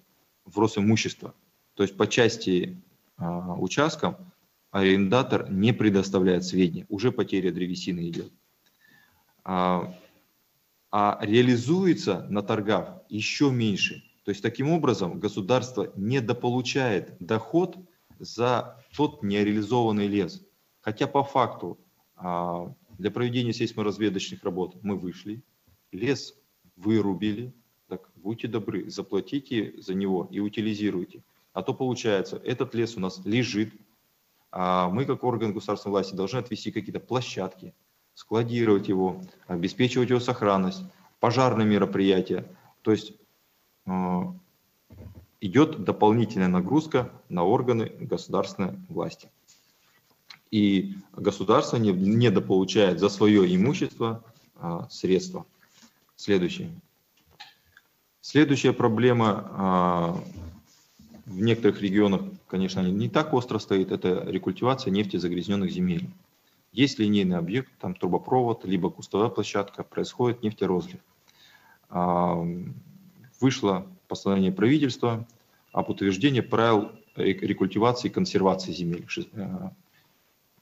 в 0.47 0.59
Росимущество. 0.59 1.35
То 1.75 1.83
есть 1.83 1.97
по 1.97 2.07
части 2.07 2.81
а, 3.17 3.55
участкам 3.55 4.17
арендатор 4.71 5.51
не 5.51 5.73
предоставляет 5.73 6.45
сведения, 6.45 6.87
уже 6.89 7.13
потеря 7.13 7.53
древесины 7.53 8.09
идет. 8.09 8.33
А, 9.45 9.95
а 10.91 11.19
реализуется 11.21 12.27
на 12.31 12.43
торгах 12.43 13.03
еще 13.09 13.51
меньше. 13.51 14.03
То 14.25 14.31
есть 14.31 14.43
таким 14.43 14.71
образом 14.71 15.21
государство 15.21 15.93
недополучает 15.97 17.17
доход 17.21 17.77
за 18.19 18.83
тот 18.97 19.23
нереализованный 19.23 20.07
лес. 20.07 20.43
Хотя 20.81 21.07
по 21.07 21.23
факту 21.23 21.79
а, 22.17 22.75
для 22.99 23.11
проведения 23.11 23.53
сейсморазведочных 23.53 24.43
работ 24.43 24.77
мы 24.83 24.97
вышли, 24.97 25.43
лес 25.93 26.35
вырубили, 26.77 27.55
так 27.89 28.11
будьте 28.17 28.49
добры, 28.49 28.91
заплатите 28.91 29.75
за 29.79 29.95
него 29.95 30.29
и 30.31 30.41
утилизируйте. 30.41 31.23
А 31.53 31.63
то 31.63 31.73
получается, 31.73 32.41
этот 32.45 32.75
лес 32.75 32.97
у 32.97 33.01
нас 33.01 33.25
лежит, 33.25 33.73
а 34.51 34.89
мы 34.91 35.05
как 35.05 35.25
орган 35.25 35.53
государственной 35.53 35.93
власти 35.93 36.15
должны 36.15 36.39
отвести 36.39 36.71
какие-то 36.71 37.01
площадки, 37.01 37.75
складировать 38.15 38.89
его, 38.89 39.23
обеспечивать 39.47 40.11
его 40.11 40.21
сохранность, 40.21 40.83
пожарные 41.21 41.67
мероприятия. 41.67 42.47
То 42.83 42.91
есть 42.93 43.13
э, 43.87 43.91
идет 45.41 45.85
дополнительная 45.85 46.49
нагрузка 46.49 47.11
на 47.29 47.45
органы 47.45 47.93
государственной 48.01 48.79
власти. 48.89 49.31
И 50.51 50.95
государство 51.13 51.77
не, 51.77 51.93
недополучает 51.93 53.01
за 53.01 53.09
свое 53.09 53.55
имущество 53.55 54.25
а, 54.55 54.89
средства. 54.89 55.45
Следующее. 56.15 56.71
Следующая 58.29 58.73
проблема 58.73 59.45
а, 59.53 60.21
в 61.27 61.41
некоторых 61.41 61.81
регионах, 61.81 62.23
конечно, 62.49 62.81
не 62.81 63.09
так 63.09 63.33
остро 63.33 63.61
стоит, 63.61 63.93
это 63.93 64.25
рекультивация 64.27 64.91
нефтезагрязненных 64.91 65.71
земель. 65.71 66.11
Есть 66.73 66.99
линейный 66.99 67.37
объект, 67.37 67.71
там 67.79 67.95
трубопровод, 67.95 68.65
либо 68.65 68.91
кустовая 68.91 69.29
площадка, 69.29 69.85
происходит 69.85 70.43
нефтерозлив. 70.43 70.99
А, 71.89 72.45
вышло 73.41 73.87
постановление 74.09 74.51
правительства 74.51 75.25
об 75.71 75.91
утверждении 75.91 76.41
правил 76.41 76.91
рекультивации 77.15 78.09
и 78.09 78.11
консервации 78.11 78.73
земель. 78.73 79.07
Э, 79.35 79.71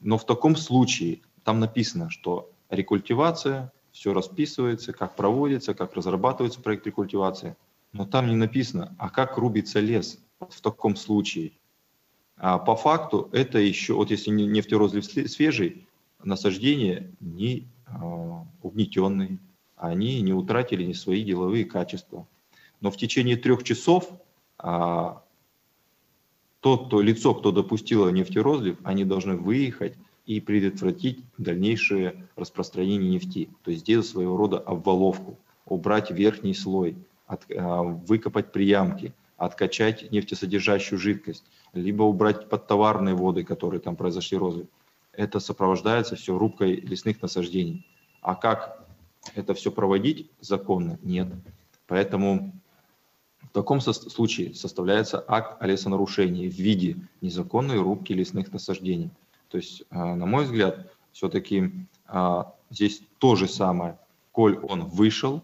но 0.01 0.19
в 0.19 0.27
таком 0.27 0.55
случае 0.55 1.23
там 1.45 1.61
написано, 1.61 2.11
что 2.11 2.51
рекультивация, 2.69 3.73
все 3.95 4.13
расписывается, 4.13 4.93
как 4.93 5.15
проводится, 5.15 5.73
как 5.73 5.95
разрабатывается 5.95 6.61
проект 6.61 6.85
рекультивации. 6.85 7.57
Но 7.93 8.05
там 8.05 8.27
не 8.27 8.35
написано, 8.35 8.95
а 8.99 9.09
как 9.09 9.39
рубится 9.39 9.79
лес 9.79 10.19
в 10.41 10.61
таком 10.61 10.97
случае. 10.97 11.53
А 12.37 12.59
по 12.59 12.75
факту 12.75 13.31
это 13.33 13.61
еще, 13.61 13.95
вот 13.95 14.11
если 14.11 14.31
нефтерозлив 14.31 15.05
свежий, 15.05 15.87
насаждения 16.25 17.13
не 17.21 17.69
а, 17.87 18.45
угнетенные, 18.63 19.39
они 19.77 20.21
не 20.23 20.33
утратили 20.33 20.83
ни 20.83 20.93
свои 20.93 21.23
деловые 21.23 21.65
качества. 21.65 22.27
Но 22.81 22.91
в 22.91 22.97
течение 22.97 23.37
трех 23.37 23.63
часов 23.63 24.11
а, 24.59 25.23
тот, 26.59 26.91
то 26.91 27.01
лицо, 27.01 27.33
кто 27.33 27.53
допустило 27.53 28.09
нефтерозлив, 28.09 28.77
они 28.83 29.05
должны 29.05 29.37
выехать 29.37 29.95
и 30.27 30.41
предотвратить 30.41 31.25
дальнейшее 31.39 32.27
распространение 32.37 33.11
нефти. 33.11 33.51
То 33.63 33.71
есть 33.71 33.83
сделать 33.83 34.07
своего 34.07 34.37
рода 34.37 34.59
обваловку, 34.59 35.39
убрать 35.67 36.11
верхний 36.11 36.55
слой, 36.55 36.97
от, 37.27 37.45
а, 37.51 37.83
выкопать 37.83 38.53
приямки, 38.53 39.13
откачать 39.37 40.11
нефтесодержащую 40.11 40.99
жидкость, 40.99 41.45
либо 41.73 42.03
убрать 42.03 42.49
подтоварные 42.49 43.15
воды, 43.15 43.45
которые 43.45 43.81
там 43.81 43.97
произошли 43.97 44.39
розлив. 44.39 44.67
Это 45.13 45.41
сопровождается 45.41 46.17
все 46.17 46.37
рубкой 46.37 46.77
лесных 46.77 47.23
насаждений. 47.23 47.87
А 48.21 48.35
как 48.35 48.87
это 49.35 49.55
все 49.55 49.71
проводить 49.71 50.31
законно? 50.41 50.99
Нет. 51.03 51.29
Поэтому 51.87 52.53
в 53.43 53.49
таком 53.51 53.81
случае 53.81 54.55
составляется 54.55 55.23
акт 55.27 55.63
о 55.63 55.67
лесонарушении 55.67 56.49
в 56.49 56.55
виде 56.55 56.97
незаконной 57.21 57.79
рубки 57.79 58.13
лесных 58.13 58.53
насаждений. 58.53 59.11
То 59.55 59.59
есть, 59.59 59.85
а, 59.91 60.17
на 60.17 60.27
мой 60.27 60.47
взгляд, 60.47 60.91
все-таки 61.13 61.71
а, 62.09 62.57
здесь 62.71 63.03
то 63.19 63.37
же 63.37 63.47
самое. 63.47 64.01
Коль 64.33 64.59
он 64.59 64.87
вышел, 64.87 65.43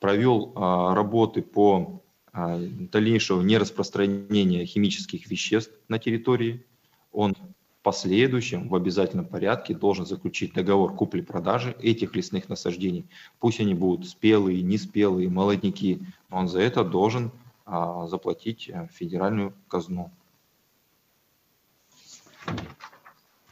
провел 0.00 0.52
а, 0.56 0.96
работы 0.96 1.42
по 1.42 2.02
дальнейшего 2.34 3.40
нераспространения 3.42 4.66
химических 4.66 5.30
веществ 5.30 5.72
на 5.86 6.00
территории, 6.00 6.66
он 7.12 7.34
в 7.34 7.82
последующем 7.84 8.68
в 8.68 8.74
обязательном 8.74 9.26
порядке 9.26 9.74
должен 9.74 10.06
заключить 10.06 10.52
договор 10.52 10.96
купли-продажи 10.96 11.76
этих 11.80 12.16
лесных 12.16 12.48
насаждений. 12.48 13.06
Пусть 13.38 13.60
они 13.60 13.74
будут 13.74 14.08
спелые, 14.08 14.60
неспелые, 14.62 15.30
молодняки, 15.30 16.02
но 16.30 16.38
он 16.38 16.48
за 16.48 16.62
это 16.62 16.82
должен 16.82 17.30
заплатить 17.64 18.72
федеральную 18.90 19.54
казну. 19.68 20.10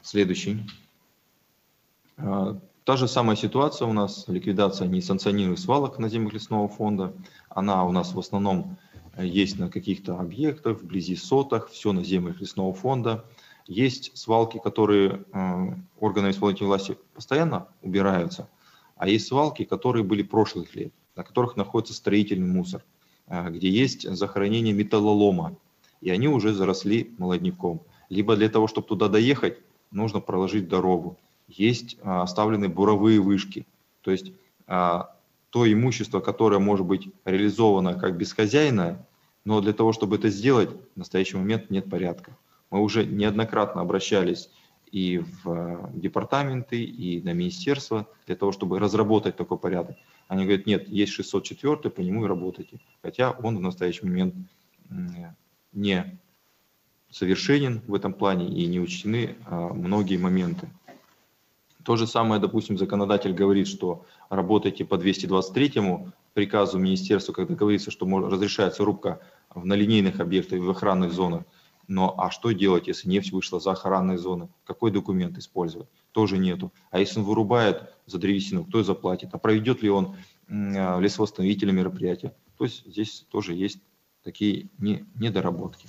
Следующий. 0.05 0.61
А, 2.19 2.61
та 2.85 2.97
же 2.97 3.09
самая 3.09 3.37
ситуация 3.37 3.89
у 3.89 3.95
нас, 3.95 4.29
ликвидация 4.29 4.87
несанкционированных 4.87 5.59
свалок 5.59 5.99
на 5.99 6.11
землях 6.11 6.35
лесного 6.35 6.69
фонда. 6.69 7.15
Она 7.49 7.87
у 7.87 7.91
нас 7.91 8.13
в 8.13 8.19
основном 8.19 8.77
есть 9.19 9.59
на 9.59 9.71
каких-то 9.71 10.21
объектах, 10.21 10.83
вблизи 10.83 11.17
сотах, 11.17 11.71
все 11.71 11.93
на 11.93 12.05
землях 12.05 12.39
лесного 12.39 12.75
фонда. 12.75 13.25
Есть 13.67 14.15
свалки, 14.19 14.61
которые 14.63 15.25
э, 15.33 15.75
органы 15.99 16.33
исполнительной 16.33 16.69
власти 16.69 16.99
постоянно 17.15 17.69
убираются, 17.81 18.51
а 18.97 19.09
есть 19.09 19.27
свалки, 19.27 19.65
которые 19.65 20.05
были 20.05 20.23
прошлых 20.23 20.75
лет, 20.75 20.93
на 21.17 21.25
которых 21.25 21.57
находится 21.57 21.95
строительный 21.95 22.47
мусор, 22.47 22.85
э, 23.27 23.49
где 23.49 23.71
есть 23.71 24.03
захоронение 24.03 24.75
металлолома, 24.75 25.57
и 26.03 26.11
они 26.11 26.29
уже 26.29 26.53
заросли 26.53 27.15
молодняком. 27.17 27.81
Либо 28.11 28.37
для 28.37 28.51
того, 28.51 28.67
чтобы 28.67 28.87
туда 28.87 29.09
доехать, 29.09 29.61
нужно 29.91 30.21
проложить 30.21 30.69
дорогу. 30.69 31.19
Есть 31.49 31.97
а, 32.03 32.23
оставлены 32.23 32.69
буровые 32.69 33.21
вышки. 33.21 33.67
То 34.03 34.11
есть 34.11 34.33
а, 34.67 35.15
то 35.51 35.71
имущество, 35.71 36.21
которое 36.21 36.59
может 36.59 36.87
быть 36.87 37.09
реализовано 37.25 37.95
как 37.95 38.17
бесхозяйное, 38.17 39.07
но 39.45 39.61
для 39.61 39.73
того, 39.73 39.93
чтобы 39.93 40.17
это 40.17 40.29
сделать, 40.29 40.71
в 40.95 40.97
настоящий 40.97 41.37
момент 41.37 41.71
нет 41.71 41.89
порядка. 41.89 42.37
Мы 42.71 42.81
уже 42.81 43.05
неоднократно 43.05 43.83
обращались 43.83 44.51
и 44.91 45.19
в 45.19 45.49
а, 45.51 45.91
департаменты, 45.95 46.83
и 46.83 47.23
на 47.23 47.33
министерство 47.33 48.09
для 48.27 48.37
того, 48.37 48.53
чтобы 48.53 48.79
разработать 48.79 49.37
такой 49.37 49.59
порядок. 49.59 49.97
Они 50.29 50.45
говорят, 50.45 50.67
нет, 50.67 50.89
есть 50.89 51.13
604, 51.13 51.91
по 51.91 52.01
нему 52.01 52.25
и 52.25 52.29
работайте. 52.29 52.81
Хотя 53.03 53.31
он 53.31 53.59
в 53.59 53.61
настоящий 53.61 54.07
момент 54.07 54.35
не 55.73 56.19
совершенен 57.15 57.81
в 57.87 57.95
этом 57.95 58.13
плане 58.13 58.49
и 58.49 58.67
не 58.67 58.81
учтены 58.81 59.37
а, 59.47 59.73
многие 59.73 60.17
моменты. 60.17 60.69
То 61.85 61.95
же 61.95 62.09
самое, 62.09 62.41
допустим, 62.41 62.77
законодатель 62.77 63.33
говорит, 63.33 63.69
что 63.69 64.05
работайте 64.31 64.85
по 64.85 64.97
223 64.99 65.75
приказу 66.33 66.79
министерства, 66.79 67.33
когда 67.33 67.55
говорится, 67.55 67.93
что 67.93 68.07
разрешается 68.29 68.85
рубка 68.85 69.21
на 69.55 69.75
линейных 69.75 70.19
объектах 70.19 70.59
и 70.59 70.63
в 70.63 70.71
охранных 70.71 71.13
зонах. 71.13 71.45
Но 71.87 72.15
а 72.19 72.31
что 72.31 72.51
делать, 72.51 72.89
если 72.89 73.09
нефть 73.09 73.31
вышла 73.31 73.61
за 73.61 73.73
охранные 73.73 74.19
зоны? 74.19 74.49
Какой 74.65 74.91
документ 74.91 75.39
использовать? 75.39 75.87
Тоже 76.11 76.39
нету. 76.39 76.73
А 76.91 76.99
если 76.99 77.21
он 77.21 77.27
вырубает 77.27 77.95
за 78.07 78.19
древесину, 78.19 78.65
кто 78.65 78.83
заплатит? 78.83 79.29
А 79.33 79.39
проведет 79.39 79.83
ли 79.83 79.91
он 79.91 80.17
а, 80.49 80.99
лесовосстановительные 80.99 81.75
мероприятия? 81.75 82.35
То 82.59 82.65
есть 82.65 82.85
здесь 82.87 83.25
тоже 83.31 83.55
есть 83.55 83.79
такие 84.25 84.69
недоработки. 84.79 85.87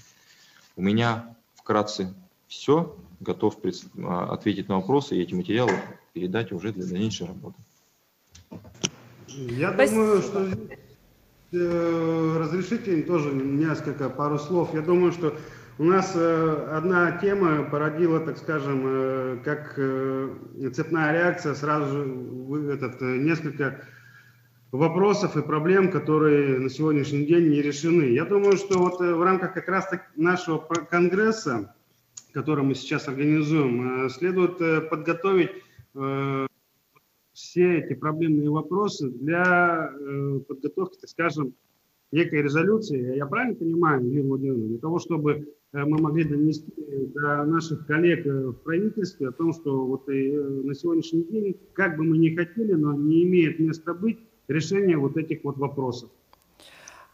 У 0.75 0.81
меня 0.81 1.35
вкратце 1.55 2.13
все. 2.47 2.95
Готов 3.21 3.57
а, 4.03 4.33
ответить 4.33 4.67
на 4.67 4.75
вопросы 4.75 5.15
и 5.15 5.21
эти 5.21 5.33
материалы 5.33 5.71
передать 6.13 6.51
уже 6.51 6.73
для 6.73 6.85
дальнейшей 6.85 7.27
работы. 7.27 7.57
Я 9.29 9.73
Спасибо. 9.73 10.01
думаю, 10.01 10.21
что 10.21 10.49
э, 11.53 12.37
разрешите 12.37 13.01
тоже 13.03 13.33
несколько 13.33 14.09
пару 14.09 14.37
слов. 14.37 14.73
Я 14.73 14.81
думаю, 14.81 15.11
что 15.11 15.35
у 15.77 15.83
нас 15.83 16.13
э, 16.15 16.67
одна 16.71 17.17
тема 17.17 17.63
породила, 17.63 18.19
так 18.21 18.37
скажем, 18.37 18.83
э, 18.85 19.37
как 19.43 19.73
э, 19.77 20.29
цепная 20.73 21.11
реакция, 21.11 21.53
сразу 21.53 21.91
же 21.91 22.73
этот, 22.73 23.01
несколько 23.01 23.81
вопросов 24.77 25.37
и 25.37 25.41
проблем, 25.41 25.91
которые 25.91 26.59
на 26.59 26.69
сегодняшний 26.69 27.25
день 27.25 27.49
не 27.49 27.61
решены. 27.61 28.03
Я 28.03 28.25
думаю, 28.25 28.57
что 28.57 28.79
вот 28.79 29.01
э, 29.01 29.13
в 29.13 29.21
рамках 29.23 29.53
как 29.53 29.67
раз 29.67 29.89
нашего 30.15 30.57
конгресса, 30.57 31.75
который 32.33 32.63
мы 32.63 32.75
сейчас 32.75 33.07
организуем, 33.07 34.05
э, 34.05 34.09
следует 34.09 34.59
э, 34.61 34.81
подготовить 34.81 35.51
все 37.31 37.77
эти 37.79 37.93
проблемные 37.93 38.49
вопросы 38.49 39.09
для 39.09 39.93
подготовки, 40.45 40.97
так 40.99 41.09
скажем, 41.09 41.53
некой 42.11 42.41
резолюции, 42.41 43.15
я 43.15 43.25
правильно 43.25 43.55
понимаю, 43.55 44.05
Юрий 44.05 44.27
Владимировна, 44.27 44.67
для 44.67 44.77
того, 44.79 44.99
чтобы 44.99 45.53
мы 45.71 45.97
могли 46.01 46.25
донести 46.25 46.69
до 47.13 47.45
наших 47.45 47.87
коллег 47.87 48.25
в 48.25 48.55
правительстве 48.55 49.29
о 49.29 49.31
том, 49.31 49.53
что 49.53 49.85
вот 49.85 50.05
на 50.07 50.75
сегодняшний 50.75 51.23
день, 51.23 51.57
как 51.71 51.95
бы 51.95 52.03
мы 52.03 52.17
ни 52.17 52.35
хотели, 52.35 52.73
но 52.73 52.91
не 52.91 53.23
имеет 53.23 53.57
места 53.57 53.93
быть, 53.93 54.19
решения 54.47 54.97
вот 54.97 55.17
этих 55.17 55.43
вот 55.43 55.57
вопросов. 55.57 56.09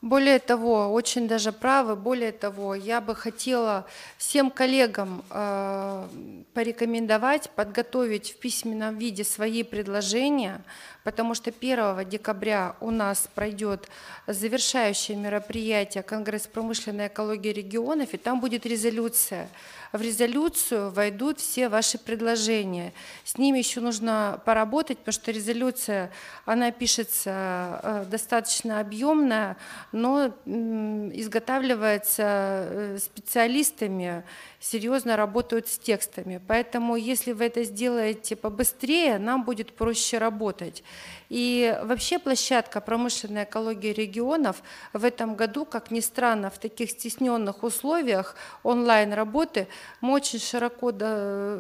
Более 0.02 0.40
того, 0.40 0.92
очень 0.92 1.28
даже 1.28 1.52
правы, 1.52 1.96
более 1.96 2.32
того, 2.32 2.74
я 2.74 3.02
бы 3.02 3.14
хотела 3.14 3.86
всем 4.18 4.50
коллегам 4.50 5.24
э, 5.30 6.08
порекомендовать 6.56 7.52
подготовить 7.52 8.32
в 8.32 8.40
письменном 8.40 8.98
виде 8.98 9.24
свои 9.24 9.62
предложения, 9.62 10.64
потому 11.04 11.34
что 11.34 11.52
1 11.52 12.10
декабря 12.10 12.76
у 12.80 12.91
нас 12.91 13.28
пройдет 13.34 13.88
завершающее 14.28 15.18
мероприятие 15.18 16.04
Конгресс 16.04 16.47
промышленной 16.47 17.08
экологии 17.08 17.54
регионов, 17.54 18.14
и 18.14 18.18
там 18.18 18.39
будет 18.39 18.66
резолюция 18.66 19.49
в 19.91 20.02
резолюцию 20.02 20.89
войдут 20.91 21.39
все 21.39 21.68
ваши 21.68 21.97
предложения. 21.97 22.93
С 23.26 23.38
ними 23.38 23.58
еще 23.58 23.82
нужно 23.82 24.41
поработать, 24.45 24.99
потому 24.99 25.14
что 25.14 25.32
резолюция, 25.32 26.12
она 26.45 26.72
пишется 26.72 27.80
э, 27.84 28.06
достаточно 28.10 28.80
объемная, 28.80 29.58
но 29.91 30.34
изготавливается 30.45 32.24
э, 32.24 32.97
специалистами, 32.99 34.24
серьезно 34.60 35.18
работают 35.18 35.68
с 35.68 35.78
текстами. 35.78 36.39
Поэтому 36.47 36.95
если 36.95 37.34
вы 37.34 37.45
это 37.45 37.64
сделаете 37.64 38.36
побыстрее, 38.36 39.20
нам 39.20 39.43
будет 39.43 39.76
проще 39.76 40.20
работать. 40.20 40.84
И 41.30 41.78
вообще 41.84 42.20
площадка 42.20 42.82
промышленной 42.82 43.46
экологии 43.46 43.94
регионов 43.94 44.62
в 44.92 45.06
этом 45.06 45.36
году, 45.36 45.64
как 45.64 45.89
ни 45.89 46.02
странно, 46.02 46.50
в 46.50 46.60
таких 46.60 46.89
стесненных 46.89 47.64
условиях 47.64 48.36
онлайн-работы 48.64 49.70
мы 50.02 50.12
очень 50.12 50.39
широко 50.39 50.92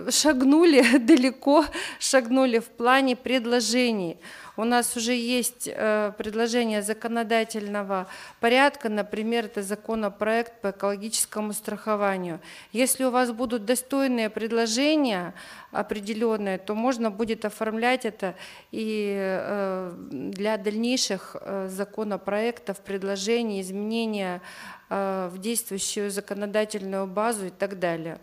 шагнули, 0.09 0.97
далеко 0.99 1.63
шагнули 1.99 2.59
в 2.59 2.67
плане 2.67 3.15
предложений. 3.15 4.17
У 4.61 4.63
нас 4.63 4.95
уже 4.95 5.13
есть 5.13 5.67
э, 5.67 6.11
предложение 6.19 6.83
законодательного 6.83 8.05
порядка, 8.39 8.89
например, 8.89 9.45
это 9.45 9.63
законопроект 9.63 10.61
по 10.61 10.69
экологическому 10.69 11.51
страхованию. 11.53 12.39
Если 12.71 13.03
у 13.03 13.09
вас 13.09 13.31
будут 13.31 13.65
достойные 13.65 14.29
предложения 14.29 15.33
определенные, 15.71 16.59
то 16.59 16.75
можно 16.75 17.09
будет 17.09 17.43
оформлять 17.43 18.05
это 18.05 18.35
и 18.71 19.15
э, 19.17 19.93
для 20.11 20.57
дальнейших 20.57 21.37
э, 21.41 21.67
законопроектов, 21.67 22.81
предложений, 22.81 23.61
изменения 23.61 24.41
в 24.89 25.33
действующую 25.37 26.11
законодательную 26.11 27.07
базу 27.07 27.47
и 27.47 27.49
так 27.49 27.79
далее. 27.79 28.19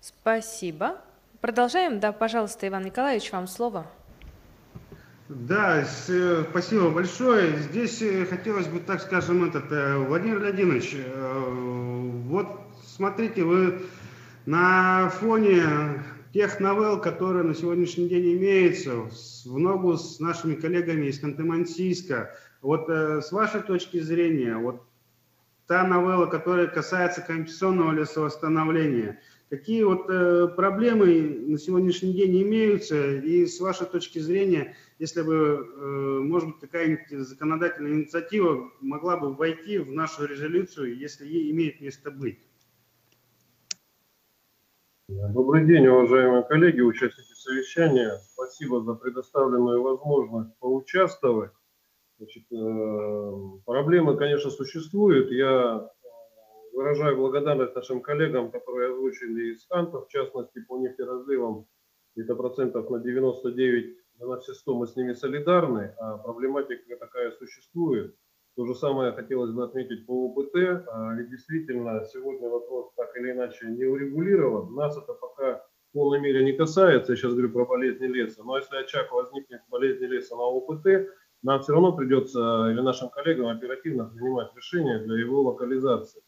Спасибо. 0.00 1.05
Продолжаем. 1.40 2.00
Да, 2.00 2.12
пожалуйста, 2.12 2.66
Иван 2.66 2.84
Николаевич, 2.84 3.30
вам 3.30 3.46
слово. 3.46 3.86
Да, 5.28 5.84
э, 6.08 6.44
спасибо 6.50 6.90
большое. 6.90 7.56
Здесь 7.58 8.00
э, 8.00 8.24
хотелось 8.26 8.68
бы, 8.68 8.78
так 8.78 9.02
скажем, 9.02 9.44
этот, 9.44 9.70
э, 9.70 9.96
Владимир 9.98 10.38
Владимирович, 10.38 10.96
вот 12.28 12.60
смотрите, 12.86 13.42
вы 13.42 13.82
на 14.46 15.10
фоне 15.10 16.04
тех 16.32 16.60
новелл, 16.60 17.00
которые 17.00 17.42
на 17.42 17.54
сегодняшний 17.54 18.08
день 18.08 18.36
имеются, 18.36 19.08
в 19.44 19.58
ногу 19.58 19.96
с 19.96 20.20
нашими 20.20 20.54
коллегами 20.54 21.06
из 21.06 21.22
Ханты-Мансийска, 21.22 22.28
вот 22.62 22.88
с 22.88 23.32
вашей 23.32 23.62
точки 23.62 23.98
зрения, 23.98 24.56
вот 24.56 24.82
та 25.66 25.82
новелла, 25.82 26.26
которая 26.26 26.68
касается 26.68 27.20
компенсационного 27.20 27.92
лесовосстановления– 27.92 29.18
Какие 29.48 29.84
вот 29.84 30.10
э, 30.10 30.48
проблемы 30.56 31.06
на 31.46 31.56
сегодняшний 31.56 32.12
день 32.12 32.42
имеются? 32.42 33.14
И 33.14 33.46
с 33.46 33.60
вашей 33.60 33.86
точки 33.86 34.18
зрения, 34.18 34.74
если 34.98 35.22
бы, 35.22 35.34
э, 35.34 36.20
может 36.20 36.48
быть, 36.48 36.60
какая-нибудь 36.60 37.26
законодательная 37.28 37.92
инициатива 37.92 38.72
могла 38.80 39.16
бы 39.16 39.32
войти 39.32 39.78
в 39.78 39.92
нашу 39.92 40.26
резолюцию, 40.26 40.98
если 40.98 41.26
ей 41.26 41.52
имеет 41.52 41.80
место 41.80 42.10
быть? 42.10 42.40
Добрый 45.08 45.64
день, 45.64 45.86
уважаемые 45.86 46.42
коллеги, 46.42 46.80
участники 46.80 47.32
совещания. 47.34 48.18
Спасибо 48.32 48.82
за 48.82 48.94
предоставленную 48.94 49.80
возможность 49.80 50.58
поучаствовать. 50.58 51.52
Значит, 52.18 52.50
э, 52.50 53.32
проблемы, 53.64 54.16
конечно, 54.16 54.50
существуют. 54.50 55.30
Я 55.30 55.88
Выражаю 56.76 57.16
благодарность 57.16 57.74
нашим 57.74 58.02
коллегам, 58.02 58.50
которые 58.50 58.90
озвучили 58.90 59.54
из 59.54 59.64
Канта, 59.64 60.02
в 60.02 60.08
частности, 60.08 60.60
по 60.60 60.76
нефтеразливам, 60.76 61.66
где-то 62.14 62.34
процентов 62.34 62.90
на 62.90 62.98
99, 62.98 63.96
на 64.20 64.36
все 64.40 64.52
100 64.52 64.74
мы 64.74 64.86
с 64.86 64.94
ними 64.94 65.14
солидарны, 65.14 65.94
а 65.98 66.18
проблематика 66.18 66.96
такая 66.96 67.30
существует. 67.30 68.14
То 68.56 68.66
же 68.66 68.74
самое 68.74 69.12
хотелось 69.12 69.52
бы 69.52 69.64
отметить 69.64 70.04
по 70.04 70.26
ОПТ, 70.26 70.86
а 70.92 71.14
ведь 71.14 71.30
действительно 71.30 72.04
сегодня 72.04 72.46
вопрос 72.46 72.92
так 72.94 73.08
или 73.16 73.32
иначе 73.32 73.68
не 73.68 73.86
урегулирован. 73.86 74.74
Нас 74.74 74.98
это 74.98 75.14
пока 75.14 75.64
в 75.88 75.92
полной 75.94 76.20
мере 76.20 76.44
не 76.44 76.52
касается, 76.52 77.12
я 77.12 77.16
сейчас 77.16 77.32
говорю 77.32 77.52
про 77.52 77.64
болезни 77.64 78.04
леса, 78.04 78.44
но 78.44 78.58
если 78.58 78.76
очаг 78.76 79.12
возникнет 79.12 79.62
болезни 79.70 80.04
леса 80.04 80.36
на 80.36 80.42
ОПТ, 80.42 81.08
нам 81.42 81.62
все 81.62 81.72
равно 81.72 81.96
придется 81.96 82.68
или 82.70 82.82
нашим 82.82 83.08
коллегам 83.08 83.46
оперативно 83.46 84.10
принимать 84.10 84.54
решения 84.54 84.98
для 84.98 85.16
его 85.16 85.40
локализации. 85.40 86.20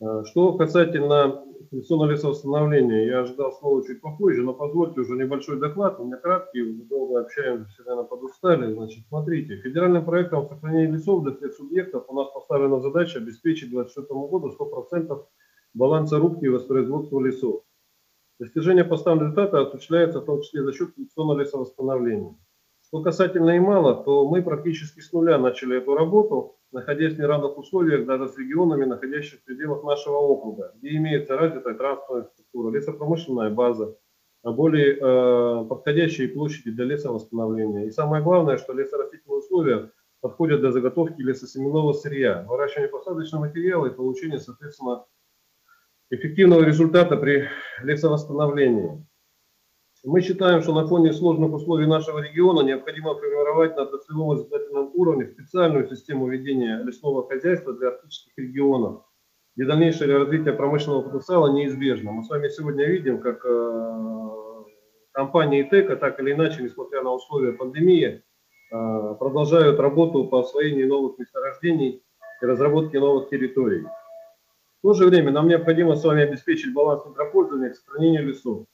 Э, 0.00 0.22
что 0.26 0.52
касательно 0.52 1.44
инвестиционного 1.70 2.12
лесовосстановления, 2.12 3.06
я 3.06 3.20
ожидал 3.20 3.52
слова 3.52 3.84
чуть 3.84 4.00
попозже, 4.00 4.42
но 4.42 4.54
позвольте 4.54 5.00
уже 5.00 5.16
небольшой 5.16 5.58
доклад, 5.58 5.98
у 5.98 6.04
меня 6.04 6.16
краткий, 6.16 6.62
долго 6.84 7.20
общаемся, 7.20 7.68
все, 7.70 7.82
наверное, 7.82 8.04
подустали. 8.04 8.72
Значит, 8.72 9.04
смотрите, 9.08 9.56
федеральным 9.56 10.04
проектом 10.04 10.48
сохранения 10.48 10.92
лесов 10.92 11.24
для 11.24 11.34
всех 11.34 11.52
субъектов 11.54 12.04
у 12.08 12.14
нас 12.14 12.30
поставлена 12.32 12.80
задача 12.80 13.18
обеспечить 13.18 13.68
к 13.68 13.72
2024 13.72 14.20
году 14.28 14.54
100% 14.56 15.24
баланса 15.74 16.18
рубки 16.18 16.44
и 16.44 16.48
воспроизводства 16.48 17.20
лесов. 17.20 17.64
Достижение 18.38 18.84
поставленного 18.84 19.30
результата 19.30 19.60
осуществляется 19.62 20.20
в 20.20 20.24
том 20.24 20.42
числе 20.42 20.62
за 20.62 20.72
счет 20.72 20.90
инвестиционного 20.96 21.40
лесовосстановления. 21.40 22.36
Что 22.86 23.02
касательно 23.02 23.56
и 23.56 23.58
мало, 23.58 24.04
то 24.04 24.26
мы 24.28 24.42
практически 24.42 25.00
с 25.00 25.12
нуля 25.12 25.38
начали 25.38 25.76
эту 25.76 25.94
работу, 25.94 26.57
находясь 26.72 27.14
в 27.14 27.18
неравных 27.18 27.56
условиях 27.58 28.06
даже 28.06 28.28
с 28.28 28.38
регионами, 28.38 28.84
находящихся 28.84 29.38
в 29.38 29.44
пределах 29.44 29.84
нашего 29.84 30.16
округа, 30.16 30.72
где 30.76 30.96
имеется 30.96 31.36
развитая 31.36 31.74
транспортная 31.74 32.24
структура, 32.24 32.74
лесопромышленная 32.74 33.50
база, 33.50 33.96
а 34.42 34.52
более 34.52 34.96
э, 34.96 35.64
подходящие 35.68 36.28
площади 36.28 36.70
для 36.70 36.84
лесовосстановления. 36.84 37.86
И 37.86 37.90
самое 37.90 38.22
главное, 38.22 38.56
что 38.56 38.72
лесорастительные 38.72 39.38
условия 39.38 39.90
подходят 40.20 40.60
для 40.60 40.72
заготовки 40.72 41.20
лесосеменного 41.20 41.92
сырья, 41.92 42.44
выращивания 42.48 42.88
посадочного 42.88 43.46
материала 43.46 43.86
и 43.86 43.94
получения, 43.94 44.38
соответственно, 44.38 45.04
эффективного 46.10 46.62
результата 46.62 47.16
при 47.16 47.48
лесовосстановлении. 47.82 49.06
Мы 50.08 50.22
считаем, 50.22 50.62
что 50.62 50.72
на 50.72 50.86
фоне 50.86 51.12
сложных 51.12 51.52
условий 51.52 51.84
нашего 51.84 52.20
региона 52.20 52.62
необходимо 52.62 53.14
формировать 53.14 53.76
на 53.76 53.82
отраслевом 53.82 54.38
избирательном 54.38 54.90
уровне 54.94 55.26
специальную 55.26 55.86
систему 55.86 56.28
ведения 56.28 56.82
лесного 56.82 57.28
хозяйства 57.28 57.74
для 57.74 57.88
арктических 57.88 58.32
регионов, 58.38 59.02
где 59.54 59.66
дальнейшее 59.66 60.16
развитие 60.16 60.54
промышленного 60.54 61.02
потенциала 61.02 61.52
неизбежно. 61.52 62.12
Мы 62.12 62.24
с 62.24 62.30
вами 62.30 62.48
сегодня 62.48 62.86
видим, 62.86 63.20
как 63.20 63.44
э, 63.44 64.64
компании 65.12 65.62
ТЭКа 65.64 65.96
так 65.96 66.18
или 66.20 66.32
иначе, 66.32 66.62
несмотря 66.62 67.02
на 67.02 67.12
условия 67.12 67.52
пандемии, 67.52 68.22
э, 68.72 69.14
продолжают 69.18 69.78
работу 69.78 70.24
по 70.24 70.40
освоению 70.40 70.88
новых 70.88 71.18
месторождений 71.18 72.02
и 72.40 72.46
разработке 72.46 72.98
новых 72.98 73.28
территорий. 73.28 73.84
В 74.78 74.82
то 74.84 74.94
же 74.94 75.06
время 75.06 75.32
нам 75.32 75.48
необходимо 75.48 75.96
с 75.96 76.02
вами 76.02 76.22
обеспечить 76.22 76.72
баланс 76.72 77.04
недропользования 77.04 77.72
и 77.72 77.74
сохранения 77.74 78.22
лесов. 78.22 78.64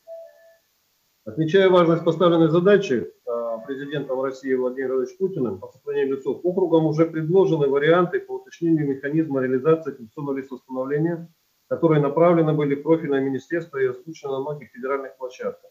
Отмечая 1.25 1.71
важность 1.71 2.05
поставленной 2.05 2.51
задачи 2.51 3.11
а, 3.27 3.57
президентом 3.61 4.21
России 4.21 4.53
Владимиром 4.53 4.97
Владимировичем 4.97 5.17
Путиным 5.17 5.59
по 5.59 5.69
сохранению 5.69 6.19
лесов, 6.19 6.41
округам 6.45 6.85
уже 6.85 7.07
предложены 7.07 7.67
варианты 7.67 8.21
по 8.21 8.33
уточнению 8.33 8.87
механизма 8.87 9.41
реализации 9.41 9.93
конституционного 9.93 10.37
лесоустановления, 10.37 11.33
которые 11.69 12.03
направлены 12.03 12.53
были 12.53 12.75
в 12.75 12.83
профильное 12.83 13.21
министерство 13.21 13.79
и 13.79 13.87
озвучены 13.87 14.33
на 14.33 14.41
многих 14.41 14.69
федеральных 14.73 15.17
площадках. 15.17 15.71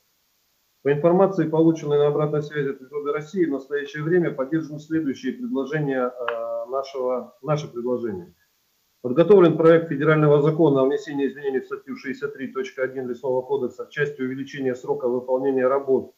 По 0.82 0.92
информации, 0.92 1.48
полученной 1.48 2.00
на 2.00 2.08
обратной 2.08 2.42
связи 2.42 2.70
от 2.70 2.80
природы 2.80 3.12
России, 3.12 3.46
в 3.46 3.52
настоящее 3.52 4.02
время 4.02 4.32
поддержаны 4.32 4.80
следующие 4.80 5.34
предложения 5.34 6.02
а, 6.02 6.66
нашего, 6.66 7.38
наши 7.44 7.72
предложения– 7.72 8.34
Подготовлен 9.04 9.58
проект 9.58 9.90
федерального 9.90 10.42
закона 10.42 10.82
о 10.82 10.86
внесении 10.86 11.28
изменений 11.28 11.60
в 11.60 11.66
статью 11.66 11.96
63.1 11.98 13.06
Лесного 13.06 13.42
кодекса 13.42 13.86
в 13.86 13.90
части 13.90 14.22
увеличения 14.22 14.76
срока 14.76 15.10
выполнения 15.10 15.68
работ 15.68 16.16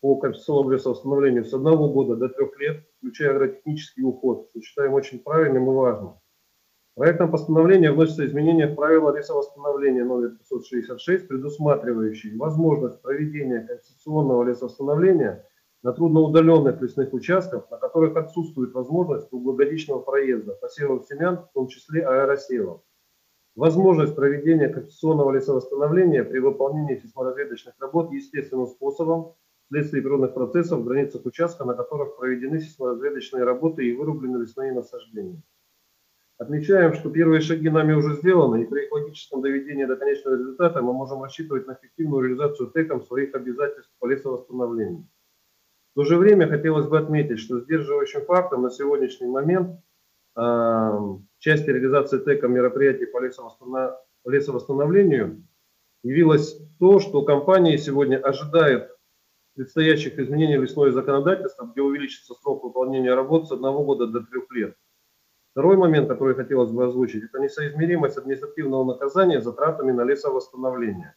по 0.00 0.16
компенсационному 0.16 0.70
лесовосстановлению 0.70 1.44
с 1.44 1.54
одного 1.54 1.92
года 1.92 2.16
до 2.16 2.28
трех 2.28 2.58
лет, 2.58 2.84
включая 2.98 3.30
агротехнический 3.30 4.02
уход, 4.02 4.48
что 4.50 4.60
считаем 4.62 4.94
очень 4.94 5.20
правильным 5.20 5.70
и 5.70 5.74
важным. 5.74 6.14
Проектом 6.96 7.30
постановления 7.30 7.92
вносятся 7.92 8.26
изменения 8.26 8.66
в 8.66 8.74
правила 8.74 9.16
лесовосстановления 9.16 10.04
номер 10.04 10.30
566, 10.30 11.28
предусматривающие 11.28 12.36
возможность 12.36 13.00
проведения 13.00 13.60
конституционного 13.60 14.42
лесовосстановления 14.42 15.46
на 15.84 15.92
трудноудаленных 15.92 16.80
лесных 16.80 17.12
участках, 17.12 17.70
на 17.70 17.76
которых 17.76 18.16
отсутствует 18.16 18.72
возможность 18.72 19.28
круглогодичного 19.28 20.00
проезда 20.00 20.54
посевов 20.54 21.06
семян, 21.06 21.36
в 21.36 21.52
том 21.52 21.68
числе 21.68 22.06
аэросевов. 22.06 22.80
Возможность 23.54 24.16
проведения 24.16 24.70
конституционного 24.70 25.32
лесовосстановления 25.32 26.24
при 26.24 26.38
выполнении 26.38 26.96
сейсморазведочных 26.96 27.74
работ 27.78 28.10
естественным 28.12 28.66
способом 28.66 29.34
вследствие 29.66 30.02
природных 30.02 30.32
процессов 30.32 30.80
в 30.80 30.84
границах 30.84 31.26
участка, 31.26 31.64
на 31.64 31.74
которых 31.74 32.16
проведены 32.16 32.60
сейсморазведочные 32.60 33.44
работы 33.44 33.84
и 33.84 33.94
вырублены 33.94 34.38
лесные 34.38 34.72
насаждения. 34.72 35.42
Отмечаем, 36.38 36.94
что 36.94 37.10
первые 37.10 37.42
шаги 37.42 37.68
нами 37.68 37.92
уже 37.92 38.16
сделаны, 38.16 38.62
и 38.62 38.66
при 38.66 38.86
их 38.86 38.92
логическом 38.92 39.42
доведении 39.42 39.84
до 39.84 39.96
конечного 39.96 40.36
результата 40.36 40.80
мы 40.80 40.94
можем 40.94 41.22
рассчитывать 41.22 41.66
на 41.66 41.74
эффективную 41.74 42.22
реализацию 42.22 42.70
ТЭКом 42.70 43.02
своих 43.02 43.34
обязательств 43.34 43.92
по 43.98 44.06
лесовосстановлению. 44.06 45.06
В 45.94 46.00
то 46.00 46.04
же 46.04 46.16
время 46.16 46.48
хотелось 46.48 46.88
бы 46.88 46.98
отметить, 46.98 47.38
что 47.38 47.60
сдерживающим 47.60 48.24
фактом 48.24 48.62
на 48.62 48.70
сегодняшний 48.70 49.28
момент 49.28 49.78
э, 50.36 50.90
части 51.38 51.70
реализации 51.70 52.18
ТЭКом 52.18 52.52
мероприятий 52.52 53.06
по 53.06 53.20
лесовосстановлению 54.28 55.46
явилось 56.02 56.58
то, 56.80 56.98
что 56.98 57.22
компании 57.22 57.76
сегодня 57.76 58.16
ожидают 58.16 58.90
предстоящих 59.54 60.18
изменений 60.18 60.58
в 60.58 60.62
лесное 60.62 60.90
законодательство, 60.90 61.64
где 61.64 61.80
увеличится 61.80 62.34
срок 62.34 62.64
выполнения 62.64 63.14
работ 63.14 63.46
с 63.46 63.52
одного 63.52 63.84
года 63.84 64.08
до 64.08 64.20
трех 64.20 64.50
лет. 64.50 64.74
Второй 65.52 65.76
момент, 65.76 66.08
который 66.08 66.34
хотелось 66.34 66.72
бы 66.72 66.86
озвучить, 66.86 67.22
это 67.22 67.38
несоизмеримость 67.38 68.18
административного 68.18 68.84
наказания 68.84 69.40
затратами 69.40 69.92
на 69.92 70.02
лесовосстановление. 70.02 71.14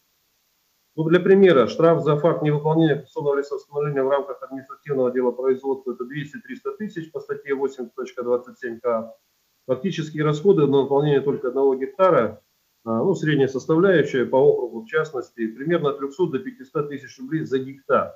Ну, 0.98 1.04
для 1.04 1.20
примера, 1.20 1.68
штраф 1.68 2.04
за 2.04 2.18
факт 2.18 2.42
невыполнения 2.42 2.96
конституционного 2.96 3.38
лесовосстановления 3.38 4.02
в 4.02 4.10
рамках 4.10 4.42
административного 4.42 5.12
дела 5.12 5.30
производства 5.30 5.94
это 5.94 6.06
200-300 6.06 6.78
тысяч 6.80 7.12
по 7.12 7.20
статье 7.20 7.54
8.27к. 7.54 9.12
Фактические 9.68 10.24
расходы 10.24 10.66
на 10.66 10.82
выполнение 10.82 11.22
только 11.22 11.50
одного 11.50 11.76
гектара, 11.76 12.42
а, 12.84 13.04
ну, 13.04 13.14
средняя 13.14 13.48
составляющая 13.48 14.26
по 14.26 14.38
округу 14.38 14.82
в 14.82 14.88
частности, 14.88 15.46
примерно 15.46 15.92
от 15.92 16.00
300 16.00 16.32
до 16.32 16.40
500 16.40 16.90
тысяч 16.90 17.20
рублей 17.20 17.44
за 17.44 17.60
гектар. 17.60 18.16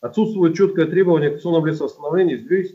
Отсутствует 0.00 0.54
четкое 0.54 0.86
требование 0.86 1.30
к 1.30 1.42
конституционному 1.42 1.66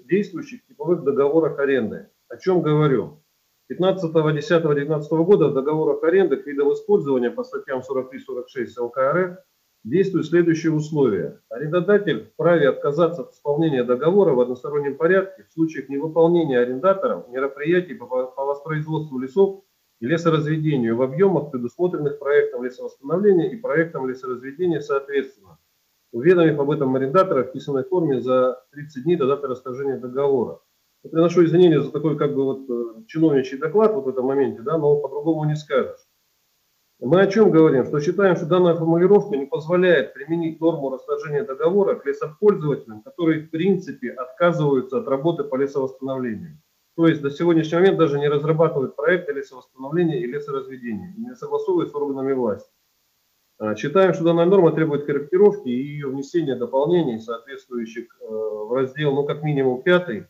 в 0.02 0.08
действующих 0.10 0.66
типовых 0.66 1.06
договорах 1.06 1.60
аренды. 1.60 2.10
О 2.28 2.36
чем 2.36 2.62
говорю? 2.62 3.23
15.10.19 3.72 5.24
года 5.24 5.48
в 5.48 5.54
договорах 5.54 6.04
аренды 6.04 6.38
к 6.38 6.46
видам 6.46 6.74
использования 6.74 7.32
по 7.32 7.44
статьям 7.44 7.80
43-46 7.80 8.80
ЛК 8.80 8.98
РФ 8.98 9.38
действуют 9.84 10.28
следующие 10.28 10.74
условия. 10.74 11.42
Арендодатель 11.50 12.32
вправе 12.34 12.70
отказаться 12.70 13.22
от 13.24 13.34
исполнения 13.34 13.84
договора 13.84 14.34
в 14.34 14.42
одностороннем 14.42 14.98
порядке 14.98 15.44
в 15.44 15.54
случаях 15.54 15.90
невыполнения 15.90 16.60
арендатором 16.60 17.26
мероприятий 17.32 17.94
по, 17.94 18.06
воспроизводству 18.06 19.20
лесов 19.20 19.64
и 20.00 20.06
лесоразведению 20.06 20.98
в 20.98 21.02
объемах, 21.02 21.52
предусмотренных 21.52 22.20
проектом 22.20 22.64
лесовосстановления 22.64 23.52
и 23.52 23.56
проектом 23.56 24.08
лесоразведения 24.08 24.80
соответственно 24.80 25.58
уведомив 26.14 26.60
об 26.60 26.70
этом 26.70 26.96
арендатора 26.96 27.44
в 27.44 27.52
письменной 27.52 27.84
форме 27.84 28.22
за 28.22 28.64
30 28.72 29.04
дней 29.04 29.16
до 29.18 29.28
даты 29.28 29.48
расторжения 29.48 29.98
договора. 29.98 30.60
Приношу 31.04 31.44
извинения 31.44 31.82
за 31.82 31.92
такой 31.92 32.18
как 32.18 32.34
бы 32.34 32.44
вот 32.46 32.70
э, 32.70 33.04
чиновничий 33.08 33.58
доклад 33.58 33.94
вот 33.94 34.06
в 34.06 34.10
этом 34.10 34.26
моменте, 34.26 34.62
да, 34.62 34.78
но 34.78 34.96
по-другому 35.02 35.44
не 35.44 35.56
скажешь. 35.56 36.00
Мы 37.00 37.20
о 37.20 37.28
чем 37.28 37.52
говорим? 37.52 37.86
Что 37.86 38.00
считаем, 38.00 38.38
что 38.38 38.46
данная 38.46 38.76
формулировка 38.76 39.36
не 39.36 39.46
позволяет 39.46 40.14
применить 40.14 40.62
норму 40.62 40.90
расторжения 40.90 41.44
договора 41.44 41.96
к 41.96 42.06
лесопользователям, 42.06 43.02
которые 43.02 43.42
в 43.42 43.50
принципе 43.50 44.12
отказываются 44.12 45.00
от 45.00 45.08
работы 45.10 45.44
по 45.44 45.58
лесовосстановлению. 45.58 46.62
То 46.96 47.08
есть 47.08 47.22
до 47.22 47.30
сегодняшнего 47.30 47.82
момента 47.82 48.04
даже 48.04 48.20
не 48.20 48.30
разрабатывают 48.30 48.96
проекты 48.96 49.34
лесовосстановления 49.34 50.20
и 50.20 50.28
лесоразведения, 50.28 51.14
и 51.18 51.20
не 51.20 51.36
согласовывают 51.36 51.92
с 51.92 51.96
органами 51.96 52.32
власти. 52.32 52.72
А, 53.58 53.76
считаем, 53.76 54.14
что 54.14 54.24
данная 54.24 54.46
норма 54.46 54.72
требует 54.72 55.06
корректировки 55.06 55.68
и 55.68 55.84
ее 55.84 56.08
внесения 56.08 56.56
дополнений, 56.56 57.20
соответствующих 57.20 58.16
э, 58.22 58.26
в 58.26 58.72
раздел, 58.74 59.14
ну, 59.14 59.26
как 59.26 59.44
минимум, 59.44 59.84
пятый 59.84 60.28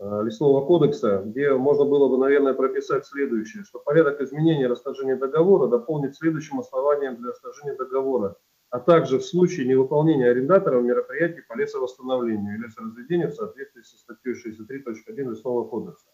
лесного 0.00 0.64
кодекса, 0.64 1.22
где 1.24 1.52
можно 1.54 1.84
было 1.84 2.08
бы, 2.08 2.16
наверное, 2.16 2.54
прописать 2.54 3.06
следующее, 3.06 3.64
что 3.64 3.78
порядок 3.78 4.20
изменения 4.22 4.66
расторжения 4.66 5.16
договора 5.16 5.68
дополнить 5.68 6.16
следующим 6.16 6.60
основанием 6.60 7.16
для 7.16 7.30
расторжения 7.30 7.76
договора, 7.76 8.36
а 8.70 8.80
также 8.80 9.18
в 9.18 9.24
случае 9.24 9.66
невыполнения 9.66 10.30
арендатором 10.30 10.86
мероприятий 10.86 11.42
по 11.46 11.54
лесовосстановлению 11.54 12.54
и 12.56 12.62
лесоразведению 12.62 13.28
в 13.28 13.34
соответствии 13.34 13.82
со 13.82 13.98
статьей 13.98 14.34
63.1 14.34 15.30
Лесного 15.30 15.64
кодекса. 15.64 16.06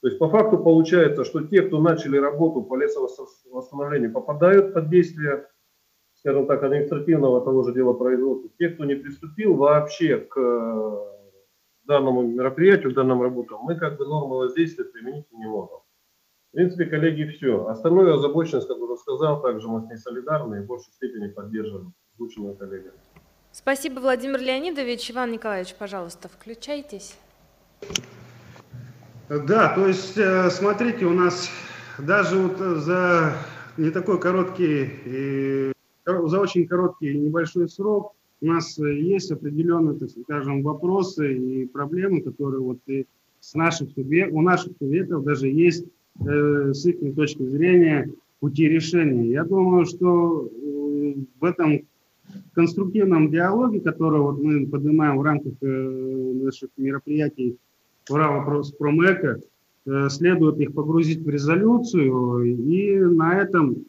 То 0.00 0.06
есть 0.06 0.20
по 0.20 0.28
факту 0.28 0.58
получается, 0.58 1.24
что 1.24 1.40
те, 1.40 1.62
кто 1.62 1.80
начали 1.80 2.18
работу 2.18 2.62
по 2.62 2.76
лесовосстановлению, 2.76 4.12
попадают 4.12 4.72
под 4.72 4.88
действие 4.88 5.46
скажем 6.14 6.46
так, 6.46 6.62
административного 6.62 7.40
того 7.44 7.62
же 7.62 7.72
дела 7.72 7.92
производства, 7.92 8.50
те, 8.58 8.70
кто 8.70 8.84
не 8.84 8.96
приступил 8.96 9.54
вообще 9.54 10.16
к 10.18 10.36
э, 10.36 11.15
данному 11.86 12.22
мероприятию, 12.22 12.92
данным 12.92 13.22
работам, 13.22 13.60
мы 13.62 13.76
как 13.76 13.96
бы 13.96 14.06
нормы 14.06 14.36
воздействия 14.36 14.84
применить 14.84 15.30
не 15.32 15.46
можем. 15.46 15.78
В 16.50 16.56
принципе, 16.56 16.86
коллеги, 16.86 17.30
все. 17.36 17.66
Остальную 17.66 18.14
озабоченность, 18.14 18.68
как 18.68 18.78
уже 18.78 18.96
сказал, 18.96 19.42
также 19.42 19.68
мы 19.68 19.82
с 19.82 19.84
ней 19.88 19.96
солидарны 19.96 20.56
и 20.56 20.60
в 20.60 20.66
большей 20.66 20.92
степени 20.92 21.28
поддерживаем 21.28 21.92
озвученную 22.14 22.56
коллеги. 22.56 22.90
Спасибо, 23.52 24.00
Владимир 24.00 24.40
Леонидович. 24.40 25.10
Иван 25.10 25.32
Николаевич, 25.32 25.74
пожалуйста, 25.74 26.28
включайтесь. 26.28 27.18
Да, 29.28 29.74
то 29.74 29.86
есть, 29.86 30.16
э, 30.16 30.50
смотрите, 30.50 31.04
у 31.04 31.12
нас 31.12 31.50
даже 31.98 32.36
вот 32.36 32.58
за 32.58 33.32
не 33.76 33.90
такой 33.90 34.20
короткий 34.20 35.72
за 36.06 36.40
очень 36.40 36.66
короткий 36.68 37.12
и 37.12 37.18
небольшой 37.18 37.68
срок 37.68 38.15
у 38.40 38.46
нас 38.46 38.78
э, 38.78 39.00
есть 39.00 39.30
определенные, 39.30 39.98
так 39.98 40.10
скажем, 40.10 40.62
вопросы 40.62 41.36
и 41.36 41.66
проблемы, 41.66 42.20
которые 42.22 42.60
вот 42.60 42.78
и 42.86 43.06
с 43.40 43.54
наших 43.54 43.88
у 43.96 44.42
наших 44.42 44.72
субъектов 44.78 45.24
даже 45.24 45.48
есть 45.48 45.84
э, 46.20 46.72
с 46.72 46.84
их 46.86 47.14
точки 47.14 47.44
зрения 47.44 48.10
пути 48.40 48.68
решения. 48.68 49.30
Я 49.30 49.44
думаю, 49.44 49.86
что 49.86 50.46
э, 50.46 51.14
в 51.40 51.44
этом 51.44 51.82
конструктивном 52.54 53.30
диалоге, 53.30 53.80
который 53.80 54.20
вот 54.20 54.42
мы 54.42 54.66
поднимаем 54.66 55.18
в 55.18 55.22
рамках 55.22 55.52
э, 55.60 56.32
наших 56.42 56.70
мероприятий 56.76 57.56
«Право 58.06 58.62
с 58.62 58.72
Промэко», 58.72 59.40
э, 59.86 60.08
следует 60.10 60.60
их 60.60 60.74
погрузить 60.74 61.22
в 61.22 61.28
резолюцию 61.28 62.44
и 62.44 62.98
на 62.98 63.40
этом 63.40 63.84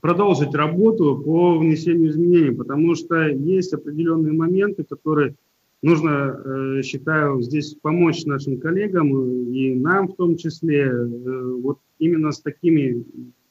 продолжить 0.00 0.54
работу 0.54 1.16
по 1.18 1.58
внесению 1.58 2.10
изменений, 2.10 2.54
потому 2.54 2.94
что 2.94 3.28
есть 3.28 3.72
определенные 3.72 4.32
моменты, 4.32 4.84
которые 4.84 5.34
нужно, 5.82 6.78
э, 6.78 6.82
считаю, 6.82 7.40
здесь 7.42 7.74
помочь 7.80 8.24
нашим 8.24 8.58
коллегам 8.58 9.50
и 9.52 9.74
нам 9.74 10.08
в 10.08 10.16
том 10.16 10.36
числе, 10.36 10.84
э, 10.84 11.52
вот 11.62 11.78
именно 11.98 12.32
с 12.32 12.40
такими, 12.40 13.04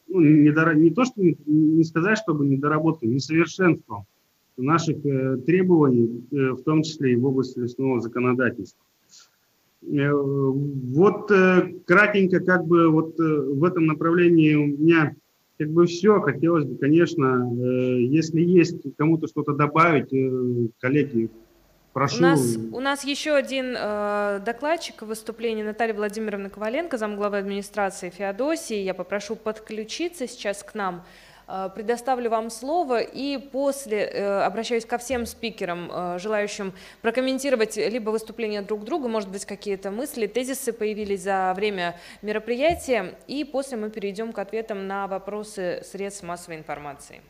ну, 0.08 0.22
недор... 0.22 0.76
не 0.76 0.91
то, 0.91 1.06
что 1.06 1.22
не 1.22 1.84
сказать, 1.84 2.18
чтобы 2.18 2.45
недоработками, 2.45 3.16
несовершенством 3.16 4.06
наших 4.58 5.04
э, 5.06 5.38
требований, 5.45 6.24
в 6.32 6.62
том 6.64 6.84
числе 6.84 7.14
и 7.14 7.16
в 7.16 7.26
области 7.26 7.60
лесного 7.60 8.02
законодательства. 8.02 8.84
Вот 9.82 11.32
кратенько, 11.86 12.41
как 12.41 12.68
бы 12.68 12.89
вот 12.89 13.18
в 13.18 13.64
этом 13.64 13.86
направлении 13.86 14.54
у 14.54 14.68
меня 14.68 15.16
как 15.60 15.70
бы 15.72 15.86
все. 15.86 16.22
Хотелось 16.22 16.64
бы, 16.64 16.78
конечно, 16.78 17.51
э, 17.51 18.01
если 18.03 18.41
есть 18.41 18.78
кому-то 18.97 19.28
что-то 19.28 19.53
добавить, 19.53 20.12
э, 20.14 20.70
коллеги, 20.80 21.30
прошу. 21.91 22.20
У 22.20 22.22
нас, 22.22 22.57
у 22.72 22.80
нас 22.80 23.03
еще 23.03 23.34
один 23.34 23.76
э, 23.78 24.39
докладчик 24.45 25.01
в 25.01 25.07
выступлении 25.07 25.62
Наталья 25.62 25.93
Владимировна 25.93 26.49
Коваленко, 26.49 26.97
замглавы 26.97 27.39
администрации 27.39 28.10
Феодосии. 28.10 28.78
Я 28.78 28.93
попрошу 28.93 29.36
подключиться 29.36 30.28
сейчас 30.28 30.64
к 30.64 30.74
нам. 30.76 31.03
Э, 31.52 31.70
предоставлю 31.74 32.30
вам 32.30 32.52
слово 32.52 33.02
и 33.02 33.38
после 33.39 34.04
э, 34.04 34.41
обращаюсь 34.43 34.86
ко 34.86 35.00
всем 35.00 35.26
спикерам, 35.26 35.89
э, 35.91 36.20
желающим 36.20 36.74
прокомментировать 37.02 37.76
либо 37.76 38.12
выступления 38.12 38.62
друг 38.62 38.84
друга, 38.84 39.08
может 39.08 39.30
быть, 39.30 39.45
какие-то 39.45 39.89
мысли, 39.89 40.28
тезисы 40.28 40.72
появились 40.72 41.24
за 41.24 41.54
время 41.56 42.00
мероприятия, 42.22 43.18
и 43.28 43.43
после 43.43 43.78
мы 43.78 43.89
перейдем 43.89 44.32
к 44.32 44.38
ответам 44.38 44.86
на 44.86 45.08
вопросы 45.08 45.82
средств 45.84 46.22
массовой 46.22 46.58
информации. 46.58 47.22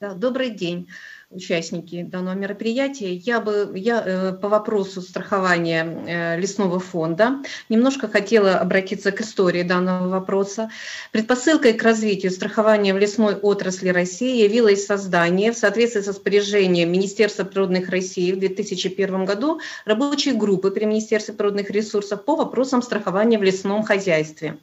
Добрый 0.00 0.50
день. 0.50 0.88
Участники 1.34 2.02
данного 2.02 2.34
мероприятия. 2.34 3.14
Я 3.14 3.40
бы 3.40 3.72
я, 3.74 4.02
э, 4.04 4.32
по 4.32 4.48
вопросу 4.48 5.02
страхования 5.02 5.84
э, 5.84 6.40
лесного 6.40 6.80
фонда 6.80 7.42
немножко 7.68 8.08
хотела 8.08 8.58
обратиться 8.58 9.12
к 9.12 9.20
истории 9.20 9.62
данного 9.62 10.08
вопроса. 10.08 10.70
Предпосылкой 11.12 11.74
к 11.74 11.82
развитию 11.82 12.30
страхования 12.30 12.94
в 12.94 12.98
лесной 12.98 13.34
отрасли 13.34 13.88
России 13.88 14.42
явилось 14.44 14.86
создание 14.86 15.52
в 15.52 15.58
соответствии 15.58 16.00
с 16.00 16.08
распоряжением 16.08 16.92
Министерства 16.92 17.44
природных 17.44 17.88
России 17.88 18.32
в 18.32 18.38
2001 18.38 19.24
году 19.24 19.60
рабочей 19.84 20.32
группы 20.32 20.70
при 20.70 20.84
Министерстве 20.84 21.34
природных 21.34 21.70
ресурсов 21.70 22.24
по 22.24 22.36
вопросам 22.36 22.82
страхования 22.82 23.38
в 23.38 23.42
лесном 23.42 23.82
хозяйстве. 23.82 24.58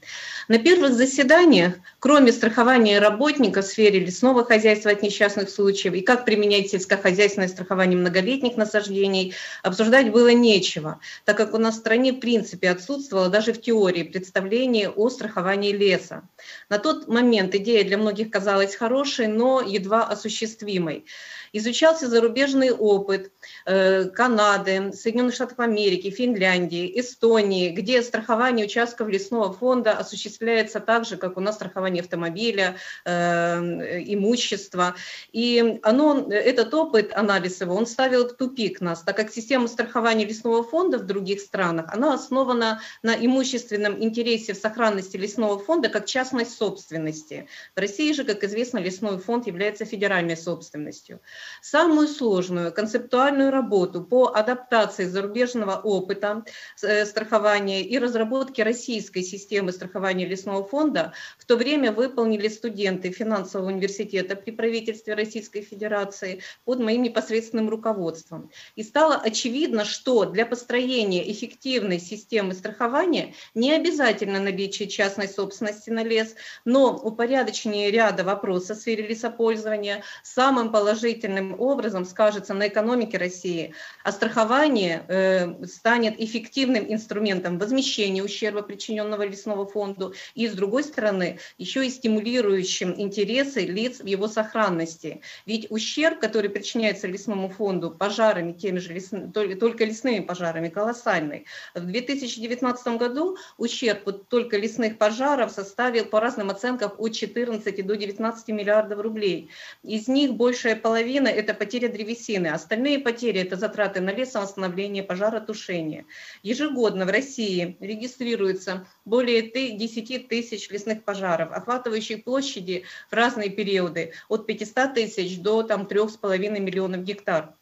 На 0.48 0.58
первых 0.58 0.94
заседаниях, 0.94 1.76
кроме 2.00 2.32
страхования 2.32 3.00
работников 3.00 3.66
в 3.66 3.68
сфере 3.68 4.00
лесного 4.00 4.44
хозяйства 4.44 4.92
от 4.92 5.04
несчастных 5.04 5.50
случаев 5.50 5.94
и 5.94 6.02
как 6.02 6.26
применять 6.26 6.70
сельскохозяйственное 6.70 7.48
страхование 7.48 7.98
многолетних 7.98 8.58
насаждений, 8.58 9.36
обсуждать 9.64 10.12
было 10.12 10.30
нечего, 10.30 11.00
так 11.26 11.38
как 11.38 11.54
у 11.54 11.58
нас 11.58 11.76
в 11.76 11.80
стране 11.80 12.14
в 12.14 12.20
принципе 12.20 12.70
отсутствовало 12.70 13.30
даже 13.30 13.54
в 13.54 13.62
теории 13.62 14.04
представление 14.04 14.89
о 14.89 15.10
страховании 15.10 15.72
леса. 15.72 16.24
На 16.70 16.80
тот 16.80 17.08
момент 17.08 17.54
идея 17.56 17.84
для 17.84 17.98
многих 17.98 18.32
казалась 18.32 18.76
хорошей, 18.76 19.28
но 19.28 19.62
едва 19.62 20.04
осуществимой. 20.04 21.06
Изучался 21.54 22.08
зарубежный 22.08 22.72
опыт 22.72 23.32
э, 23.66 24.06
Канады, 24.06 24.93
Соединенных 24.93 25.36
Штатов 25.36 25.60
Америки, 25.60 26.10
Финляндии, 26.10 26.97
Эстонии, 26.97 27.72
где 27.72 28.02
страхование 28.02 28.68
участков 28.68 29.10
лесного 29.10 29.52
фонда 29.52 29.91
осуществляется 29.91 30.80
так 30.80 31.06
же, 31.06 31.18
как 31.18 31.36
у 31.36 31.41
нас 31.41 31.56
страхование 31.56 32.02
автомобиля, 32.02 32.78
э, 33.04 34.02
имущества. 34.06 34.95
И 35.34 35.80
оно, 35.84 36.30
этот 36.32 36.74
опыт, 36.74 37.12
анализ 37.14 37.60
его, 37.60 37.76
он 37.76 37.86
ставил 37.86 38.30
в 38.30 38.34
тупик 38.34 38.80
нас, 38.80 39.04
так 39.04 39.18
как 39.18 39.30
система 39.30 39.68
страхования 39.68 40.26
лесного 40.26 40.64
фонда 40.64 40.99
в 40.99 41.06
других 41.06 41.41
странах, 41.41 41.88
она 41.93 42.14
основана 42.14 42.82
на 43.04 43.14
имущественном 43.14 44.02
интересе 44.02 44.54
в 44.54 44.58
сохранности 44.58 45.18
лесного 45.18 45.60
фонда 45.60 45.89
как 45.89 46.06
частной 46.06 46.45
собственности. 46.45 47.47
В 47.76 47.80
России 47.80 48.14
же, 48.14 48.24
как 48.24 48.41
известно, 48.45 48.78
лесной 48.78 49.18
фонд 49.18 49.47
является 49.47 49.84
федеральной 49.84 50.38
собственностью. 50.38 51.20
Самую 51.62 52.08
сложную 52.08 52.72
концептуальную 52.74 53.52
работу 53.52 54.04
по 54.04 54.28
адаптации 54.28 55.06
зарубежного 55.06 55.80
опыта 55.82 56.44
э, 56.82 57.06
страхования 57.06 57.82
и 57.82 57.98
разработке 57.98 58.64
российской 58.64 59.22
системы 59.22 59.72
страхования 59.72 60.26
лесного 60.26 60.64
фонда 60.64 61.14
в 61.38 61.46
то 61.46 61.56
время 61.56 61.92
выполнили 61.92 62.48
студенты 62.48 63.12
финансового 63.12 63.68
университета 63.68 64.36
при 64.36 64.52
правительстве 64.52 65.14
Российской 65.14 65.62
Федерации 65.62 66.42
под 66.66 66.80
моим 66.80 67.04
непосредственным 67.04 67.70
руководством. 67.70 68.52
И 68.76 68.84
стало 68.84 69.16
очевидно, 69.16 69.86
что 69.86 70.26
для 70.26 70.46
построения 70.46 71.32
эффективной 71.32 72.00
системы 72.00 72.54
страхования 72.54 73.34
не 73.54 73.72
обязательно 73.72 74.39
наличие 74.39 74.88
частной 74.88 75.28
собственности 75.28 75.89
на 75.89 76.04
лес, 76.04 76.36
но 76.66 76.96
упорядочение 76.96 77.92
ряда 77.92 78.24
вопросов 78.24 78.78
в 78.78 78.82
сфере 78.82 79.08
лесопользования 79.08 80.04
самым 80.24 80.72
положительным 80.72 81.31
положительным 81.32 81.60
образом 81.60 82.06
скажется 82.06 82.54
на 82.54 82.68
экономике 82.68 83.18
России, 83.18 83.74
а 84.04 84.12
страхование 84.12 85.04
э, 85.08 85.66
станет 85.66 86.20
эффективным 86.20 86.86
инструментом 86.92 87.58
возмещения 87.58 88.24
ущерба, 88.24 88.62
причиненного 88.62 89.24
лесного 89.24 89.66
фонду, 89.66 90.14
и, 90.36 90.48
с 90.48 90.54
другой 90.54 90.84
стороны, 90.84 91.40
еще 91.58 91.86
и 91.86 91.90
стимулирующим 91.90 92.94
интересы 92.98 93.62
лиц 93.62 94.00
в 94.00 94.06
его 94.06 94.28
сохранности. 94.28 95.22
Ведь 95.46 95.68
ущерб, 95.70 96.20
который 96.20 96.50
причиняется 96.50 97.08
лесному 97.08 97.50
фонду 97.50 97.92
пожарами, 97.92 98.54
теми 98.54 98.80
же 98.80 98.94
лесными, 98.94 99.32
только 99.32 99.86
лесными 99.86 100.20
пожарами, 100.20 100.70
колоссальный. 100.70 101.46
В 101.76 101.86
2019 101.86 102.98
году 102.98 103.38
ущерб 103.58 104.02
вот 104.06 104.28
только 104.28 104.58
лесных 104.58 104.98
пожаров 104.98 105.52
составил 105.52 106.06
по 106.06 106.20
разным 106.20 106.50
оценкам 106.50 106.92
от 106.98 107.14
14 107.14 107.86
до 107.86 107.96
19 107.96 108.48
миллиардов 108.50 109.00
рублей. 109.00 109.50
Из 109.84 110.08
них 110.08 110.34
большая 110.34 110.76
половина 110.76 111.21
половина– 111.22 111.40
это 111.42 111.54
потеря 111.54 111.90
древесины, 111.90 112.48
остальные 112.48 113.00
потери– 113.00 113.42
это 113.42 113.56
затраты 113.56 114.02
на 114.02 114.12
лесовосстановление, 114.12 115.04
пожаротушение. 115.04 116.06
Ежегодно 116.44 117.06
в 117.06 117.10
России 117.10 117.78
регистрируется 117.80 118.88
более 119.06 119.42
10 119.42 120.28
тысяч 120.28 120.70
лесных 120.70 121.04
пожаров, 121.04 121.52
охватывающих 121.52 122.24
площади 122.24 122.84
в 123.10 123.14
разные 123.14 123.50
периоды 123.50 124.14
от 124.30 124.48
500 124.48 124.94
тысяч 124.94 125.40
до 125.40 125.64
там, 125.64 125.84
3,5 125.84 126.60
миллионов 126.60 127.04
гектар. 127.04 127.56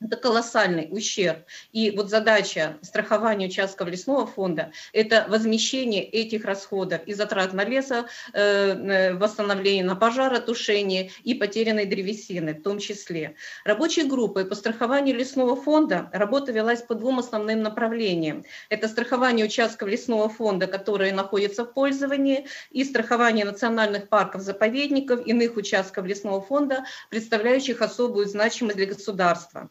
Это 0.00 0.16
колоссальный 0.16 0.86
ущерб. 0.92 1.38
И 1.72 1.90
вот 1.90 2.08
задача 2.08 2.78
страхования 2.82 3.46
участков 3.46 3.88
лесного 3.88 4.26
фонда– 4.26 4.70
это 4.92 5.26
возмещение 5.28 6.04
этих 6.04 6.44
расходов 6.44 7.00
и 7.04 7.14
затрат 7.14 7.52
на 7.52 7.64
лесо, 7.64 8.06
э, 8.32 8.40
э, 8.40 9.14
восстановление 9.14 9.82
на 9.82 9.96
пожаротушение 9.96 11.10
и 11.24 11.34
потерянной 11.34 11.84
древесины 11.84 12.54
в 12.54 12.62
том 12.62 12.78
числе. 12.78 13.34
Рабочей 13.64 14.04
группой 14.04 14.44
по 14.44 14.54
страхованию 14.54 15.16
лесного 15.16 15.56
фонда 15.56 16.08
работа 16.12 16.52
велась 16.52 16.82
по 16.82 16.94
двум 16.94 17.18
основным 17.18 17.62
направлениям. 17.62 18.44
Это 18.68 18.86
страхование 18.86 19.46
участков 19.46 19.88
лесного 19.88 20.28
фонда, 20.28 20.68
которые 20.68 21.12
находятся 21.12 21.64
в 21.64 21.72
пользовании, 21.72 22.46
и 22.70 22.84
страхование 22.84 23.44
национальных 23.44 24.08
парков, 24.08 24.42
заповедников, 24.42 25.26
иных 25.26 25.56
участков 25.56 26.06
лесного 26.06 26.40
фонда, 26.40 26.84
представляющих 27.10 27.82
особую 27.82 28.26
значимость 28.26 28.76
для 28.76 28.86
государства. 28.86 29.70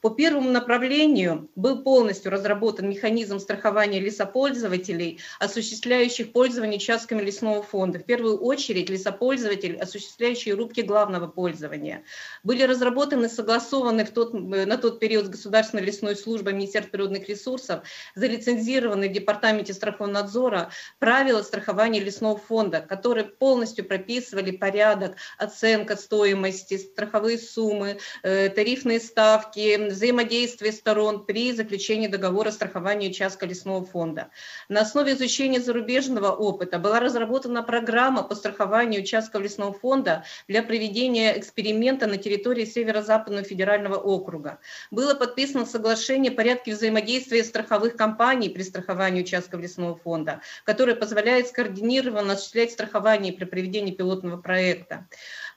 По 0.00 0.10
первому 0.10 0.50
направлению 0.50 1.50
был 1.56 1.82
полностью 1.82 2.30
разработан 2.30 2.88
механизм 2.88 3.40
страхования 3.40 3.98
лесопользователей, 3.98 5.20
осуществляющих 5.40 6.32
пользование 6.32 6.76
участками 6.76 7.22
лесного 7.22 7.62
фонда. 7.62 7.98
В 7.98 8.04
первую 8.04 8.38
очередь 8.38 8.90
лесопользователь, 8.90 9.76
осуществляющий 9.76 10.52
рубки 10.52 10.80
главного 10.82 11.26
пользования. 11.26 12.04
Были 12.44 12.62
разработаны, 12.62 13.28
согласованы 13.28 14.04
в 14.04 14.10
тот, 14.10 14.32
на 14.34 14.76
тот 14.76 15.00
период 15.00 15.26
с 15.26 15.30
Государственной 15.30 15.82
лесной 15.82 16.14
службой 16.14 16.52
Министерства 16.52 16.92
природных 16.92 17.28
ресурсов, 17.28 17.82
зарецензированы 18.14 19.08
в 19.08 19.12
Департаменте 19.12 19.74
страхового 19.74 20.12
надзора 20.12 20.70
правила 20.98 21.42
страхования 21.42 22.00
лесного 22.00 22.38
фонда, 22.38 22.80
которые 22.80 23.24
полностью 23.24 23.84
прописывали 23.84 24.52
порядок, 24.52 25.16
оценка 25.38 25.96
стоимости, 25.96 26.78
страховые 26.78 27.38
суммы, 27.38 27.98
э, 28.22 28.48
тарифные 28.48 29.00
ставки, 29.00 29.87
взаимодействие 29.88 30.72
сторон 30.72 31.24
при 31.24 31.52
заключении 31.52 32.06
договора 32.06 32.50
страхования 32.50 33.08
участка 33.08 33.46
лесного 33.46 33.84
фонда. 33.84 34.30
На 34.68 34.82
основе 34.82 35.12
изучения 35.12 35.60
зарубежного 35.60 36.30
опыта 36.30 36.78
была 36.78 37.00
разработана 37.00 37.62
программа 37.62 38.22
по 38.22 38.34
страхованию 38.34 39.02
участков 39.02 39.42
лесного 39.42 39.72
фонда 39.72 40.24
для 40.46 40.62
проведения 40.62 41.38
эксперимента 41.38 42.06
на 42.06 42.16
территории 42.16 42.64
Северо-Западного 42.64 43.44
федерального 43.44 43.96
округа. 43.96 44.58
Было 44.90 45.14
подписано 45.14 45.66
соглашение 45.66 46.32
о 46.32 46.34
порядке 46.34 46.74
взаимодействия 46.74 47.44
страховых 47.44 47.96
компаний 47.96 48.48
при 48.48 48.62
страховании 48.62 49.22
участков 49.22 49.60
лесного 49.60 49.96
фонда, 49.96 50.40
которое 50.64 50.94
позволяет 50.94 51.48
скоординированно 51.48 52.34
осуществлять 52.34 52.72
страхование 52.72 53.32
при 53.32 53.44
проведении 53.44 53.92
пилотного 53.92 54.40
проекта 54.40 55.06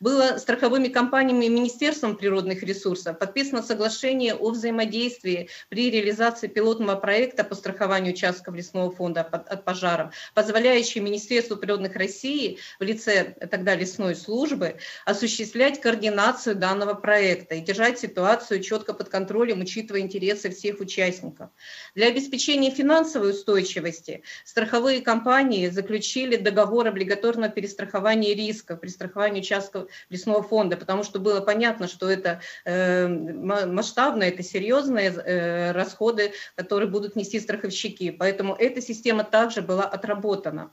было 0.01 0.37
страховыми 0.37 0.87
компаниями 0.87 1.45
и 1.45 1.49
Министерством 1.49 2.17
природных 2.17 2.63
ресурсов 2.63 3.17
подписано 3.19 3.61
соглашение 3.61 4.33
о 4.33 4.49
взаимодействии 4.49 5.49
при 5.69 5.89
реализации 5.91 6.47
пилотного 6.47 6.95
проекта 6.95 7.43
по 7.43 7.55
страхованию 7.55 8.13
участков 8.13 8.55
лесного 8.55 8.91
фонда 8.91 9.21
от 9.21 9.63
пожаров, 9.63 10.13
позволяющий 10.33 10.99
Министерству 10.99 11.55
природных 11.55 11.95
России 11.95 12.57
в 12.79 12.83
лице 12.83 13.35
тогда 13.49 13.75
лесной 13.75 14.15
службы 14.15 14.77
осуществлять 15.05 15.79
координацию 15.79 16.55
данного 16.55 16.95
проекта 16.95 17.55
и 17.55 17.61
держать 17.61 17.99
ситуацию 17.99 18.61
четко 18.61 18.93
под 18.93 19.09
контролем, 19.09 19.61
учитывая 19.61 20.01
интересы 20.01 20.49
всех 20.49 20.79
участников. 20.79 21.49
Для 21.93 22.07
обеспечения 22.07 22.71
финансовой 22.71 23.31
устойчивости 23.31 24.23
страховые 24.45 25.01
компании 25.01 25.67
заключили 25.67 26.37
договор 26.37 26.87
облигаторного 26.87 27.51
перестрахования 27.51 28.35
рисков 28.35 28.79
при 28.79 28.89
страховании 28.89 29.41
участков 29.41 29.90
лесного 30.09 30.43
фонда, 30.43 30.77
потому 30.77 31.03
что 31.03 31.19
было 31.19 31.41
понятно, 31.41 31.87
что 31.87 32.09
это 32.09 32.41
э, 32.65 33.07
масштабно, 33.07 34.23
это 34.23 34.43
серьезные 34.43 35.11
э, 35.11 35.71
расходы, 35.71 36.33
которые 36.55 36.89
будут 36.89 37.15
нести 37.15 37.39
страховщики. 37.39 38.11
Поэтому 38.11 38.55
эта 38.55 38.81
система 38.81 39.23
также 39.23 39.61
была 39.61 39.85
отработана. 39.85 40.71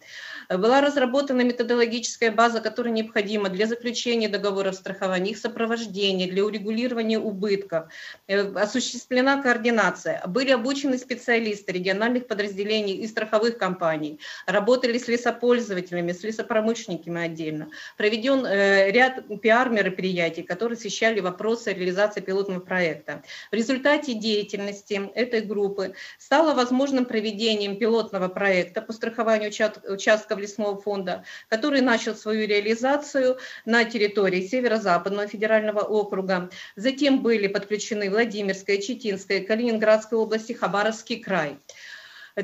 Была 0.48 0.80
разработана 0.80 1.42
методологическая 1.42 2.30
база, 2.30 2.60
которая 2.60 2.92
необходима 2.92 3.48
для 3.48 3.66
заключения 3.66 4.28
договоров 4.28 4.74
страхования, 4.74 5.32
их 5.32 5.38
сопровождения, 5.38 6.28
для 6.28 6.44
урегулирования 6.44 7.18
убытков. 7.18 7.88
Э, 8.26 8.52
осуществлена 8.54 9.42
координация. 9.42 10.22
Были 10.26 10.50
обучены 10.50 10.98
специалисты 10.98 11.72
региональных 11.72 12.26
подразделений 12.26 12.96
и 12.96 13.06
страховых 13.06 13.58
компаний. 13.58 14.20
Работали 14.46 14.98
с 14.98 15.08
лесопользователями, 15.08 16.12
с 16.12 16.22
лесопромышленниками 16.22 17.22
отдельно. 17.22 17.68
Проведен 17.96 18.46
ряд 18.46 19.07
ряд 19.08 19.40
пиар-мероприятий, 19.40 20.42
которые 20.42 20.76
освещали 20.76 21.20
вопросы 21.20 21.72
реализации 21.72 22.20
пилотного 22.20 22.60
проекта. 22.60 23.22
В 23.50 23.54
результате 23.54 24.14
деятельности 24.14 25.10
этой 25.14 25.40
группы 25.40 25.94
стало 26.18 26.54
возможным 26.54 27.04
проведением 27.04 27.76
пилотного 27.76 28.28
проекта 28.28 28.82
по 28.82 28.92
страхованию 28.92 29.50
участков 29.88 30.38
лесного 30.38 30.80
фонда, 30.80 31.24
который 31.48 31.80
начал 31.80 32.14
свою 32.14 32.46
реализацию 32.46 33.38
на 33.64 33.84
территории 33.84 34.46
Северо-Западного 34.46 35.26
федерального 35.26 35.80
округа. 35.80 36.50
Затем 36.76 37.22
были 37.22 37.46
подключены 37.46 38.10
Владимирская, 38.10 38.78
Читинская, 38.78 39.40
Калининградская 39.40 40.18
области, 40.18 40.52
Хабаровский 40.52 41.20
край. 41.20 41.56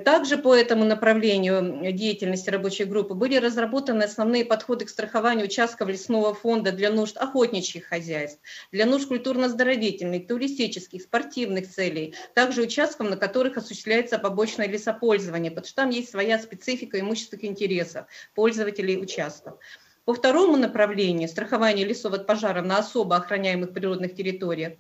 Также 0.03 0.39
по 0.39 0.53
этому 0.55 0.85
направлению 0.85 1.93
деятельности 1.93 2.51
рабочей 2.51 2.85
группы 2.85 3.15
были 3.15 3.37
разработаны 3.37 4.03
основные 4.03 4.45
подходы 4.45 4.87
к 4.87 4.89
страхованию 4.89 5.47
участков 5.47 5.89
лесного 5.89 6.35
фонда 6.35 6.73
для 6.73 6.91
нужд 6.91 7.17
охотничьих 7.17 7.85
хозяйств, 7.85 8.41
для 8.73 8.87
нужд 8.87 9.07
культурно-оздоровительных, 9.07 10.27
туристических, 10.27 11.03
спортивных 11.03 11.71
целей, 11.71 12.15
также 12.35 12.63
участков, 12.63 13.09
на 13.09 13.17
которых 13.17 13.57
осуществляется 13.57 14.19
побочное 14.19 14.67
лесопользование, 14.67 15.53
потому 15.53 15.67
что 15.67 15.77
там 15.77 15.91
есть 15.91 16.11
своя 16.11 16.41
специфика 16.41 16.99
имущественных 16.99 17.45
интересов 17.45 18.07
пользователей 18.35 18.99
участков. 18.99 19.59
По 20.05 20.13
второму 20.13 20.57
направлению 20.57 21.29
страхование 21.29 21.87
лесов 21.87 22.13
от 22.13 22.27
пожара 22.27 22.63
на 22.63 22.79
особо 22.79 23.17
охраняемых 23.17 23.73
природных 23.73 24.15
территориях 24.15 24.75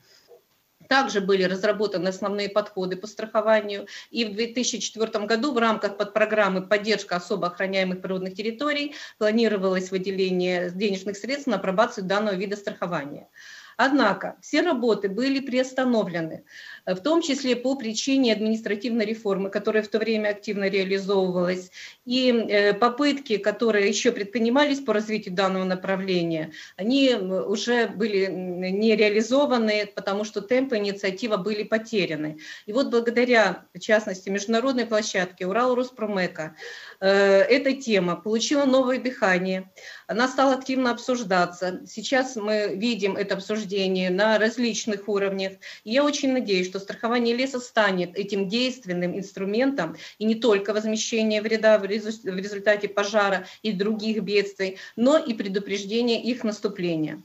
также 0.88 1.20
были 1.20 1.44
разработаны 1.44 2.08
основные 2.08 2.48
подходы 2.48 2.96
по 2.96 3.06
страхованию. 3.06 3.86
И 4.10 4.24
в 4.24 4.34
2004 4.34 5.26
году 5.26 5.52
в 5.52 5.58
рамках 5.58 5.96
подпрограммы 5.96 6.66
«Поддержка 6.66 7.16
особо 7.16 7.48
охраняемых 7.48 8.00
природных 8.00 8.34
территорий» 8.34 8.94
планировалось 9.18 9.90
выделение 9.90 10.70
денежных 10.70 11.16
средств 11.16 11.46
на 11.46 11.56
апробацию 11.56 12.04
данного 12.04 12.34
вида 12.34 12.56
страхования. 12.56 13.28
Однако 13.76 14.36
все 14.40 14.62
работы 14.62 15.08
были 15.08 15.40
приостановлены, 15.40 16.44
в 16.86 16.96
том 16.96 17.22
числе 17.22 17.56
по 17.56 17.76
причине 17.76 18.32
административной 18.32 19.06
реформы, 19.06 19.50
которая 19.50 19.82
в 19.82 19.88
то 19.88 19.98
время 19.98 20.28
активно 20.30 20.68
реализовывалась, 20.68 21.70
и 22.04 22.30
э, 22.30 22.74
попытки, 22.74 23.38
которые 23.38 23.88
еще 23.88 24.12
предпринимались 24.12 24.80
по 24.80 24.92
развитию 24.92 25.34
данного 25.34 25.64
направления, 25.64 26.52
они 26.76 27.14
уже 27.14 27.88
были 27.88 28.26
не 28.26 28.96
реализованы, 28.96 29.86
потому 29.94 30.24
что 30.24 30.42
темпы 30.42 30.76
инициатива 30.76 31.36
были 31.36 31.62
потеряны. 31.62 32.38
И 32.66 32.72
вот 32.72 32.90
благодаря, 32.90 33.64
в 33.72 33.78
частности, 33.78 34.28
международной 34.28 34.86
площадке 34.86 35.46
Урал 35.46 35.74
Роспромека 35.74 36.56
э, 37.00 37.08
эта 37.08 37.72
тема 37.72 38.16
получила 38.16 38.66
новое 38.66 38.98
дыхание, 38.98 39.70
она 40.06 40.28
стала 40.28 40.54
активно 40.54 40.90
обсуждаться. 40.90 41.80
Сейчас 41.86 42.36
мы 42.36 42.74
видим 42.74 43.16
это 43.16 43.34
обсуждение 43.34 44.10
на 44.10 44.38
различных 44.38 45.08
уровнях. 45.08 45.52
И 45.84 45.92
я 45.92 46.04
очень 46.04 46.32
надеюсь, 46.32 46.73
что 46.74 46.80
страхование 46.80 47.36
леса 47.36 47.60
станет 47.60 48.16
этим 48.16 48.48
действенным 48.48 49.16
инструментом, 49.16 49.96
и 50.18 50.24
не 50.24 50.34
только 50.34 50.72
возмещение 50.72 51.40
вреда 51.40 51.78
в 51.78 51.84
результате 51.84 52.88
пожара 52.88 53.46
и 53.62 53.70
других 53.70 54.20
бедствий, 54.24 54.78
но 54.96 55.16
и 55.16 55.34
предупреждение 55.34 56.20
их 56.20 56.42
наступления. 56.42 57.22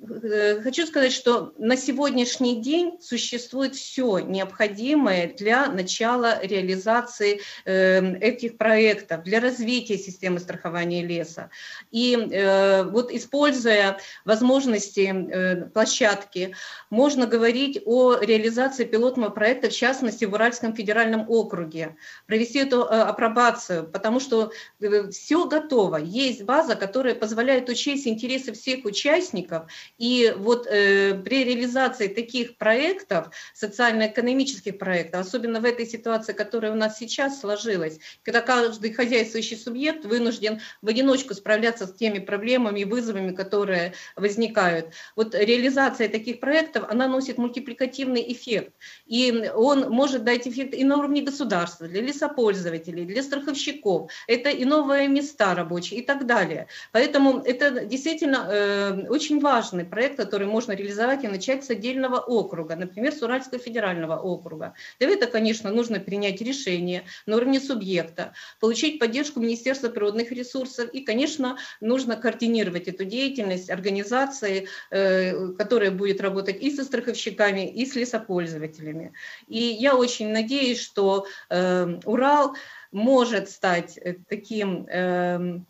Э, 0.00 0.60
хочу 0.62 0.86
сказать, 0.86 1.12
что 1.12 1.52
на 1.58 1.76
сегодняшний 1.76 2.60
день 2.62 2.98
существует 3.00 3.74
все 3.74 4.20
необходимое 4.20 5.34
для 5.34 5.66
начала 5.66 6.40
реализации 6.40 7.40
эм, 7.64 8.14
этих 8.14 8.58
проектов, 8.58 9.24
для 9.24 9.40
развития 9.40 9.98
системы 9.98 10.38
страхования 10.38 11.04
леса. 11.04 11.50
И 11.90 12.16
э, 12.16 12.84
вот 12.84 13.10
используя 13.10 13.98
возможности 14.24 15.12
э, 15.12 15.66
площадки, 15.66 16.54
можно 16.90 17.26
говорить 17.26 17.82
о 17.84 18.18
реализации 18.20 18.84
пилотного 18.84 19.30
проекта, 19.30 19.68
в 19.68 19.72
частности, 19.72 20.24
в 20.24 20.32
Уральском 20.32 20.74
федеральном 20.76 21.28
округе, 21.28 21.96
провести 22.26 22.60
эту 22.60 22.84
апробацию, 22.88 23.88
потому 23.88 24.20
что 24.20 24.52
все 25.10 25.46
готово, 25.48 25.96
есть 25.96 26.42
база, 26.44 26.76
которая 26.76 27.16
позволяет 27.16 27.68
учесть 27.68 28.06
интересы 28.06 28.52
всех 28.52 28.84
участников 28.84 29.66
и 29.96 30.34
вот 30.36 30.66
э, 30.66 31.14
при 31.14 31.44
реализации 31.44 32.08
таких 32.08 32.56
проектов, 32.56 33.30
социально-экономических 33.54 34.78
проектов, 34.78 35.22
особенно 35.22 35.60
в 35.60 35.64
этой 35.64 35.86
ситуации, 35.86 36.32
которая 36.32 36.72
у 36.72 36.76
нас 36.76 36.98
сейчас 36.98 37.40
сложилась, 37.40 37.98
когда 38.22 38.40
каждый 38.40 38.92
хозяйствующий 38.92 39.56
субъект 39.56 40.04
вынужден 40.04 40.60
в 40.82 40.88
одиночку 40.88 41.34
справляться 41.34 41.86
с 41.86 41.94
теми 41.94 42.18
проблемами 42.18 42.80
и 42.80 42.84
вызовами, 42.84 43.34
которые 43.34 43.94
возникают. 44.16 44.92
Вот 45.16 45.34
реализация 45.34 46.08
таких 46.08 46.40
проектов, 46.40 46.84
она 46.88 47.08
носит 47.08 47.38
мультипликативный 47.38 48.24
эффект. 48.32 48.72
И 49.06 49.50
он 49.54 49.90
может 49.90 50.24
дать 50.24 50.46
эффект 50.46 50.74
и 50.74 50.84
на 50.84 50.98
уровне 50.98 51.22
государства, 51.22 51.88
для 51.88 52.02
лесопользователей, 52.02 53.04
для 53.04 53.22
страховщиков. 53.22 54.10
Это 54.26 54.50
и 54.50 54.64
новые 54.64 55.08
места 55.08 55.54
рабочие 55.54 56.00
и 56.00 56.02
так 56.04 56.26
далее. 56.26 56.66
Поэтому 56.92 57.40
это 57.40 57.84
действительно 57.84 58.46
э, 58.50 59.06
очень 59.08 59.40
важно 59.40 59.77
важный 59.78 59.84
проект, 59.84 60.16
который 60.16 60.46
можно 60.46 60.72
реализовать 60.72 61.24
и 61.24 61.28
начать 61.28 61.64
с 61.64 61.70
отдельного 61.70 62.18
округа, 62.18 62.76
например, 62.76 63.12
с 63.12 63.22
Уральского 63.22 63.60
федерального 63.60 64.16
округа. 64.16 64.74
Для 64.98 65.08
этого, 65.08 65.30
конечно, 65.30 65.70
нужно 65.70 66.00
принять 66.00 66.40
решение 66.40 67.02
на 67.26 67.36
уровне 67.36 67.60
субъекта, 67.60 68.32
получить 68.60 68.98
поддержку 68.98 69.40
Министерства 69.40 69.88
природных 69.88 70.32
ресурсов 70.32 70.88
и, 70.94 71.00
конечно, 71.00 71.56
нужно 71.80 72.16
координировать 72.16 72.88
эту 72.88 73.04
деятельность 73.04 73.70
организации, 73.70 74.66
э, 74.90 75.52
которая 75.58 75.90
будет 75.90 76.20
работать 76.20 76.62
и 76.62 76.70
со 76.70 76.84
страховщиками, 76.84 77.68
и 77.68 77.86
с 77.86 77.96
лесопользователями. 77.96 79.12
И 79.48 79.58
я 79.58 79.94
очень 79.94 80.32
надеюсь, 80.32 80.80
что 80.80 81.26
э, 81.50 82.00
Урал 82.04 82.54
может 82.92 83.48
стать 83.48 83.98
э, 83.98 84.14
таким 84.28 84.86
эм, 84.88 85.66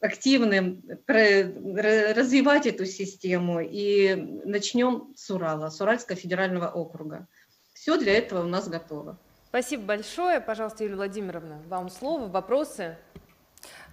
активным 0.00 0.82
развивать 1.06 2.66
эту 2.66 2.84
систему 2.86 3.60
и 3.60 4.14
начнем 4.44 5.12
с 5.16 5.30
Урала, 5.30 5.70
с 5.70 5.80
Уральского 5.80 6.16
федерального 6.16 6.68
округа. 6.68 7.26
Все 7.74 7.96
для 7.96 8.16
этого 8.16 8.44
у 8.44 8.48
нас 8.48 8.68
готово. 8.68 9.18
Спасибо 9.48 9.84
большое. 9.84 10.40
Пожалуйста, 10.40 10.84
Юлия 10.84 10.96
Владимировна, 10.96 11.62
вам 11.68 11.88
слово, 11.88 12.28
вопросы. 12.28 12.96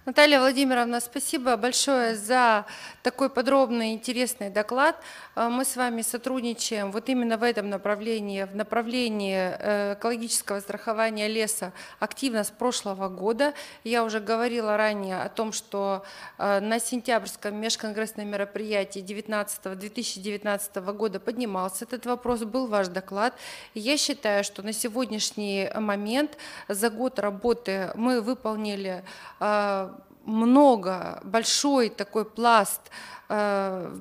Наталья 0.06 0.38
Владимировна, 0.38 1.00
спасибо 1.00 1.56
большое 1.56 2.14
за 2.14 2.64
такой 3.02 3.28
подробный 3.28 3.92
интересный 3.92 4.50
доклад. 4.50 4.94
Э, 5.34 5.48
мы 5.48 5.64
с 5.64 5.74
вами 5.74 6.02
сотрудничаем 6.02 6.92
вот 6.92 7.08
именно 7.08 7.36
в 7.36 7.42
этом 7.42 7.68
направлении, 7.68 8.44
в 8.44 8.54
направлении 8.54 9.36
э, 9.36 9.94
экологического 9.94 10.60
страхования 10.60 11.26
леса 11.26 11.72
активно 11.98 12.44
с 12.44 12.52
прошлого 12.52 13.08
года. 13.08 13.52
Я 13.82 14.04
уже 14.04 14.20
говорила 14.20 14.76
ранее 14.76 15.20
о 15.22 15.28
том, 15.28 15.50
что 15.50 16.04
э, 16.38 16.60
на 16.60 16.78
сентябрьском 16.78 17.56
межконгрессном 17.56 18.28
мероприятии 18.28 19.00
19, 19.00 19.76
2019 19.76 20.76
года 20.76 21.18
поднимался 21.18 21.84
этот 21.84 22.06
вопрос, 22.06 22.44
был 22.44 22.68
ваш 22.68 22.86
доклад. 22.86 23.34
я 23.74 23.96
считаю, 23.96 24.44
что 24.44 24.62
на 24.62 24.72
сегодняшний 24.72 25.68
момент 25.74 26.38
за 26.68 26.90
год 26.90 27.18
работы 27.18 27.90
мы 27.96 28.20
выполнили 28.20 29.02
много, 30.26 31.20
большой 31.24 31.88
такой 31.88 32.24
пласт 32.24 32.90
Э, 33.28 33.92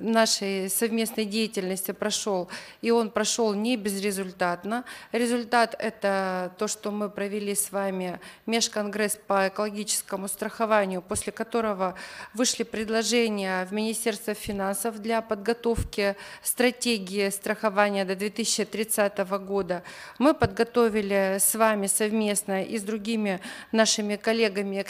нашей 0.00 0.70
совместной 0.70 1.24
деятельности 1.24 1.90
прошел, 1.90 2.48
и 2.80 2.92
он 2.92 3.10
прошел 3.10 3.52
не 3.52 3.76
безрезультатно. 3.76 4.84
Результат– 5.10 5.74
это 5.80 6.52
то, 6.58 6.68
что 6.68 6.92
мы 6.92 7.10
провели 7.10 7.56
с 7.56 7.72
вами 7.72 8.20
межконгресс 8.46 9.18
по 9.26 9.48
экологическому 9.48 10.28
страхованию, 10.28 11.02
после 11.02 11.32
которого 11.32 11.96
вышли 12.34 12.62
предложения 12.62 13.64
в 13.64 13.72
Министерство 13.72 14.34
финансов 14.34 15.00
для 15.00 15.22
подготовки 15.22 16.14
стратегии 16.44 17.30
страхования 17.30 18.04
до 18.04 18.14
2030 18.14 19.18
года. 19.44 19.82
Мы 20.20 20.34
подготовили 20.34 21.38
с 21.40 21.56
вами 21.56 21.88
совместно 21.88 22.62
и 22.62 22.78
с 22.78 22.82
другими 22.82 23.40
нашими 23.72 24.14
коллегами, 24.14 24.82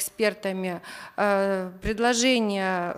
э, 1.16 1.70
предложения 1.82 2.96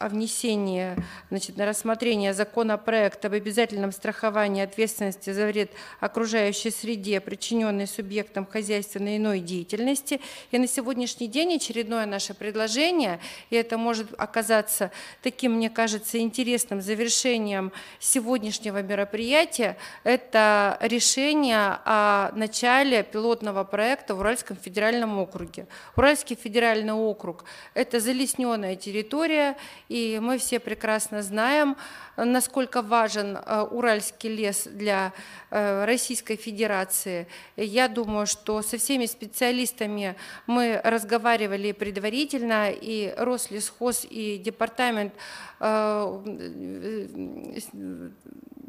о 0.00 0.08
внесении 0.08 0.96
значит, 1.28 1.58
на 1.58 1.66
рассмотрение 1.66 2.32
законопроекта 2.32 3.28
об 3.28 3.34
обязательном 3.34 3.92
страховании 3.92 4.64
ответственности 4.64 5.30
за 5.30 5.46
вред 5.46 5.70
окружающей 6.00 6.70
среде, 6.70 7.20
причиненный 7.20 7.86
субъектам 7.86 8.46
хозяйственной 8.46 9.18
иной 9.18 9.40
деятельности. 9.40 10.22
И 10.52 10.58
на 10.58 10.66
сегодняшний 10.66 11.28
день 11.28 11.56
очередное 11.56 12.06
наше 12.06 12.32
предложение, 12.32 13.20
и 13.50 13.56
это 13.56 13.76
может 13.76 14.08
оказаться 14.16 14.90
таким, 15.22 15.52
мне 15.52 15.68
кажется, 15.68 16.18
интересным 16.18 16.80
завершением 16.80 17.70
сегодняшнего 17.98 18.80
мероприятия, 18.80 19.76
это 20.02 20.78
решение 20.80 21.78
о 21.84 22.32
начале 22.34 23.02
пилотного 23.02 23.64
проекта 23.64 24.14
в 24.14 24.20
Уральском 24.20 24.56
федеральном 24.56 25.18
округе. 25.18 25.66
Уральский 25.94 26.36
федеральный 26.42 26.94
округ– 26.94 27.44
это 27.74 28.00
залесненная 28.00 28.76
территория, 28.76 29.58
и 29.90 30.20
мы 30.22 30.38
все 30.38 30.60
прекрасно 30.60 31.20
знаем, 31.20 31.76
насколько 32.24 32.82
важен 32.82 33.36
э, 33.36 33.62
уральский 33.70 34.34
лес 34.34 34.66
для 34.66 35.12
э, 35.50 35.84
Российской 35.84 36.36
Федерации. 36.36 37.26
Я 37.56 37.88
думаю, 37.88 38.26
что 38.26 38.62
со 38.62 38.78
всеми 38.78 39.06
специалистами 39.06 40.16
мы 40.46 40.80
разговаривали 40.82 41.72
предварительно, 41.72 42.70
и 42.70 43.14
Рослесхоз, 43.16 44.06
и 44.08 44.38
департамент 44.38 45.12
э, 45.60 46.20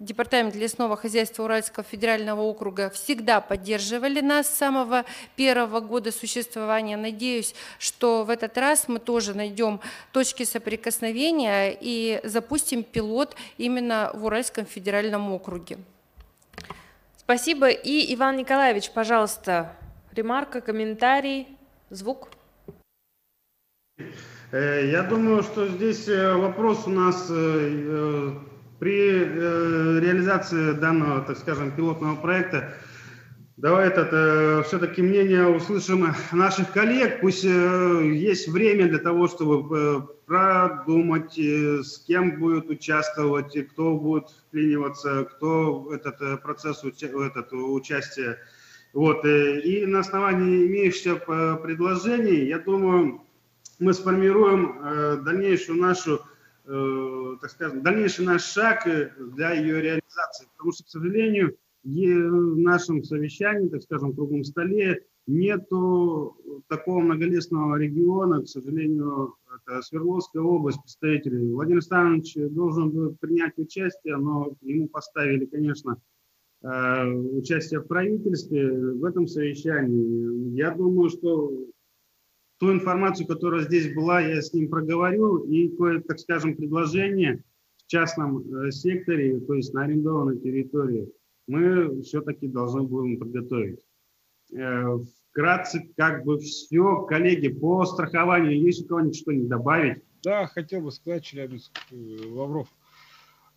Департамент 0.01 0.55
лесного 0.55 0.97
хозяйства 0.97 1.43
Уральского 1.43 1.83
федерального 1.83 2.41
округа 2.41 2.89
всегда 2.89 3.39
поддерживали 3.39 4.19
нас 4.19 4.47
с 4.47 4.57
самого 4.57 5.05
первого 5.35 5.79
года 5.79 6.11
существования. 6.11 6.97
Надеюсь, 6.97 7.53
что 7.77 8.23
в 8.23 8.31
этот 8.31 8.57
раз 8.57 8.87
мы 8.87 8.97
тоже 8.97 9.35
найдем 9.35 9.79
точки 10.11 10.41
соприкосновения 10.41 11.77
и 11.79 12.19
запустим 12.23 12.81
пилот 12.81 13.35
именно 13.57 14.11
в 14.13 14.25
Уральском 14.25 14.65
федеральном 14.65 15.31
округе. 15.31 15.77
Спасибо. 17.17 17.69
И 17.69 18.13
Иван 18.15 18.37
Николаевич, 18.37 18.91
пожалуйста, 18.91 19.73
ремарка, 20.11 20.61
комментарий, 20.61 21.47
звук. 21.89 22.29
Э, 24.51 24.89
я 24.91 25.03
думаю, 25.03 25.43
что 25.43 25.67
здесь 25.67 26.07
э, 26.07 26.33
вопрос 26.33 26.87
у 26.87 26.89
нас 26.89 27.27
э, 27.29 28.33
при 28.79 29.19
реализации 29.99 30.73
данного, 30.73 31.21
так 31.21 31.37
скажем, 31.37 31.71
пилотного 31.71 32.15
проекта 32.15 32.73
давай 33.61 33.87
этот, 33.87 34.09
э, 34.11 34.63
все-таки 34.67 35.01
мнение 35.01 35.47
услышим 35.47 36.13
наших 36.31 36.71
коллег. 36.71 37.21
Пусть 37.21 37.45
э, 37.45 38.11
есть 38.13 38.47
время 38.47 38.87
для 38.89 38.99
того, 38.99 39.27
чтобы 39.27 39.77
э, 39.77 40.01
продумать, 40.25 41.37
э, 41.37 41.83
с 41.83 41.99
кем 41.99 42.39
будет 42.39 42.69
участвовать, 42.69 43.55
кто 43.69 43.95
будет 43.95 44.29
вклиниваться, 44.47 45.25
кто 45.25 45.93
этот 45.93 46.21
э, 46.21 46.37
процесс, 46.37 46.83
этот, 46.83 47.53
участие. 47.53 48.37
Вот. 48.93 49.23
Э, 49.25 49.61
и 49.61 49.85
на 49.85 49.99
основании 49.99 50.67
имеющихся 50.67 51.21
э, 51.25 51.57
предложений, 51.61 52.47
я 52.47 52.59
думаю, 52.59 53.21
мы 53.79 53.93
сформируем 53.93 54.81
э, 54.83 55.17
дальнейшую 55.23 55.79
нашу 55.79 56.21
Э, 56.65 57.37
так 57.41 57.49
скажем, 57.49 57.81
дальнейший 57.81 58.25
наш 58.25 58.43
шаг 58.43 58.85
э, 58.85 59.11
для 59.17 59.51
ее 59.51 59.81
реализации. 59.81 60.47
Потому 60.53 60.71
что, 60.71 60.83
к 60.83 60.89
сожалению, 60.89 61.57
в 61.83 62.57
нашем 62.57 63.03
совещании, 63.03 63.69
так 63.69 63.81
скажем, 63.81 64.13
круглом 64.13 64.43
столе 64.43 65.03
нету 65.27 66.37
такого 66.67 66.99
многолесного 66.99 67.75
региона, 67.77 68.41
к 68.41 68.47
сожалению, 68.47 69.35
это 69.55 69.81
Свердловская 69.81 70.41
область, 70.41 70.81
представители. 70.81 71.51
Владимир 71.51 71.77
Александрович 71.77 72.35
должен 72.51 72.91
был 72.91 73.15
принять 73.19 73.57
участие, 73.57 74.17
но 74.17 74.55
ему 74.61 74.87
поставили, 74.87 75.45
конечно, 75.45 76.01
э, 76.63 77.07
участие 77.07 77.81
в 77.81 77.87
правительстве 77.87 78.71
в 78.71 79.03
этом 79.05 79.27
совещании. 79.27 80.55
Я 80.55 80.71
думаю, 80.71 81.09
что 81.09 81.51
ту 82.59 82.71
информацию, 82.71 83.27
которая 83.27 83.63
здесь 83.63 83.93
была, 83.93 84.21
я 84.21 84.41
с 84.41 84.53
ним 84.53 84.69
проговорил, 84.69 85.37
и 85.37 85.69
кое, 85.69 86.01
так 86.01 86.19
скажем, 86.19 86.55
предложение 86.55 87.43
в 87.77 87.87
частном 87.87 88.39
э, 88.39 88.71
секторе, 88.71 89.39
то 89.39 89.53
есть 89.53 89.73
на 89.73 89.83
арендованной 89.83 90.39
территории, 90.39 91.11
мы 91.51 92.01
все-таки 92.01 92.47
должны 92.47 92.83
будем 92.83 93.19
подготовить. 93.19 93.81
Э, 94.53 94.97
вкратце, 95.29 95.89
как 95.97 96.23
бы 96.25 96.39
все. 96.39 97.01
Коллеги, 97.03 97.49
по 97.49 97.85
страхованию 97.85 98.59
есть 98.59 98.83
у 98.83 98.87
кого-нибудь 98.87 99.17
что-нибудь 99.17 99.49
добавить? 99.49 100.03
Да, 100.23 100.47
хотел 100.47 100.81
бы 100.81 100.91
сказать, 100.91 101.23
Челябинск, 101.23 101.71
э, 101.91 101.95
Лавров. 102.29 102.67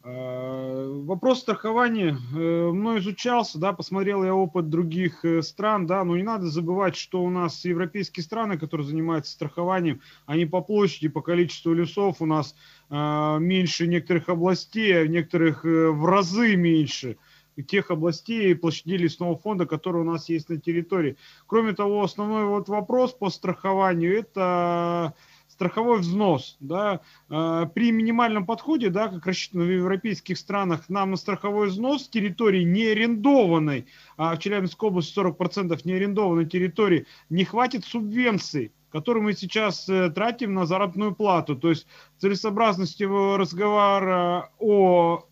Э, 0.04 1.02
вопрос 1.04 1.40
страхования 1.40 2.18
мной 2.32 2.98
изучался, 2.98 3.58
да, 3.58 3.72
посмотрел 3.72 4.22
я 4.22 4.34
опыт 4.34 4.68
других 4.68 5.24
стран, 5.40 5.86
да, 5.86 6.04
но 6.04 6.16
не 6.16 6.22
надо 6.22 6.46
забывать, 6.46 6.94
что 6.94 7.22
у 7.22 7.30
нас 7.30 7.64
европейские 7.64 8.22
страны, 8.22 8.58
которые 8.58 8.86
занимаются 8.86 9.32
страхованием, 9.32 10.00
они 10.26 10.46
по 10.46 10.60
площади, 10.60 11.08
по 11.08 11.22
количеству 11.22 11.72
лесов 11.72 12.20
у 12.20 12.26
нас 12.26 12.54
меньше 12.90 13.86
некоторых 13.86 14.28
областей, 14.28 15.02
а 15.02 15.08
некоторых 15.08 15.64
в 15.64 16.04
разы 16.04 16.54
меньше 16.54 17.16
тех 17.62 17.90
областей 17.90 18.51
и 18.51 18.55
площадей 18.55 18.98
лесного 18.98 19.36
фонда, 19.36 19.66
которые 19.66 20.02
у 20.02 20.10
нас 20.10 20.28
есть 20.28 20.48
на 20.48 20.59
территории. 20.59 21.16
Кроме 21.47 21.72
того, 21.72 22.02
основной 22.02 22.47
вот 22.47 22.68
вопрос 22.68 23.12
по 23.12 23.31
страхованию– 23.31 24.18
это 24.18 25.14
страховой 25.55 26.01
взнос. 26.01 26.56
Да, 26.60 27.01
а, 27.28 27.66
при 27.66 27.93
минимальном 27.93 28.44
подходе, 28.44 28.90
да, 28.90 29.09
как 29.09 29.26
рассчитано 29.26 29.64
в 29.64 29.70
европейских 29.70 30.36
странах, 30.36 30.89
нам 30.89 31.12
на 31.12 31.16
страховой 31.16 31.68
взнос 31.68 32.09
территории 32.09 32.64
не 32.64 32.86
арендованной, 32.86 33.86
а 34.16 34.35
в 34.35 34.39
Челябинской 34.40 34.89
области 34.89 35.16
40% 35.18 35.81
не 35.85 35.93
арендованной 35.94 36.47
территории, 36.47 37.06
не 37.31 37.44
хватит 37.44 37.85
субвенций 37.85 38.72
которые 38.90 39.24
мы 39.24 39.32
сейчас 39.32 39.89
э, 39.89 40.09
тратим 40.10 40.55
на 40.55 40.66
заработную 40.66 41.16
плату. 41.16 41.56
То 41.56 41.70
есть 41.70 41.85
целесообразности 42.18 43.02
разговора 43.02 44.52
о 44.60 45.26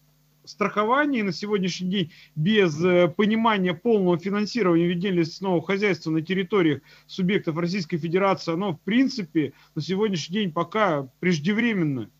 страховании 0.44 1.23
на 1.23 1.32
сегодняшний 1.32 1.89
день 1.89 2.12
без 2.35 2.82
э, 2.85 3.09
понимания 3.09 3.74
полного 3.74 4.19
финансирования 4.19 4.86
ведения 4.86 5.19
лесного 5.19 5.62
хозяйства 5.62 6.10
на 6.10 6.23
территориях 6.23 6.82
субъектов 7.06 7.56
Российской 7.59 7.98
Федерации, 7.98 8.52
оно 8.52 8.73
в 8.73 8.81
принципе 8.81 9.52
на 9.74 9.82
сегодняшний 9.82 10.40
день 10.40 10.52
пока 10.52 11.09
преждевременно. 11.20 12.10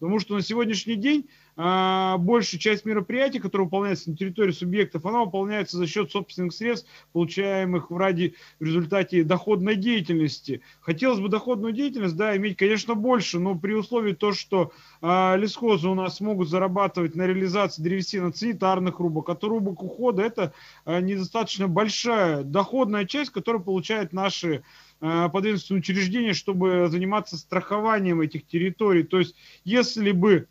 Потому 0.00 0.18
что 0.18 0.34
на 0.34 0.42
сегодняшний 0.42 0.96
день 0.96 1.28
а, 1.56 2.16
большая 2.16 2.58
часть 2.58 2.86
мероприятий, 2.86 3.38
которые 3.38 3.66
выполняются 3.66 4.08
на 4.08 4.16
территории 4.16 4.52
субъектов, 4.52 5.04
она 5.04 5.24
выполняется 5.24 5.76
за 5.76 5.86
счет 5.86 6.10
собственных 6.10 6.54
средств, 6.54 6.88
получаемых 7.12 7.90
в, 7.90 7.96
ради, 7.98 8.34
в 8.58 8.64
результате 8.64 9.24
доходной 9.24 9.76
деятельности. 9.76 10.62
Хотелось 10.80 11.20
бы 11.20 11.28
доходную 11.28 11.74
деятельность, 11.74 12.16
да, 12.16 12.34
иметь, 12.34 12.56
конечно, 12.56 12.94
больше, 12.94 13.38
но 13.38 13.54
при 13.56 13.74
условии 13.74 14.14
то, 14.14 14.32
что 14.32 14.72
а, 15.02 15.36
лесхозы 15.36 15.86
у 15.88 15.94
нас 15.94 16.20
могут 16.20 16.48
зарабатывать 16.48 17.14
на 17.14 17.26
реализации 17.26 17.82
древесины 17.82 18.32
санитарных 18.32 18.98
рубок, 19.00 19.28
от 19.28 19.44
рубок 19.44 19.82
ухода, 19.82 20.22
это 20.22 20.54
а, 20.86 21.02
недостаточно 21.02 21.68
большая 21.68 22.42
доходная 22.42 23.04
часть, 23.04 23.32
которую 23.32 23.62
получают 23.62 24.14
наши 24.14 24.62
подведомственные 25.00 25.80
учреждения, 25.80 26.34
чтобы 26.34 26.88
заниматься 26.90 27.36
страхованием 27.38 28.20
этих 28.20 28.46
территорий. 28.46 29.02
То 29.02 29.18
есть, 29.18 29.34
если 29.64 30.12
бы 30.12 30.46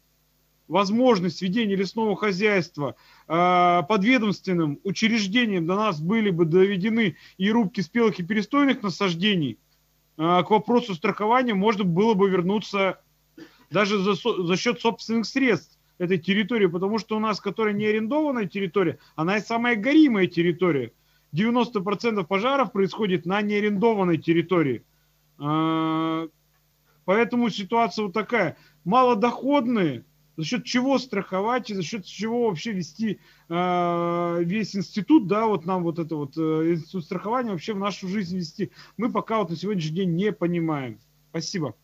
возможность 0.69 1.41
ведения 1.41 1.76
лесного 1.76 2.15
хозяйства 2.15 2.95
э, 3.27 3.81
подведомственным 3.89 4.80
учреждением 4.84 5.65
до 5.65 5.76
нас 5.76 5.99
были 5.99 6.30
бы 6.30 6.45
доведены 6.45 7.17
и 7.38 7.51
рубки 7.51 7.81
спелых 7.81 8.19
и 8.19 8.23
перестойных 8.23 8.81
насаждений, 8.84 9.57
э, 10.17 10.43
к 10.43 10.49
вопросу 10.49 10.95
страхования 10.95 11.55
можно 11.55 11.84
было 11.84 12.13
бы 12.13 12.30
вернуться 12.30 13.01
даже 13.71 13.97
за, 13.99 14.13
за 14.13 14.57
счет 14.57 14.80
собственных 14.80 15.26
средств 15.26 15.77
этой 15.97 16.17
территории, 16.17 16.67
потому 16.67 16.99
что 16.99 17.17
у 17.17 17.19
нас, 17.19 17.41
которая 17.41 17.73
не 17.73 17.85
арендованная 17.85 18.45
территория, 18.45 18.99
она 19.15 19.38
и 19.38 19.41
самая 19.41 19.76
горимая 19.76 20.27
территория. 20.27 20.93
90% 21.34 22.26
пожаров 22.26 22.72
происходит 22.72 23.26
на 23.26 23.41
неарендованной 23.41 24.18
территории. 24.18 24.84
Поэтому 27.06 27.49
ситуация 27.49 28.06
вот 28.06 28.14
такая. 28.14 28.57
Малодоходные 28.84 30.06
за 30.39 30.45
счет 30.45 30.64
чего 30.64 30.97
страховать 30.99 31.69
и 31.69 31.73
за 31.73 31.84
счет 31.84 32.06
чего 32.06 32.47
вообще 32.47 32.72
вести 32.72 33.19
э, 33.49 34.43
весь 34.43 34.73
институт, 34.73 35.27
да, 35.27 35.47
вот 35.47 35.65
нам 35.65 35.84
вот 35.84 35.99
это 35.99 36.15
вот 36.15 36.38
э, 36.38 36.76
институт 36.76 37.03
страхования 37.03 37.51
вообще 37.51 37.73
в 37.73 37.80
нашу 37.80 38.07
жизнь 38.07 38.38
вести, 38.38 38.72
мы 38.95 39.11
пока 39.11 39.39
вот 39.39 39.49
на 39.49 39.57
сегодняшний 39.57 39.97
день 39.97 40.15
не 40.15 40.31
понимаем. 40.31 40.97
Спасибо. 41.31 41.76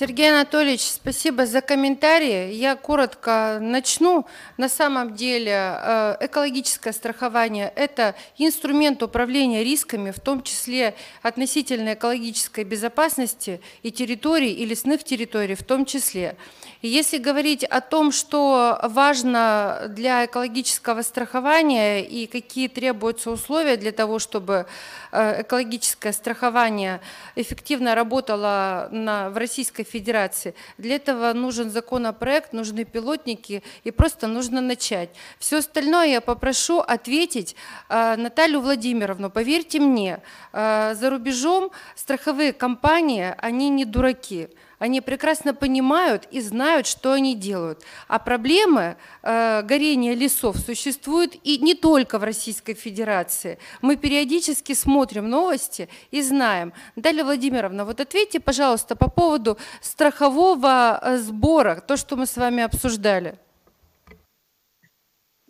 Сергей 0.00 0.30
Анатольевич, 0.30 0.80
спасибо 0.80 1.44
за 1.44 1.60
комментарии. 1.60 2.54
Я 2.54 2.74
коротко 2.74 3.58
начну. 3.60 4.24
На 4.56 4.70
самом 4.70 5.14
деле 5.14 5.52
э, 5.52 6.16
экологическое 6.20 6.94
страхование– 6.94 7.70
это 7.76 8.14
инструмент 8.38 9.02
управления 9.02 9.62
рисками, 9.62 10.10
в 10.10 10.18
том 10.18 10.42
числе 10.42 10.94
относительно 11.20 11.92
экологической 11.92 12.64
безопасности 12.64 13.60
и 13.82 13.90
территорий, 13.90 14.54
и 14.54 14.64
лесных 14.64 15.04
территорий 15.04 15.54
в 15.54 15.64
том 15.64 15.84
числе. 15.84 16.34
Если 16.82 17.18
говорить 17.18 17.62
о 17.62 17.82
том, 17.82 18.10
что 18.10 18.80
важно 18.82 19.82
для 19.88 20.24
экологического 20.24 21.02
страхования 21.02 22.02
и 22.02 22.26
какие 22.26 22.68
требуются 22.68 23.30
условия 23.30 23.76
для 23.76 23.92
того, 23.92 24.18
чтобы 24.18 24.64
э, 25.12 25.42
экологическое 25.42 26.14
страхование 26.14 27.02
эффективно 27.36 27.94
работало 27.94 28.88
на, 28.92 29.28
в 29.28 29.36
Российской 29.36 29.84
Федерации, 29.84 30.54
для 30.78 30.96
этого 30.96 31.34
нужен 31.34 31.70
законопроект, 31.70 32.54
нужны 32.54 32.84
пилотники 32.84 33.62
и 33.84 33.90
просто 33.90 34.26
нужно 34.26 34.62
начать. 34.62 35.10
Все 35.38 35.58
остальное 35.58 36.06
я 36.06 36.20
попрошу 36.22 36.78
ответить 36.78 37.56
э, 37.90 38.16
Наталью 38.16 38.62
Владимировну. 38.62 39.28
Поверьте 39.28 39.80
мне, 39.80 40.22
э, 40.54 40.94
за 40.94 41.10
рубежом 41.10 41.72
страховые 41.94 42.54
компании, 42.54 43.34
они 43.36 43.68
не 43.68 43.84
дураки. 43.84 44.48
Они 44.80 45.02
прекрасно 45.02 45.52
понимают 45.52 46.26
и 46.30 46.40
знают, 46.40 46.86
что 46.86 47.12
они 47.12 47.36
делают. 47.36 47.84
А 48.08 48.18
проблемы 48.18 48.96
э, 49.22 49.62
горения 49.62 50.14
лесов 50.14 50.56
существуют 50.56 51.36
и 51.44 51.58
не 51.58 51.74
только 51.74 52.18
в 52.18 52.24
Российской 52.24 52.72
Федерации. 52.72 53.58
Мы 53.82 53.96
периодически 53.96 54.72
смотрим 54.72 55.28
новости 55.28 55.90
и 56.10 56.22
знаем. 56.22 56.72
Далее, 56.96 57.24
Владимировна, 57.24 57.84
вот 57.84 58.00
ответьте, 58.00 58.40
пожалуйста, 58.40 58.96
по 58.96 59.10
поводу 59.10 59.58
страхового 59.82 60.98
э, 61.02 61.18
сбора, 61.18 61.84
то, 61.86 61.98
что 61.98 62.16
мы 62.16 62.24
с 62.24 62.38
вами 62.38 62.62
обсуждали. 62.62 63.38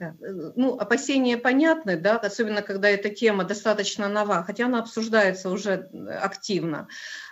Э, 0.00 0.12
ну, 0.56 0.78
опасения 0.78 1.36
понятны, 1.36 1.96
да, 1.96 2.16
особенно 2.16 2.62
когда 2.62 2.88
эта 2.88 3.10
тема 3.10 3.44
достаточно 3.44 4.08
нова, 4.08 4.42
хотя 4.42 4.66
она 4.66 4.80
обсуждается 4.80 5.50
уже 5.50 5.90
активно. 6.22 6.88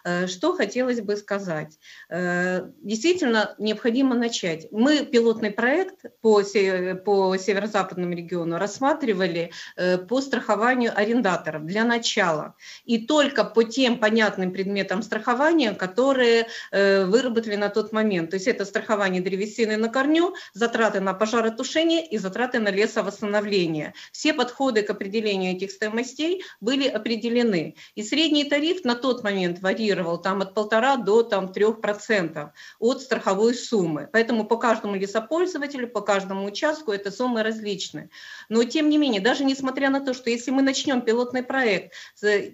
Э, 0.09 0.26
что 0.26 0.55
хотелось 0.55 1.01
бы 1.01 1.16
сказать? 1.16 1.78
Э, 2.09 2.62
действительно, 2.82 3.55
необходимо 3.59 4.14
начать. 4.14 4.68
Мы 4.70 5.05
пилотный 5.05 5.51
проект 5.51 6.05
по, 6.22 6.43
северо-западному 6.43 8.14
региону 8.14 8.59
рассматривали 8.59 9.51
э, 9.76 9.98
по 9.98 10.20
страхованию 10.20 10.93
арендаторов 10.97 11.64
для 11.64 11.85
начала. 11.85 12.55
И 12.85 13.06
только 13.06 13.44
по 13.44 13.64
тем 13.64 13.98
понятным 13.98 14.52
предметам 14.52 15.02
страхования, 15.02 15.72
которые 15.72 16.47
выработали 16.72 17.56
на 17.56 17.68
тот 17.68 17.93
момент. 17.93 18.30
То 18.30 18.35
есть 18.35 18.47
это 18.47 18.64
страхование 18.64 19.20
древесины 19.20 19.76
на 19.76 19.89
корню, 19.89 20.35
затраты 20.55 21.01
на 21.01 21.14
пожаротушение 21.14 22.06
и 22.06 22.18
затраты 22.18 22.59
на 22.59 22.70
лесовосстановление. 22.70 23.94
Все 24.12 24.32
подходы 24.32 24.82
к 24.82 24.90
определению 24.90 25.56
этих 25.56 25.70
стоимостей 25.70 26.44
были 26.60 26.89
определены. 26.89 27.74
И 27.94 28.02
средний 28.02 28.44
тариф 28.44 28.85
на 28.85 28.94
тот 28.94 29.22
момент 29.22 29.60
варьировал 29.60 29.98
варьировал 29.99 30.19
там 30.19 30.43
от 30.43 30.55
полтора 30.55 30.97
до 30.97 31.23
там, 31.23 31.47
3% 31.47 32.51
от 32.79 33.03
страховой 33.03 33.55
суммы. 33.55 34.09
Поэтому 34.12 34.45
по 34.45 34.57
каждому 34.57 34.95
лесопользователю, 34.95 35.89
по 35.89 36.01
каждому 36.01 36.47
участку 36.47 36.93
эта 36.93 37.11
суммы 37.11 37.43
различны. 37.43 38.11
Но 38.49 38.65
тем 38.65 38.89
не 38.89 38.99
менее, 38.99 39.20
даже 39.20 39.45
несмотря 39.45 39.91
на 39.91 40.01
то, 40.01 40.15
что 40.15 40.31
если 40.31 40.51
мы 40.51 40.62
начнем 40.62 41.01
пилотный 41.03 41.43
проект 41.43 41.93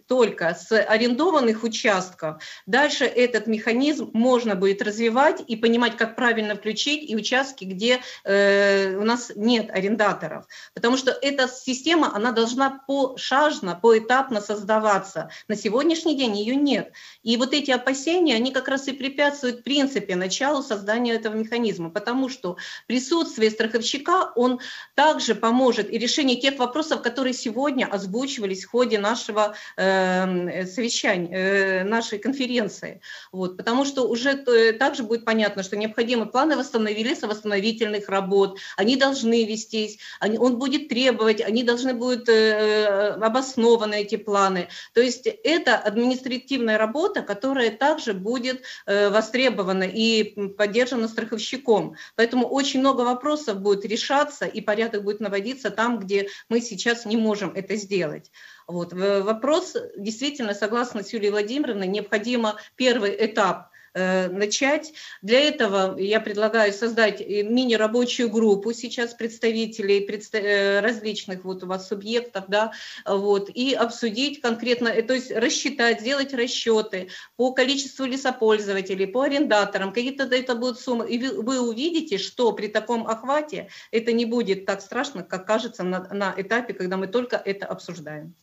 только 0.06 0.54
с 0.54 0.72
арендованных 0.72 1.64
участков, 1.64 2.42
дальше 2.66 3.04
этот 3.04 3.46
механизм 3.46 4.10
можно 4.12 4.54
будет 4.54 4.82
развивать 4.82 5.42
и 5.46 5.56
понимать, 5.56 5.96
как 5.96 6.16
правильно 6.16 6.54
включить 6.54 7.10
и 7.10 7.16
участки, 7.16 7.64
где 7.64 8.00
э, 8.24 8.96
у 8.96 9.04
нас 9.04 9.32
нет 9.36 9.70
арендаторов. 9.70 10.46
Потому 10.74 10.96
что 10.96 11.10
эта 11.10 11.48
система, 11.48 12.14
она 12.14 12.32
должна 12.32 12.80
пошажно, 12.86 13.78
поэтапно 13.82 14.40
создаваться. 14.40 15.28
На 15.48 15.56
сегодняшний 15.56 16.16
день 16.16 16.36
ее 16.36 16.56
нет. 16.56 16.92
И 17.22 17.33
вот 17.36 17.54
эти 17.54 17.70
опасения, 17.70 18.36
они 18.36 18.52
как 18.52 18.68
раз 18.68 18.88
и 18.88 18.92
препятствуют 18.92 19.60
в 19.60 19.62
принципе 19.62 20.16
началу 20.16 20.62
создания 20.62 21.12
этого 21.12 21.34
механизма, 21.34 21.90
потому 21.90 22.28
что 22.28 22.56
присутствие 22.86 23.50
страховщика, 23.50 24.32
он 24.36 24.60
также 24.94 25.34
поможет 25.34 25.92
и 25.92 25.98
решению 25.98 26.40
тех 26.40 26.58
вопросов, 26.58 27.02
которые 27.02 27.32
сегодня 27.32 27.86
озвучивались 27.86 28.64
в 28.64 28.70
ходе 28.70 28.98
нашего 28.98 29.54
э, 29.76 30.66
совещания, 30.66 31.30
э, 31.32 31.84
нашей 31.84 32.18
конференции. 32.18 33.00
Вот, 33.32 33.56
потому 33.56 33.84
что 33.84 34.08
уже 34.08 34.30
э, 34.30 34.72
также 34.72 35.02
будет 35.02 35.24
понятно, 35.24 35.62
что 35.62 35.76
необходимы 35.76 36.26
планы 36.26 36.56
восстановили 36.56 37.14
восстановительных 37.22 38.08
работ, 38.08 38.58
они 38.76 38.96
должны 38.96 39.44
вестись, 39.44 39.98
они, 40.20 40.38
он 40.38 40.58
будет 40.58 40.88
требовать, 40.88 41.40
они 41.40 41.62
должны 41.62 41.94
будут 41.94 42.28
э, 42.28 43.08
обоснованы 43.20 44.02
эти 44.02 44.16
планы. 44.16 44.68
То 44.92 45.00
есть 45.00 45.26
это 45.26 45.76
административная 45.76 46.78
работа, 46.78 47.13
работа, 47.14 47.22
которая 47.22 47.70
также 47.70 48.12
будет 48.14 48.62
э, 48.86 49.10
востребована 49.10 49.84
и 49.84 50.48
поддержана 50.56 51.08
страховщиком. 51.08 51.94
Поэтому 52.16 52.46
очень 52.46 52.80
много 52.80 53.02
вопросов 53.02 53.60
будет 53.60 53.84
решаться, 53.84 54.46
и 54.46 54.60
порядок 54.60 55.04
будет 55.04 55.20
наводиться 55.20 55.70
там, 55.70 55.98
где 55.98 56.28
мы 56.48 56.60
сейчас 56.60 57.06
не 57.06 57.16
можем 57.16 57.52
это 57.54 57.76
сделать. 57.76 58.30
Вот. 58.66 58.92
Вопрос, 58.92 59.76
действительно, 59.96 60.54
согласно 60.54 61.02
с 61.02 61.12
Юлией 61.12 61.30
Владимировной, 61.30 61.86
необходимо 61.86 62.56
первый 62.76 63.14
этап 63.18 63.68
Э, 63.96 64.28
начать. 64.28 64.92
Для 65.22 65.38
этого 65.38 65.96
я 65.98 66.18
предлагаю 66.18 66.72
создать 66.72 67.20
э, 67.20 67.44
мини-рабочую 67.44 68.28
группу 68.28 68.72
сейчас 68.72 69.14
представителей 69.14 70.04
э, 70.32 70.80
различных 70.80 71.44
вот 71.44 71.62
у 71.62 71.68
вас 71.68 71.86
субъектов, 71.86 72.46
да, 72.48 72.72
вот, 73.06 73.50
и 73.54 73.72
обсудить 73.72 74.40
конкретно, 74.40 74.90
то 75.02 75.14
есть 75.14 75.30
рассчитать, 75.30 76.00
сделать 76.00 76.34
расчеты 76.34 77.10
по 77.36 77.52
количеству 77.52 78.04
лесопользователей, 78.04 79.06
по 79.06 79.22
арендаторам, 79.22 79.92
какие-то 79.92 80.24
это 80.24 80.56
будут 80.56 80.80
суммы, 80.80 81.08
и 81.08 81.24
вы 81.28 81.60
увидите, 81.60 82.18
что 82.18 82.50
при 82.50 82.66
таком 82.66 83.06
охвате 83.06 83.68
это 83.92 84.10
не 84.10 84.24
будет 84.24 84.66
так 84.66 84.80
страшно, 84.80 85.22
как 85.22 85.46
кажется 85.46 85.84
на, 85.84 86.08
на 86.12 86.34
этапе, 86.36 86.74
когда 86.74 86.96
мы 86.96 87.06
только 87.06 87.36
это 87.36 87.66
обсуждаем. 87.66 88.34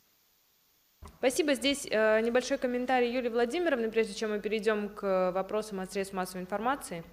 Спасибо. 1.21 1.53
Здесь 1.53 1.87
э, 1.87 2.19
небольшой 2.21 2.57
комментарий 2.57 3.13
Юлии 3.13 3.29
Владимировны, 3.29 3.91
прежде 3.91 4.15
чем 4.15 4.31
мы 4.31 4.39
перейдем 4.39 4.89
к 4.89 5.31
вопросам 5.31 5.79
от 5.79 5.91
средств 5.91 6.15
массовой 6.15 6.41
информации. 6.41 7.03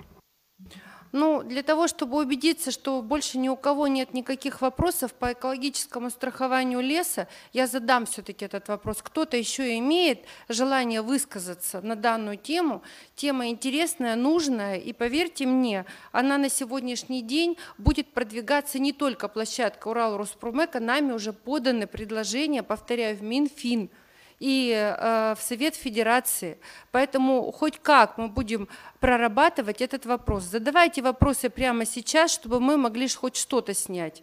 Ну, 1.12 1.42
для 1.42 1.62
того, 1.62 1.88
чтобы 1.88 2.18
убедиться, 2.18 2.70
что 2.70 3.00
больше 3.00 3.38
ни 3.38 3.48
у 3.48 3.56
кого 3.56 3.86
нет 3.86 4.12
никаких 4.12 4.60
вопросов 4.60 5.14
по 5.14 5.32
экологическому 5.32 6.10
страхованию 6.10 6.80
леса, 6.80 7.28
я 7.52 7.66
задам 7.66 8.04
все-таки 8.06 8.44
этот 8.44 8.68
вопрос. 8.68 8.98
Кто-то 9.02 9.36
еще 9.36 9.78
имеет 9.78 10.24
желание 10.48 11.00
высказаться 11.00 11.80
на 11.80 11.96
данную 11.96 12.36
тему. 12.36 12.82
Тема 13.14 13.48
интересная, 13.48 14.16
нужная, 14.16 14.76
и 14.76 14.92
поверьте 14.92 15.46
мне, 15.46 15.86
она 16.12 16.36
на 16.36 16.50
сегодняшний 16.50 17.22
день 17.22 17.56
будет 17.78 18.12
продвигаться 18.12 18.78
не 18.78 18.92
только 18.92 19.28
площадка 19.28 19.88
Урал 19.88 20.18
Роспромека, 20.18 20.80
нами 20.80 21.12
уже 21.12 21.32
поданы 21.32 21.86
предложения, 21.86 22.62
повторяю, 22.62 23.16
в 23.16 23.22
Минфин– 23.22 23.90
и 24.38 24.72
э, 24.72 25.34
в 25.34 25.42
Совет 25.42 25.74
Федерации. 25.74 26.58
Поэтому 26.92 27.50
хоть 27.52 27.78
как 27.80 28.18
мы 28.18 28.28
будем 28.28 28.68
прорабатывать 29.00 29.80
этот 29.80 30.06
вопрос. 30.06 30.44
Задавайте 30.44 31.02
вопросы 31.02 31.50
прямо 31.50 31.84
сейчас, 31.84 32.32
чтобы 32.32 32.60
мы 32.60 32.76
могли 32.76 33.08
хоть 33.08 33.36
что-то 33.36 33.74
снять. 33.74 34.22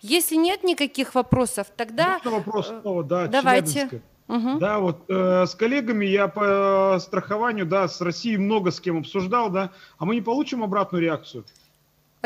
Если 0.00 0.36
нет 0.36 0.62
никаких 0.62 1.14
вопросов, 1.14 1.68
тогда... 1.76 2.20
Можно 2.24 2.30
вопрос 2.30 2.70
э, 2.70 2.80
снова, 2.80 3.04
да, 3.04 3.26
Давайте. 3.26 4.02
Угу. 4.28 4.58
Да, 4.58 4.80
вот 4.80 5.04
э, 5.08 5.46
с 5.46 5.54
коллегами 5.54 6.04
я 6.04 6.26
по 6.26 6.98
страхованию, 7.00 7.64
да, 7.64 7.86
с 7.86 8.00
Россией 8.00 8.38
много 8.38 8.72
с 8.72 8.80
кем 8.80 8.98
обсуждал, 8.98 9.50
да, 9.50 9.70
а 9.98 10.04
мы 10.04 10.16
не 10.16 10.20
получим 10.20 10.64
обратную 10.64 11.02
реакцию. 11.02 11.44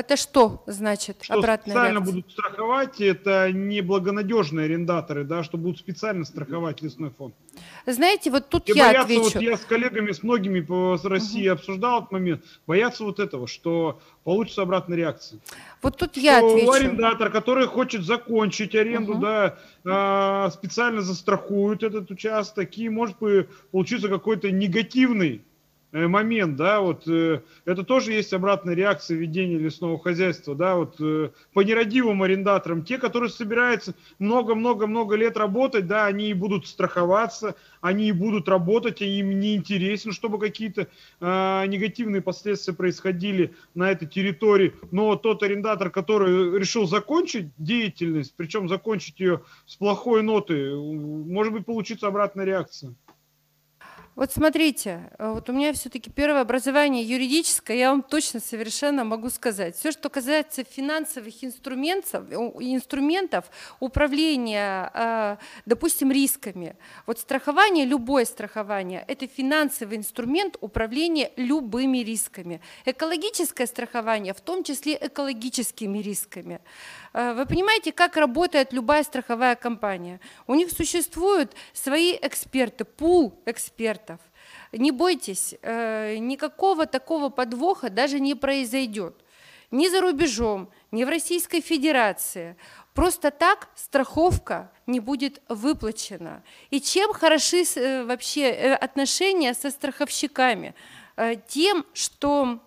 Это 0.00 0.16
что 0.16 0.62
значит 0.66 1.18
что 1.20 1.34
обратная 1.34 1.74
специально 1.74 1.98
реакция? 1.98 2.14
будут 2.14 2.32
страховать, 2.32 3.00
это 3.02 3.52
неблагонадежные 3.52 4.64
арендаторы, 4.64 5.24
да, 5.24 5.44
что 5.44 5.58
будут 5.58 5.78
специально 5.78 6.24
страховать 6.24 6.80
лесной 6.80 7.10
фонд. 7.10 7.34
Знаете, 7.84 8.30
вот 8.30 8.48
тут 8.48 8.66
И 8.70 8.72
я 8.72 8.86
боятся, 8.86 9.02
отвечу. 9.02 9.22
Вот 9.34 9.42
я 9.42 9.58
с 9.58 9.60
коллегами, 9.60 10.12
с 10.12 10.22
многими 10.22 10.60
по 10.60 10.98
России 11.04 11.50
угу. 11.50 11.58
обсуждал 11.58 11.98
этот 11.98 12.12
момент, 12.12 12.42
боятся 12.66 13.04
вот 13.04 13.20
этого, 13.20 13.46
что 13.46 14.00
получится 14.24 14.62
обратная 14.62 14.96
реакция. 14.96 15.38
Вот 15.82 15.98
тут 15.98 16.16
я 16.16 16.38
что 16.38 16.48
отвечу. 16.48 16.72
арендатор, 16.72 17.30
который 17.30 17.66
хочет 17.66 18.02
закончить 18.02 18.74
аренду, 18.74 19.12
угу. 19.12 19.20
да, 19.20 19.58
а, 19.84 20.50
специально 20.50 21.02
застрахует 21.02 21.82
этот 21.82 22.10
участок, 22.10 22.78
и 22.78 22.88
может 22.88 23.16
получиться 23.70 24.08
какой-то 24.08 24.50
негативный 24.50 25.42
момент, 25.92 26.56
да, 26.56 26.80
вот 26.80 27.06
э, 27.08 27.40
это 27.64 27.82
тоже 27.82 28.12
есть 28.12 28.32
обратная 28.32 28.74
реакция 28.74 29.16
ведения 29.16 29.58
лесного 29.58 29.98
хозяйства, 29.98 30.54
да, 30.54 30.76
вот 30.76 30.96
э, 31.00 31.30
по 31.52 31.60
нерадивым 31.60 32.22
арендаторам, 32.22 32.84
те, 32.84 32.98
которые 32.98 33.30
собираются 33.30 33.94
много-много-много 34.18 35.16
лет 35.16 35.36
работать, 35.36 35.86
да, 35.86 36.06
они 36.06 36.30
и 36.30 36.34
будут 36.34 36.66
страховаться, 36.66 37.56
они 37.80 38.08
и 38.08 38.12
будут 38.12 38.48
работать, 38.48 39.02
и 39.02 39.18
им 39.18 39.40
не 39.40 39.56
интересно, 39.56 40.12
чтобы 40.12 40.38
какие-то 40.38 40.86
э, 41.20 41.66
негативные 41.66 42.22
последствия 42.22 42.74
происходили 42.74 43.54
на 43.74 43.90
этой 43.90 44.06
территории, 44.06 44.74
но 44.92 45.16
тот 45.16 45.42
арендатор, 45.42 45.90
который 45.90 46.58
решил 46.58 46.86
закончить 46.86 47.48
деятельность, 47.58 48.34
причем 48.36 48.68
закончить 48.68 49.18
ее 49.18 49.42
с 49.66 49.76
плохой 49.76 50.22
ноты, 50.22 50.72
может 50.74 51.52
быть 51.52 51.66
получится 51.66 52.06
обратная 52.06 52.44
реакция. 52.44 52.94
Вот 54.16 54.32
смотрите, 54.32 55.08
э, 55.18 55.32
вот 55.32 55.48
у 55.48 55.52
меня 55.52 55.72
все-таки 55.72 56.10
первое 56.10 56.40
образование 56.40 57.04
юридическое, 57.04 57.76
я 57.76 57.90
вам 57.90 58.02
точно 58.02 58.40
совершенно 58.40 59.04
могу 59.04 59.30
сказать. 59.30 59.76
Все, 59.76 59.92
что 59.92 60.08
касается 60.08 60.64
финансовых 60.64 61.44
инструментов, 61.44 62.24
инструментов 62.58 63.44
управления, 63.78 64.90
э, 64.92 65.36
допустим, 65.64 66.10
рисками. 66.10 66.76
Вот 67.06 67.20
страхование, 67.20 67.84
любое 67.84 68.24
страхование, 68.24 69.04
это 69.06 69.28
финансовый 69.28 69.96
инструмент 69.96 70.56
управления 70.60 71.30
любыми 71.36 71.98
рисками. 71.98 72.60
Экологическое 72.84 73.68
страхование, 73.68 74.34
в 74.34 74.40
том 74.40 74.64
числе 74.64 74.98
экологическими 75.00 75.98
рисками. 75.98 76.60
Э, 77.12 77.32
вы 77.34 77.46
понимаете, 77.46 77.92
как 77.92 78.16
работает 78.16 78.72
любая 78.72 79.04
страховая 79.04 79.54
компания? 79.54 80.18
У 80.48 80.54
них 80.54 80.72
существуют 80.72 81.54
свои 81.72 82.18
эксперты, 82.20 82.84
пул 82.84 83.40
экспертов. 83.46 84.09
Не 84.72 84.92
бойтесь, 84.92 85.54
э, 85.62 86.16
никакого 86.18 86.86
такого 86.86 87.28
подвоха 87.28 87.90
даже 87.90 88.20
не 88.20 88.34
произойдет. 88.34 89.14
Ни 89.70 89.88
за 89.88 90.00
рубежом, 90.00 90.68
ни 90.90 91.04
в 91.04 91.08
Российской 91.08 91.60
Федерации. 91.60 92.56
Просто 92.94 93.30
так 93.30 93.68
страховка 93.74 94.70
не 94.86 95.00
будет 95.00 95.42
выплачена. 95.48 96.42
И 96.70 96.80
чем 96.80 97.12
хороши 97.12 97.64
э, 97.74 98.04
вообще 98.04 98.50
отношения 98.50 99.54
со 99.54 99.70
страховщиками? 99.70 100.74
Тем, 101.48 101.84
что 101.92 102.60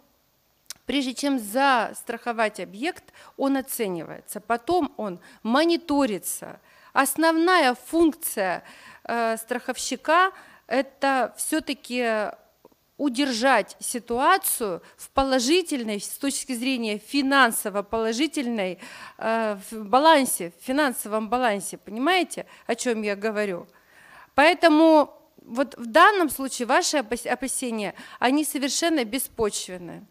Прежде 0.85 1.13
чем 1.13 1.39
застраховать 1.39 2.59
объект, 2.59 3.13
он 3.37 3.55
оценивается, 3.55 4.41
потом 4.41 4.93
он 4.97 5.21
мониторится. 5.41 6.59
Основная 6.91 7.73
функция 7.73 8.63
э, 9.05 9.37
страховщика– 9.37 10.33
это 10.67 11.33
все-таки 11.37 12.31
удержать 12.97 13.75
ситуацию 13.79 14.81
в 14.97 15.09
положительной, 15.09 15.99
с 15.99 16.17
точки 16.17 16.53
зрения 16.53 16.99
финансово 16.99 17.81
положительной 17.81 18.79
э, 19.17 19.57
в 19.71 19.85
балансе, 19.85 20.53
в 20.57 20.63
финансовом 20.63 21.27
балансе. 21.27 21.77
Понимаете, 21.77 22.45
о 22.67 22.75
чем 22.75 23.01
я 23.01 23.15
говорю? 23.15 23.67
Поэтому 24.35 25.19
вот 25.37 25.75
в 25.77 25.85
данном 25.87 26.29
случае 26.29 26.67
ваши 26.67 26.97
опасения, 26.97 27.93
они 28.19 28.45
совершенно 28.45 29.03
беспочвенны. 29.03 30.05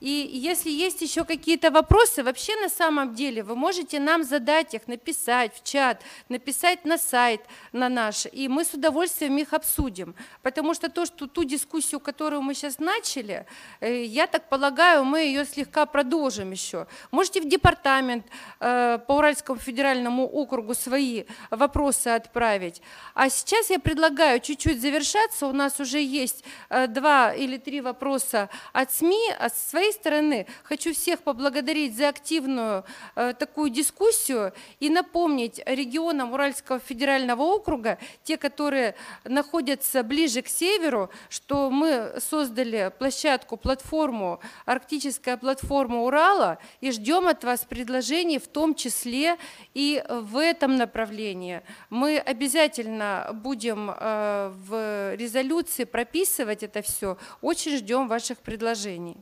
И 0.00 0.30
если 0.32 0.70
есть 0.70 1.02
еще 1.02 1.24
какие-то 1.24 1.70
вопросы, 1.70 2.22
вообще 2.22 2.54
на 2.56 2.68
самом 2.68 3.14
деле 3.14 3.42
вы 3.42 3.56
можете 3.56 3.98
нам 3.98 4.22
задать 4.22 4.74
их, 4.74 4.86
написать 4.86 5.54
в 5.54 5.64
чат, 5.64 6.02
написать 6.28 6.84
на 6.84 6.98
сайт 6.98 7.40
на 7.72 7.88
наш, 7.88 8.26
и 8.30 8.48
мы 8.48 8.64
с 8.64 8.74
удовольствием 8.74 9.36
их 9.38 9.52
обсудим. 9.52 10.14
Потому 10.42 10.74
что 10.74 10.88
то, 10.88 11.04
что 11.04 11.26
ту 11.26 11.44
дискуссию, 11.44 12.00
которую 12.00 12.42
мы 12.42 12.54
сейчас 12.54 12.78
начали, 12.78 13.44
э, 13.80 14.04
я 14.04 14.26
так 14.26 14.48
полагаю, 14.48 15.04
мы 15.04 15.20
ее 15.20 15.44
слегка 15.44 15.86
продолжим 15.86 16.52
еще. 16.52 16.86
Можете 17.10 17.40
в 17.40 17.48
департамент 17.48 18.26
э, 18.60 18.98
по 19.06 19.12
Уральскому 19.12 19.58
федеральному 19.58 20.26
округу 20.26 20.74
свои 20.74 21.24
вопросы 21.50 22.08
отправить. 22.08 22.82
А 23.14 23.28
сейчас 23.30 23.70
я 23.70 23.78
предлагаю 23.78 24.40
чуть-чуть 24.40 24.80
завершаться. 24.80 25.46
У 25.46 25.52
нас 25.52 25.80
уже 25.80 26.00
есть 26.00 26.44
э, 26.68 26.86
два 26.86 27.32
или 27.34 27.56
три 27.56 27.80
вопроса 27.80 28.48
от 28.72 28.92
СМИ, 28.92 29.32
от 29.38 29.56
своей 29.56 29.87
своей 29.88 29.92
стороны 29.92 30.46
хочу 30.62 30.92
всех 30.92 31.20
поблагодарить 31.20 31.96
за 31.96 32.08
активную 32.08 32.84
э, 33.14 33.34
такую 33.34 33.70
дискуссию 33.70 34.52
и 34.80 34.90
напомнить 34.90 35.60
регионам 35.66 36.32
Уральского 36.32 36.78
федерального 36.78 37.42
округа, 37.42 37.98
те, 38.24 38.36
которые 38.36 38.94
находятся 39.24 40.02
ближе 40.02 40.42
к 40.42 40.48
северу, 40.48 41.10
что 41.28 41.70
мы 41.70 42.14
создали 42.20 42.92
площадку, 42.98 43.56
платформу, 43.56 44.40
арктическая 44.66 45.36
платформа 45.36 46.02
Урала, 46.02 46.58
и 46.80 46.90
ждем 46.90 47.26
от 47.28 47.44
вас 47.44 47.64
предложений, 47.64 48.38
в 48.38 48.48
том 48.48 48.74
числе 48.74 49.36
и 49.74 50.02
в 50.08 50.36
этом 50.36 50.76
направлении. 50.76 51.62
Мы 51.90 52.18
обязательно 52.18 53.30
будем 53.32 53.90
э, 53.90 54.52
в 54.68 55.14
резолюции 55.14 55.84
прописывать 55.84 56.62
это 56.62 56.82
все. 56.82 57.16
Очень 57.40 57.76
ждем 57.76 58.08
ваших 58.08 58.38
предложений. 58.38 59.16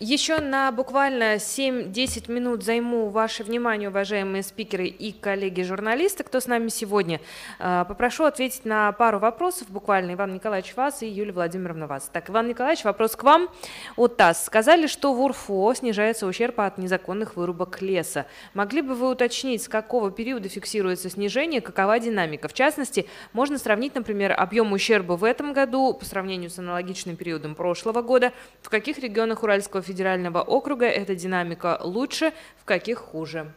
Еще 0.00 0.38
на 0.38 0.72
буквально 0.72 1.34
7-10 1.34 2.32
минут 2.32 2.62
займу 2.64 3.10
ваше 3.10 3.44
внимание, 3.44 3.90
уважаемые 3.90 4.42
спикеры 4.42 4.86
и 4.86 5.12
коллеги-журналисты, 5.12 6.24
кто 6.24 6.40
с 6.40 6.46
нами 6.46 6.68
сегодня. 6.68 7.20
А, 7.58 7.84
попрошу 7.84 8.24
ответить 8.24 8.64
на 8.64 8.90
пару 8.92 9.18
вопросов, 9.18 9.68
буквально 9.68 10.14
Иван 10.14 10.32
Николаевич 10.32 10.74
вас 10.76 11.02
и 11.02 11.06
Юлия 11.06 11.32
Владимировна 11.32 11.86
вас. 11.86 12.08
Так, 12.10 12.30
Иван 12.30 12.48
Николаевич, 12.48 12.84
вопрос 12.84 13.16
к 13.16 13.22
вам 13.22 13.50
от 13.96 14.16
ТАСС. 14.16 14.46
Сказали, 14.46 14.86
что 14.86 15.12
в 15.12 15.20
УРФО 15.20 15.74
снижается 15.74 16.26
ущерб 16.26 16.60
от 16.60 16.78
незаконных 16.78 17.36
вырубок 17.36 17.82
леса. 17.82 18.24
Могли 18.54 18.80
бы 18.80 18.94
вы 18.94 19.10
уточнить, 19.10 19.62
с 19.62 19.68
какого 19.68 20.10
периода 20.10 20.48
фиксируется 20.48 21.10
снижение, 21.10 21.60
какова 21.60 22.00
динамика? 22.00 22.48
В 22.48 22.54
частности, 22.54 23.06
можно 23.34 23.58
сравнить, 23.58 23.94
например, 23.94 24.34
объем 24.36 24.72
ущерба 24.72 25.12
в 25.12 25.22
этом 25.22 25.52
году 25.52 25.92
по 25.92 26.06
сравнению 26.06 26.48
с 26.48 26.58
аналогичным 26.58 27.16
периодом 27.16 27.54
прошлого 27.54 28.00
года, 28.00 28.32
в 28.62 28.70
каких 28.70 28.98
регионах 28.98 29.42
Уральского 29.42 29.81
федерального 29.82 30.40
округа 30.40 30.86
эта 30.86 31.14
динамика 31.14 31.78
лучше, 31.82 32.32
в 32.60 32.64
каких 32.64 32.98
хуже? 32.98 33.52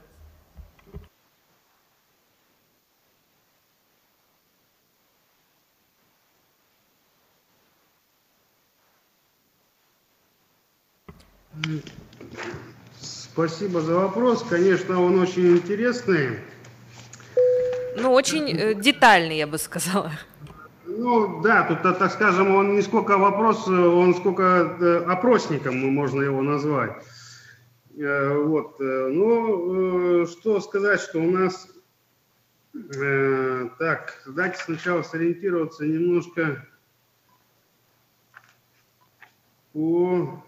Спасибо 13.00 13.82
за 13.82 13.96
вопрос. 13.96 14.44
Конечно, 14.44 15.02
он 15.02 15.20
очень 15.20 15.58
интересный. 15.58 16.40
Ну, 17.98 18.12
очень 18.12 18.50
э, 18.50 18.74
детальный, 18.74 19.38
я 19.38 19.48
бы 19.48 19.58
сказала. 19.58 20.12
Ну 20.88 21.42
да, 21.42 21.64
тут, 21.64 21.82
так 21.82 22.12
скажем, 22.12 22.54
он 22.56 22.76
не 22.76 22.82
сколько 22.82 23.18
вопрос, 23.18 23.68
он 23.68 24.14
сколько 24.14 24.44
э, 24.80 25.04
опросником, 25.06 25.78
можно 25.78 26.22
его 26.22 26.42
назвать. 26.44 27.04
Э, 27.98 28.38
вот. 28.38 28.80
Э, 28.80 29.08
ну, 29.08 30.26
что 30.28 30.60
сказать, 30.62 31.00
что 31.02 31.20
у 31.20 31.32
нас... 31.32 31.70
Так, 33.80 34.22
давайте 34.26 34.58
сначала 34.62 35.02
сориентироваться 35.02 35.86
немножко 35.86 36.68
по 39.72 40.44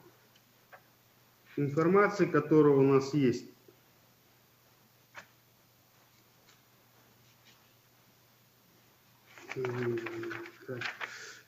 информации, 1.56 2.26
которая 2.26 2.74
у 2.74 2.82
нас 2.82 3.14
есть. 3.14 3.46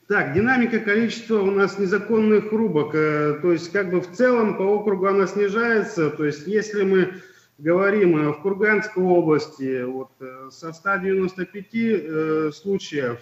Так. 0.08 0.34
динамика 0.34 0.80
количества 0.80 1.40
у 1.42 1.52
нас 1.52 1.78
незаконных 1.78 2.52
рубок. 2.52 2.96
Э, 2.96 3.40
то 3.42 3.52
есть 3.52 3.72
как 3.72 3.92
бы 3.92 4.02
в 4.02 4.12
целом 4.12 4.58
по 4.58 4.64
округу 4.64 5.08
она 5.08 5.28
снижается. 5.28 6.10
То 6.10 6.26
есть 6.26 6.48
если 6.48 6.84
мы 6.84 7.14
говорим 7.58 8.18
э, 8.18 8.30
в 8.30 8.42
Курганской 8.42 9.04
области, 9.04 9.84
вот, 9.84 10.12
э, 10.20 10.50
со 10.52 10.74
195 10.74 12.56
случаев 12.56 13.20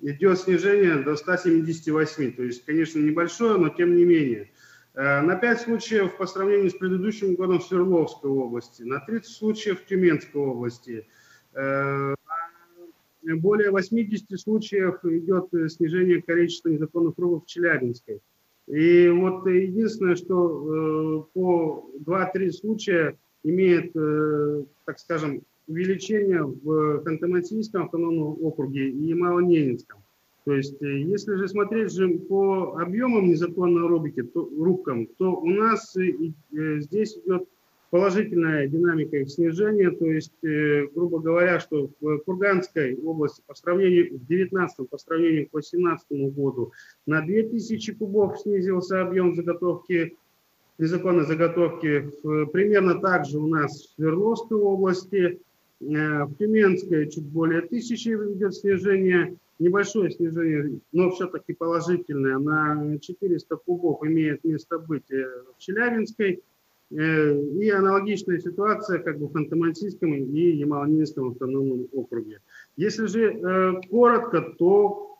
идет 0.00 0.38
снижение 0.38 0.96
до 0.96 1.16
178. 1.16 2.32
То 2.32 2.42
есть, 2.42 2.64
конечно, 2.64 3.00
небольшое, 3.00 3.58
но 3.58 3.68
тем 3.68 3.96
не 3.96 4.04
менее. 4.04 4.50
На 4.94 5.34
5 5.34 5.62
случаев 5.62 6.16
по 6.16 6.26
сравнению 6.26 6.70
с 6.70 6.74
предыдущим 6.74 7.34
годом 7.34 7.58
в 7.58 7.64
Свердловской 7.64 8.30
области, 8.30 8.84
на 8.84 9.00
30 9.00 9.34
случаев 9.34 9.80
в 9.80 9.86
Тюменской 9.86 10.40
области, 10.40 11.08
более 13.36 13.70
80 13.70 14.40
случаев 14.40 15.04
идет 15.04 15.52
э, 15.54 15.68
снижение 15.68 16.22
количества 16.22 16.68
незаконных 16.68 17.14
рубов 17.18 17.44
в 17.44 17.46
Челябинской. 17.46 18.20
И 18.66 19.08
вот 19.08 19.46
единственное, 19.46 20.16
что 20.16 21.26
э, 21.28 21.38
по 21.38 21.90
2-3 22.06 22.50
случая 22.50 23.18
имеет, 23.42 23.92
э, 23.94 24.64
так 24.86 24.98
скажем, 24.98 25.42
увеличение 25.66 26.42
в 26.44 27.02
Ханты-Мансийском 27.04 27.84
автономном 27.84 28.42
округе 28.42 28.90
и 28.90 29.12
Малоненецком. 29.12 30.00
То 30.44 30.54
есть, 30.54 30.80
э, 30.82 31.00
если 31.00 31.36
же 31.36 31.48
смотреть 31.48 31.92
же 31.92 32.08
по 32.08 32.78
объемам 32.80 33.28
незаконной 33.28 33.86
рубки, 33.86 34.22
то, 34.22 34.48
рубкам, 34.58 35.08
то 35.18 35.36
у 35.36 35.50
нас 35.50 35.94
здесь 36.50 37.18
идет 37.18 37.46
положительная 37.94 38.66
динамика 38.66 39.18
их 39.18 39.30
снижения, 39.30 39.88
то 39.92 40.04
есть, 40.04 40.32
грубо 40.42 41.20
говоря, 41.20 41.60
что 41.60 41.90
в 42.00 42.18
Курганской 42.26 42.96
области 42.96 43.40
по 43.46 43.54
сравнению 43.54 44.18
в 44.18 44.26
19 44.26 44.90
по 44.90 44.98
сравнению 44.98 45.46
к 45.46 45.52
2018 45.52 46.34
году 46.34 46.72
на 47.06 47.20
2000 47.20 47.94
кубов 47.94 48.40
снизился 48.40 49.00
объем 49.00 49.36
заготовки 49.36 50.16
незаконной 50.78 51.24
заготовки. 51.24 52.10
Примерно 52.52 52.98
так 52.98 53.26
же 53.26 53.38
у 53.38 53.46
нас 53.46 53.70
в 53.70 53.94
Свердловской 53.94 54.58
области, 54.58 55.38
э, 55.80 56.24
в 56.24 56.34
Тюменской 56.34 57.08
чуть 57.08 57.26
более 57.26 57.60
тысячи 57.60 58.08
идет 58.08 58.56
снижение, 58.56 59.36
небольшое 59.60 60.10
снижение, 60.10 60.80
но 60.90 61.12
все-таки 61.12 61.52
положительное, 61.52 62.38
на 62.38 62.98
400 62.98 63.56
кубов 63.58 64.02
имеет 64.02 64.42
место 64.42 64.80
быть 64.80 65.08
э, 65.12 65.26
в 65.56 65.60
Челябинской. 65.60 66.42
Э, 66.90 67.40
и 67.40 67.70
аналогичная 67.70 68.38
ситуация 68.38 68.98
как 69.00 69.18
бы 69.18 69.28
в 69.28 69.32
Ханты-Мансийском 69.32 70.14
и 70.14 70.56
Ямало-Ненецком 70.56 71.32
автономном 71.32 71.88
округе. 71.92 72.40
Если 72.76 73.06
же 73.06 73.80
коротко, 73.90 74.42
то 74.58 75.18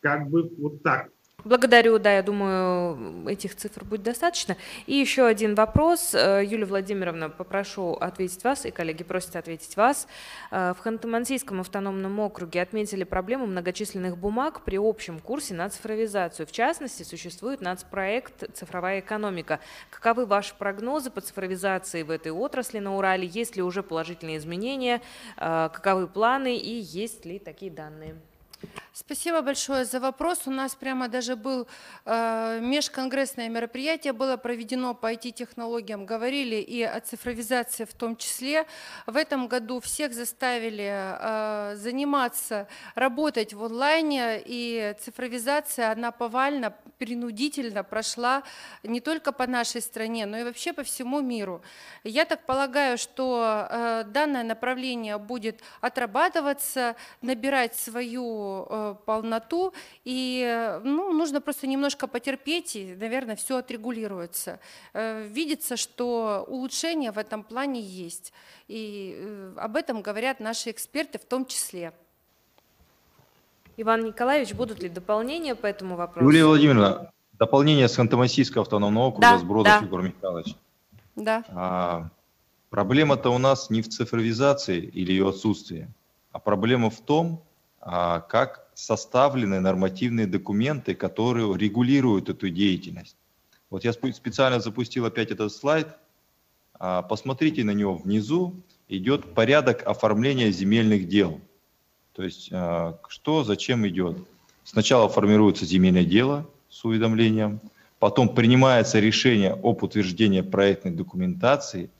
как 0.00 0.28
бы 0.28 0.52
вот 0.58 0.82
так. 0.82 1.10
Благодарю, 1.44 1.98
да, 1.98 2.16
я 2.16 2.22
думаю, 2.22 3.28
этих 3.28 3.54
цифр 3.54 3.84
будет 3.84 4.02
достаточно. 4.02 4.56
И 4.86 4.94
еще 4.94 5.26
один 5.26 5.54
вопрос. 5.54 6.14
Э, 6.14 6.42
Юлия 6.42 6.64
Владимировна, 6.64 7.28
попрошу 7.28 7.92
ответить 7.92 8.42
вас, 8.44 8.64
и 8.64 8.70
коллеги 8.70 9.04
просят 9.04 9.36
ответить 9.36 9.76
вас. 9.76 10.08
Э, 10.50 10.72
в 10.72 10.86
Ханты-Мансийском 10.86 11.60
автономном 11.60 12.18
округе 12.20 12.62
отметили 12.62 13.04
проблему 13.04 13.46
многочисленных 13.46 14.16
бумаг 14.16 14.62
при 14.62 14.78
общем 14.78 15.18
курсе 15.18 15.52
на 15.52 15.68
цифровизацию. 15.68 16.46
В 16.46 16.52
частности, 16.52 17.02
существует 17.02 17.60
нацпроект 17.60 18.50
«Цифровая 18.54 19.00
экономика». 19.00 19.60
Каковы 19.90 20.24
ваши 20.24 20.54
прогнозы 20.54 21.10
по 21.10 21.20
цифровизации 21.20 22.04
в 22.04 22.10
этой 22.10 22.32
отрасли 22.32 22.78
на 22.78 22.96
Урале? 22.96 23.26
Есть 23.26 23.54
ли 23.56 23.62
уже 23.62 23.82
положительные 23.82 24.38
изменения? 24.38 25.02
Э, 25.36 25.68
каковы 25.70 26.06
планы 26.06 26.56
и 26.56 26.80
есть 26.80 27.26
ли 27.26 27.38
такие 27.38 27.70
данные? 27.70 28.16
Спасибо 28.92 29.42
большое 29.42 29.84
за 29.84 29.98
вопрос. 29.98 30.42
У 30.46 30.52
нас 30.52 30.76
прямо 30.76 31.08
даже 31.08 31.34
был 31.34 31.66
э, 32.04 32.60
межконгрессное 32.62 33.48
мероприятие, 33.48 34.12
было 34.12 34.36
проведено 34.36 34.94
по 34.94 35.12
IT-технологиям, 35.12 36.06
говорили 36.06 36.56
и 36.56 36.82
о 36.82 37.00
цифровизации 37.00 37.86
в 37.86 37.92
том 37.92 38.16
числе. 38.16 38.66
В 39.06 39.16
этом 39.16 39.48
году 39.48 39.80
всех 39.80 40.14
заставили 40.14 40.92
э, 40.92 41.74
заниматься, 41.76 42.68
работать 42.94 43.52
в 43.52 43.64
онлайне, 43.64 44.40
и 44.44 44.94
цифровизация, 45.00 45.90
она 45.90 46.12
повально, 46.12 46.72
принудительно 46.98 47.82
прошла 47.82 48.44
не 48.84 49.00
только 49.00 49.32
по 49.32 49.48
нашей 49.48 49.82
стране, 49.82 50.24
но 50.24 50.38
и 50.38 50.44
вообще 50.44 50.72
по 50.72 50.84
всему 50.84 51.20
миру. 51.20 51.62
Я 52.04 52.24
так 52.26 52.46
полагаю, 52.46 52.96
что 52.96 53.66
э, 53.68 54.04
данное 54.06 54.44
направление 54.44 55.18
будет 55.18 55.60
отрабатываться, 55.80 56.94
набирать 57.22 57.74
свою 57.74 58.43
Э, 58.68 58.94
полноту, 59.04 59.72
и 60.04 60.78
ну, 60.84 61.12
нужно 61.12 61.40
просто 61.40 61.66
немножко 61.66 62.06
потерпеть, 62.06 62.76
и, 62.76 62.94
наверное, 62.94 63.36
все 63.36 63.58
отрегулируется. 63.58 64.58
Э, 64.92 65.26
видится, 65.26 65.76
что 65.76 66.44
улучшения 66.48 67.12
в 67.12 67.18
этом 67.18 67.42
плане 67.42 67.80
есть, 67.80 68.32
и 68.68 69.16
э, 69.16 69.54
об 69.56 69.76
этом 69.76 70.02
говорят 70.02 70.40
наши 70.40 70.70
эксперты 70.70 71.18
в 71.18 71.24
том 71.24 71.46
числе. 71.46 71.92
Иван 73.76 74.04
Николаевич, 74.04 74.54
будут 74.54 74.82
ли 74.82 74.88
дополнения 74.88 75.54
по 75.54 75.66
этому 75.66 75.96
вопросу? 75.96 76.24
Юлия 76.24 76.46
Владимировна, 76.46 77.12
дополнение 77.32 77.88
с 77.88 77.98
Ханты-Мансийского 77.98 78.62
автономного 78.62 79.06
округа, 79.06 79.30
да, 79.30 79.38
с 79.38 79.42
Бродов 79.42 79.80
да. 79.80 79.86
Егор 79.86 80.02
Михайлович. 80.02 80.54
Да. 81.16 81.44
А, 81.48 82.08
проблема-то 82.70 83.30
у 83.30 83.38
нас 83.38 83.70
не 83.70 83.82
в 83.82 83.88
цифровизации 83.88 84.80
или 84.80 85.12
ее 85.12 85.28
отсутствии, 85.28 85.88
а 86.32 86.38
проблема 86.38 86.90
в 86.90 87.00
том, 87.00 87.42
как 87.84 88.64
составлены 88.74 89.60
нормативные 89.60 90.26
документы, 90.26 90.94
которые 90.94 91.56
регулируют 91.56 92.28
эту 92.28 92.48
деятельность. 92.50 93.16
Вот 93.70 93.84
я 93.84 93.92
специально 93.92 94.60
запустил 94.60 95.04
опять 95.04 95.30
этот 95.30 95.52
слайд. 95.52 95.88
А, 96.74 97.02
посмотрите 97.02 97.64
на 97.64 97.72
него 97.72 97.96
внизу. 97.96 98.54
Идет 98.88 99.34
порядок 99.34 99.86
оформления 99.86 100.50
земельных 100.50 101.08
дел. 101.08 101.40
То 102.12 102.22
есть 102.22 102.50
а, 102.52 102.98
что, 103.08 103.44
зачем 103.44 103.86
идет. 103.86 104.18
Сначала 104.64 105.08
формируется 105.08 105.66
земельное 105.66 106.04
дело 106.04 106.48
с 106.70 106.84
уведомлением, 106.84 107.60
потом 107.98 108.34
принимается 108.34 108.98
решение 108.98 109.52
об 109.52 109.82
утверждении 109.82 110.40
проектной 110.40 110.92
документации. 110.92 111.90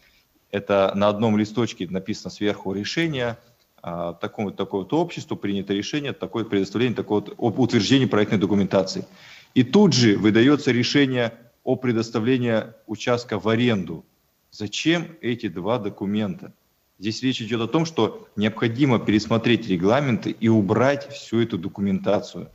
Это 0.51 0.93
на 0.95 1.09
одном 1.09 1.37
листочке 1.37 1.87
написано 1.89 2.31
сверху 2.31 2.73
решение– 2.73 3.37
а, 3.49 3.54
такому 3.85 4.51
такое 4.51 4.85
то 4.85 5.01
обществу 5.01 5.37
принято 5.37 5.75
решение, 5.75 6.13
такое 6.13 6.45
предоставление, 6.45 6.97
такое 6.97 7.21
вот, 7.21 7.35
об 7.39 7.59
утверждении 7.59 8.07
проектной 8.07 8.39
документации. 8.39 9.07
И 9.53 9.63
тут 9.63 9.93
же 9.93 10.17
выдается 10.17 10.73
решение 10.73 11.35
о 11.65 11.77
предоставлении 11.77 12.65
участка 12.87 13.39
в 13.39 13.49
аренду. 13.49 14.05
Зачем 14.51 15.17
эти 15.21 15.49
два 15.49 15.79
документа? 15.79 16.53
Здесь 16.99 17.23
речь 17.23 17.43
идет 17.43 17.61
о 17.61 17.69
том, 17.69 17.85
что 17.85 18.29
необходимо 18.37 18.99
пересмотреть 18.99 19.69
регламенты 19.69 20.31
и 20.31 20.49
убрать 20.49 21.13
всю 21.13 21.41
эту 21.41 21.59
документацию. 21.59 22.51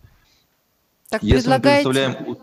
Так 1.09 1.21
Если 1.21 1.49
мы 1.49 1.59
предлагаем 1.59 2.37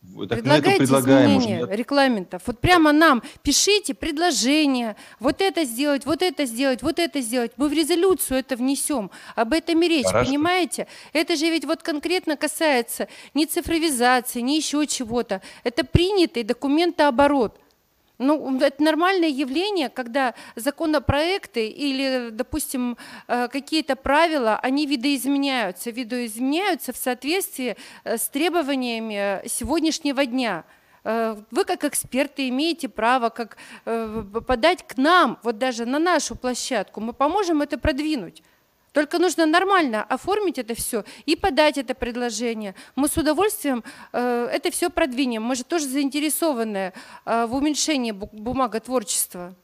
так 0.00 0.38
Предлагайте 0.40 0.84
изменения 0.84 1.64
уже. 1.64 1.76
регламентов. 1.76 2.42
Вот 2.46 2.60
прямо 2.60 2.92
нам 2.92 3.22
пишите 3.42 3.94
предложения, 3.94 4.96
вот 5.18 5.40
это 5.40 5.64
сделать, 5.64 6.06
вот 6.06 6.22
это 6.22 6.44
сделать, 6.44 6.82
вот 6.82 6.98
это 6.98 7.20
сделать. 7.20 7.52
Мы 7.56 7.68
в 7.68 7.72
резолюцию 7.72 8.38
это 8.38 8.56
внесем. 8.56 9.10
Об 9.34 9.52
этом 9.52 9.82
и 9.82 9.88
речь, 9.88 10.06
Хорошо. 10.06 10.30
понимаете? 10.30 10.86
Это 11.12 11.36
же 11.36 11.46
ведь 11.46 11.64
вот 11.64 11.82
конкретно 11.82 12.36
касается 12.36 13.08
не 13.34 13.46
цифровизации, 13.46 14.40
не 14.40 14.56
еще 14.56 14.86
чего-то. 14.86 15.42
Это 15.64 15.84
принятый 15.84 16.44
документооборот. 16.44 17.58
Ну, 18.18 18.58
это 18.60 18.82
нормальное 18.82 19.28
явление, 19.28 19.88
когда 19.88 20.34
законопроекты 20.56 21.68
или, 21.68 22.30
допустим, 22.30 22.96
э, 23.28 23.46
какие-то 23.46 23.94
правила, 23.94 24.58
они 24.60 24.86
видоизменяются, 24.86 25.90
видоизменяются 25.90 26.92
в 26.92 26.96
соответствии 26.96 27.76
э, 28.02 28.18
с 28.18 28.28
требованиями 28.28 29.46
сегодняшнего 29.46 30.26
дня. 30.26 30.64
Э, 31.04 31.36
вы 31.52 31.64
как 31.64 31.84
эксперты 31.84 32.48
имеете 32.48 32.88
право 32.88 33.28
как 33.28 33.56
подать 33.84 34.84
к 34.84 34.96
нам, 34.96 35.38
вот 35.44 35.58
даже 35.58 35.86
на 35.86 36.00
нашу 36.00 36.34
площадку, 36.34 37.00
мы 37.00 37.12
поможем 37.12 37.62
это 37.62 37.78
продвинуть. 37.78 38.42
Только 38.92 39.18
нужно 39.18 39.46
нормально 39.46 40.02
оформить 40.02 40.58
это 40.58 40.74
все 40.74 41.04
и 41.26 41.36
подать 41.36 41.78
это 41.78 41.94
предложение. 41.94 42.74
Мы 42.96 43.08
с 43.08 43.16
удовольствием 43.16 43.84
э, 44.12 44.48
это 44.52 44.70
все 44.70 44.90
продвинем. 44.90 45.42
Мы 45.42 45.54
же 45.56 45.64
тоже 45.64 45.86
заинтересованы 45.86 46.92
э, 47.24 47.46
в 47.46 47.54
уменьшении 47.54 48.12
бумаготворчества. 48.12 49.54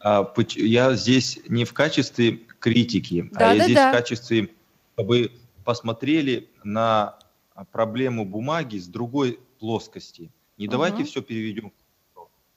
А, 0.00 0.32
я 0.54 0.94
здесь 0.94 1.40
не 1.48 1.64
в 1.64 1.72
качестве 1.72 2.40
критики, 2.60 3.28
да, 3.32 3.50
а 3.50 3.54
я 3.54 3.58
да, 3.58 3.64
здесь 3.64 3.76
да. 3.76 3.88
в 3.90 3.92
качестве, 3.92 4.48
чтобы 4.94 5.32
посмотрели 5.64 6.48
на 6.62 7.18
проблему 7.72 8.24
бумаги 8.24 8.78
с 8.78 8.86
другой 8.86 9.40
плоскости. 9.58 10.30
Не 10.56 10.66
угу. 10.66 10.72
давайте 10.72 11.04
все 11.04 11.22
переведем, 11.22 11.72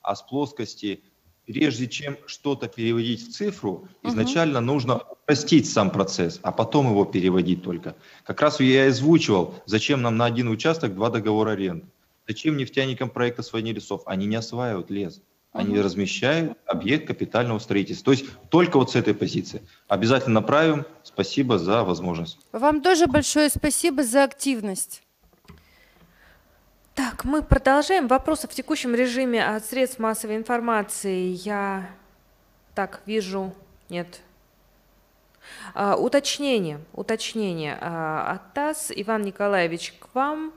а 0.01 0.15
с 0.15 0.21
плоскости 0.21 1.01
прежде 1.53 1.87
чем 1.87 2.17
что-то 2.25 2.67
переводить 2.67 3.27
в 3.27 3.31
цифру, 3.31 3.87
изначально 4.03 4.59
угу. 4.59 4.67
нужно 4.67 4.97
упростить 4.97 5.69
сам 5.69 5.91
процесс, 5.91 6.39
а 6.43 6.51
потом 6.51 6.89
его 6.89 7.05
переводить 7.05 7.63
только. 7.63 7.95
Как 8.23 8.41
раз 8.41 8.59
я 8.59 8.85
и 8.85 8.89
озвучивал, 8.89 9.55
зачем 9.65 10.01
нам 10.01 10.17
на 10.17 10.25
один 10.25 10.49
участок 10.49 10.95
два 10.95 11.09
договора 11.09 11.51
аренды. 11.51 11.85
Зачем 12.27 12.57
нефтяникам 12.57 13.09
проекта 13.09 13.41
«Освоение 13.41 13.73
лесов»? 13.73 14.03
Они 14.05 14.25
не 14.25 14.35
осваивают 14.35 14.89
лес. 14.89 15.21
Они 15.51 15.75
угу. 15.75 15.83
размещают 15.83 16.57
объект 16.65 17.07
капитального 17.07 17.59
строительства. 17.59 18.05
То 18.05 18.11
есть 18.11 18.25
только 18.49 18.77
вот 18.77 18.91
с 18.91 18.95
этой 18.95 19.13
позиции. 19.13 19.61
Обязательно 19.87 20.39
направим. 20.39 20.85
Спасибо 21.03 21.59
за 21.59 21.83
возможность. 21.83 22.39
Вам 22.53 22.81
тоже 22.81 23.07
большое 23.07 23.49
спасибо 23.49 24.03
за 24.03 24.23
активность. 24.23 25.03
Так, 26.93 27.23
мы 27.23 27.41
продолжаем. 27.41 28.07
Вопросы 28.07 28.49
в 28.49 28.53
текущем 28.53 28.93
режиме 28.93 29.45
от 29.45 29.63
средств 29.63 29.97
массовой 29.97 30.35
информации. 30.35 31.37
Я 31.45 31.89
так 32.75 33.01
вижу, 33.05 33.55
нет. 33.87 34.19
А, 35.73 35.95
уточнение, 35.95 36.81
уточнение 36.91 37.77
а, 37.79 38.33
от 38.33 38.53
ТАСС. 38.53 38.91
Иван 38.93 39.21
Николаевич, 39.21 39.93
к 39.99 40.13
вам 40.13 40.51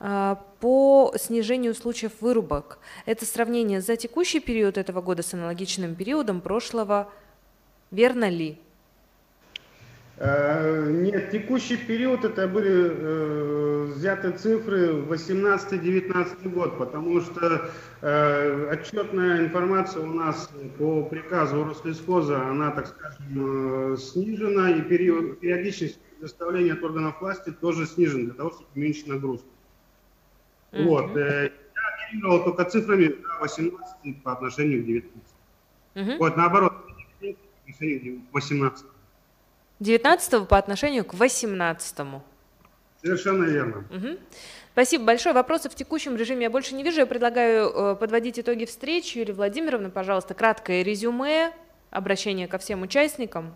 а, 0.00 0.42
по 0.60 1.12
снижению 1.18 1.74
случаев 1.74 2.12
вырубок. 2.22 2.78
Это 3.04 3.26
сравнение 3.26 3.82
за 3.82 3.96
текущий 3.96 4.40
период 4.40 4.78
этого 4.78 5.02
года 5.02 5.22
с 5.22 5.34
аналогичным 5.34 5.94
периодом 5.94 6.40
прошлого. 6.40 7.12
Верно 7.90 8.30
ли? 8.30 8.58
Э, 10.18 10.88
нет, 10.90 11.30
текущий 11.30 11.76
период 11.76 12.24
это 12.24 12.48
были 12.48 12.90
э, 12.90 13.82
взяты 13.94 14.30
цифры 14.32 15.02
18-19 15.02 16.48
год, 16.48 16.78
потому 16.78 17.20
что 17.20 17.70
э, 18.00 18.70
отчетная 18.70 19.44
информация 19.44 20.02
у 20.02 20.06
нас 20.06 20.50
по 20.78 21.02
приказу 21.04 21.64
Рослесхоза, 21.64 22.40
она, 22.48 22.70
так 22.70 22.86
скажем, 22.86 23.92
э, 23.92 23.96
снижена, 23.98 24.70
и 24.70 24.80
период, 24.80 25.38
периодичность 25.40 25.98
предоставления 25.98 26.72
от 26.72 26.82
органов 26.82 27.20
власти 27.20 27.50
тоже 27.50 27.86
снижена 27.86 28.24
для 28.24 28.34
того, 28.34 28.50
чтобы 28.52 28.68
уменьшить 28.74 29.08
нагрузку. 29.08 29.48
Mm-hmm. 30.72 30.84
Вот. 30.84 31.14
Э, 31.14 31.52
я 31.52 32.06
оперировал 32.06 32.44
только 32.44 32.64
цифрами 32.64 33.08
да, 33.08 33.38
18 33.40 34.22
по 34.22 34.32
отношению 34.32 34.82
к 34.82 34.86
19. 34.86 35.12
Mm-hmm. 35.94 36.16
Вот, 36.16 36.36
наоборот, 36.38 36.72
по 37.20 37.26
отношению 37.66 38.22
к 38.30 38.34
18. 38.34 38.86
19 39.80 40.48
по 40.48 40.56
отношению 40.56 41.04
к 41.04 41.14
18. 41.14 41.98
Совершенно 43.02 43.44
верно. 43.44 43.84
Угу. 43.90 44.18
Спасибо 44.72 45.04
большое. 45.04 45.34
Вопросов 45.34 45.72
в 45.72 45.76
текущем 45.76 46.16
режиме 46.16 46.44
я 46.44 46.50
больше 46.50 46.74
не 46.74 46.82
вижу. 46.82 47.00
Я 47.00 47.06
предлагаю 47.06 47.68
э, 47.68 47.96
подводить 47.96 48.38
итоги 48.38 48.64
встречи. 48.64 49.18
Юлия 49.18 49.34
Владимировна, 49.34 49.90
пожалуйста, 49.90 50.34
краткое 50.34 50.82
резюме, 50.82 51.52
обращение 51.90 52.48
ко 52.48 52.58
всем 52.58 52.82
участникам. 52.82 53.54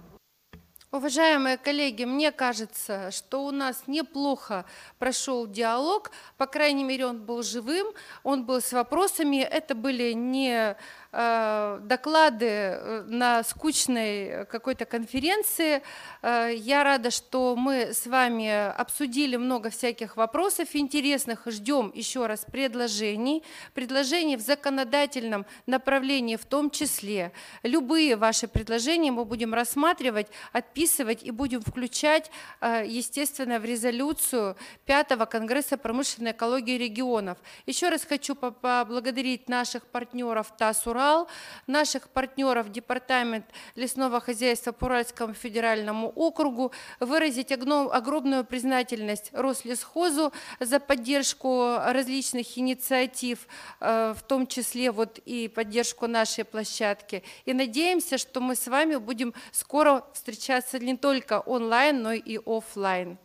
Уважаемые 0.93 1.57
коллеги, 1.57 2.03
мне 2.03 2.33
кажется, 2.33 3.13
что 3.13 3.45
у 3.45 3.53
нас 3.53 3.85
неплохо 3.87 4.65
прошел 4.99 5.47
диалог, 5.47 6.11
по 6.37 6.47
крайней 6.47 6.83
мере, 6.83 7.07
он 7.07 7.25
был 7.25 7.45
живым, 7.45 7.87
он 8.25 8.45
был 8.45 8.61
с 8.61 8.73
вопросами, 8.73 9.37
это 9.37 9.77
были 9.77 10.11
не 10.11 10.77
доклады 11.13 12.47
э, 12.47 13.03
на 13.09 13.43
скучной 13.43 14.47
какой-то 14.47 14.85
конференции. 14.85 15.83
Э, 16.23 16.53
я 16.55 16.85
рада, 16.85 17.11
что 17.11 17.57
мы 17.57 17.93
с 17.93 18.07
вами 18.07 18.71
обсудили 18.71 19.35
много 19.35 19.71
всяких 19.71 20.17
вопросов 20.17 20.69
интересных. 20.75 21.43
Ждем 21.47 21.91
еще 21.95 22.27
раз 22.27 22.45
предложений. 22.45 23.43
Предложений 23.75 24.37
в 24.37 24.41
законодательном 24.41 25.47
направлении 25.67 26.37
в 26.37 26.45
том 26.45 26.71
числе. 26.71 27.33
Любые 27.65 28.15
ваши 28.15 28.47
предложения 28.47 29.11
мы 29.11 29.25
будем 29.25 29.53
рассматривать, 29.53 30.29
отписывать 30.53 31.25
и 31.25 31.33
будем 31.33 31.61
включать, 31.61 32.31
естественно, 32.61 33.59
в 33.59 33.65
резолюцию 33.65 34.57
пятого 34.87 35.25
Конгресса 35.25 35.77
промышленной 35.77 36.33
экологии 36.33 36.79
регионов. 36.79 37.39
Еще 37.67 37.89
раз 37.89 38.05
хочу 38.05 38.35
поблагодарить 38.35 39.49
наших 39.49 39.87
партнеров 39.87 40.53
ТАСС 40.57 40.87
Урал, 41.01 41.29
наших 41.67 42.09
партнеров 42.11 42.71
Департамент 42.71 43.47
лесного 43.75 44.21
хозяйства 44.21 44.73
по 44.73 44.85
Уральскому 44.85 45.33
федеральному 45.33 46.13
округу, 46.15 46.73
выразить 47.01 47.53
огромную 47.53 48.45
признательность 48.45 49.31
Рослесхозу 49.33 50.33
за 50.61 50.79
поддержку 50.79 51.77
различных 51.87 52.59
инициатив, 52.59 53.47
э, 53.81 54.15
в 54.15 54.23
том 54.23 54.47
числе 54.47 54.91
вот 54.91 55.19
и 55.25 55.49
поддержку 55.49 56.07
нашей 56.07 56.45
площадки. 56.45 57.23
И 57.47 57.55
надеемся, 57.55 58.19
что 58.19 58.41
мы 58.41 58.55
с 58.55 58.67
вами 58.67 58.97
будем 58.97 59.33
скоро 59.53 60.05
встречаться 60.13 60.79
не 60.79 60.97
только 60.97 61.41
онлайн, 61.41 62.03
но 62.03 62.13
и 62.13 62.39
офлайн. 62.45 63.19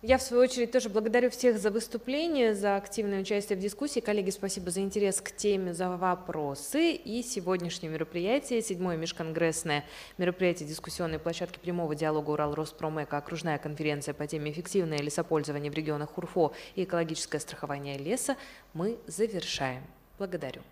Я, 0.00 0.18
в 0.18 0.22
свою 0.22 0.44
очередь, 0.44 0.70
тоже 0.70 0.90
благодарю 0.90 1.28
всех 1.28 1.58
за 1.58 1.72
выступление, 1.72 2.54
за 2.54 2.76
активное 2.76 3.22
участие 3.22 3.58
в 3.58 3.60
дискуссии. 3.60 3.98
Коллеги, 3.98 4.30
спасибо 4.30 4.70
за 4.70 4.80
интерес 4.80 5.20
к 5.20 5.32
теме, 5.32 5.74
за 5.74 5.88
вопросы. 5.90 6.92
И 6.92 7.20
сегодняшнее 7.24 7.90
мероприятие, 7.90 8.62
седьмое 8.62 8.96
межконгрессное 8.96 9.84
мероприятие 10.16 10.68
дискуссионной 10.68 11.18
площадки 11.18 11.58
прямого 11.58 11.96
диалога 11.96 12.30
Урал 12.30 12.54
Роспромека, 12.54 13.16
окружная 13.16 13.58
конференция 13.58 14.14
по 14.14 14.24
теме 14.28 14.52
эффективное 14.52 14.98
лесопользование 14.98 15.72
в 15.72 15.74
регионах 15.74 16.16
УРФО 16.16 16.52
и 16.76 16.84
экологическое 16.84 17.40
страхование 17.40 17.98
леса, 17.98 18.36
мы 18.74 18.98
завершаем. 19.08 19.82
Благодарю. 20.16 20.62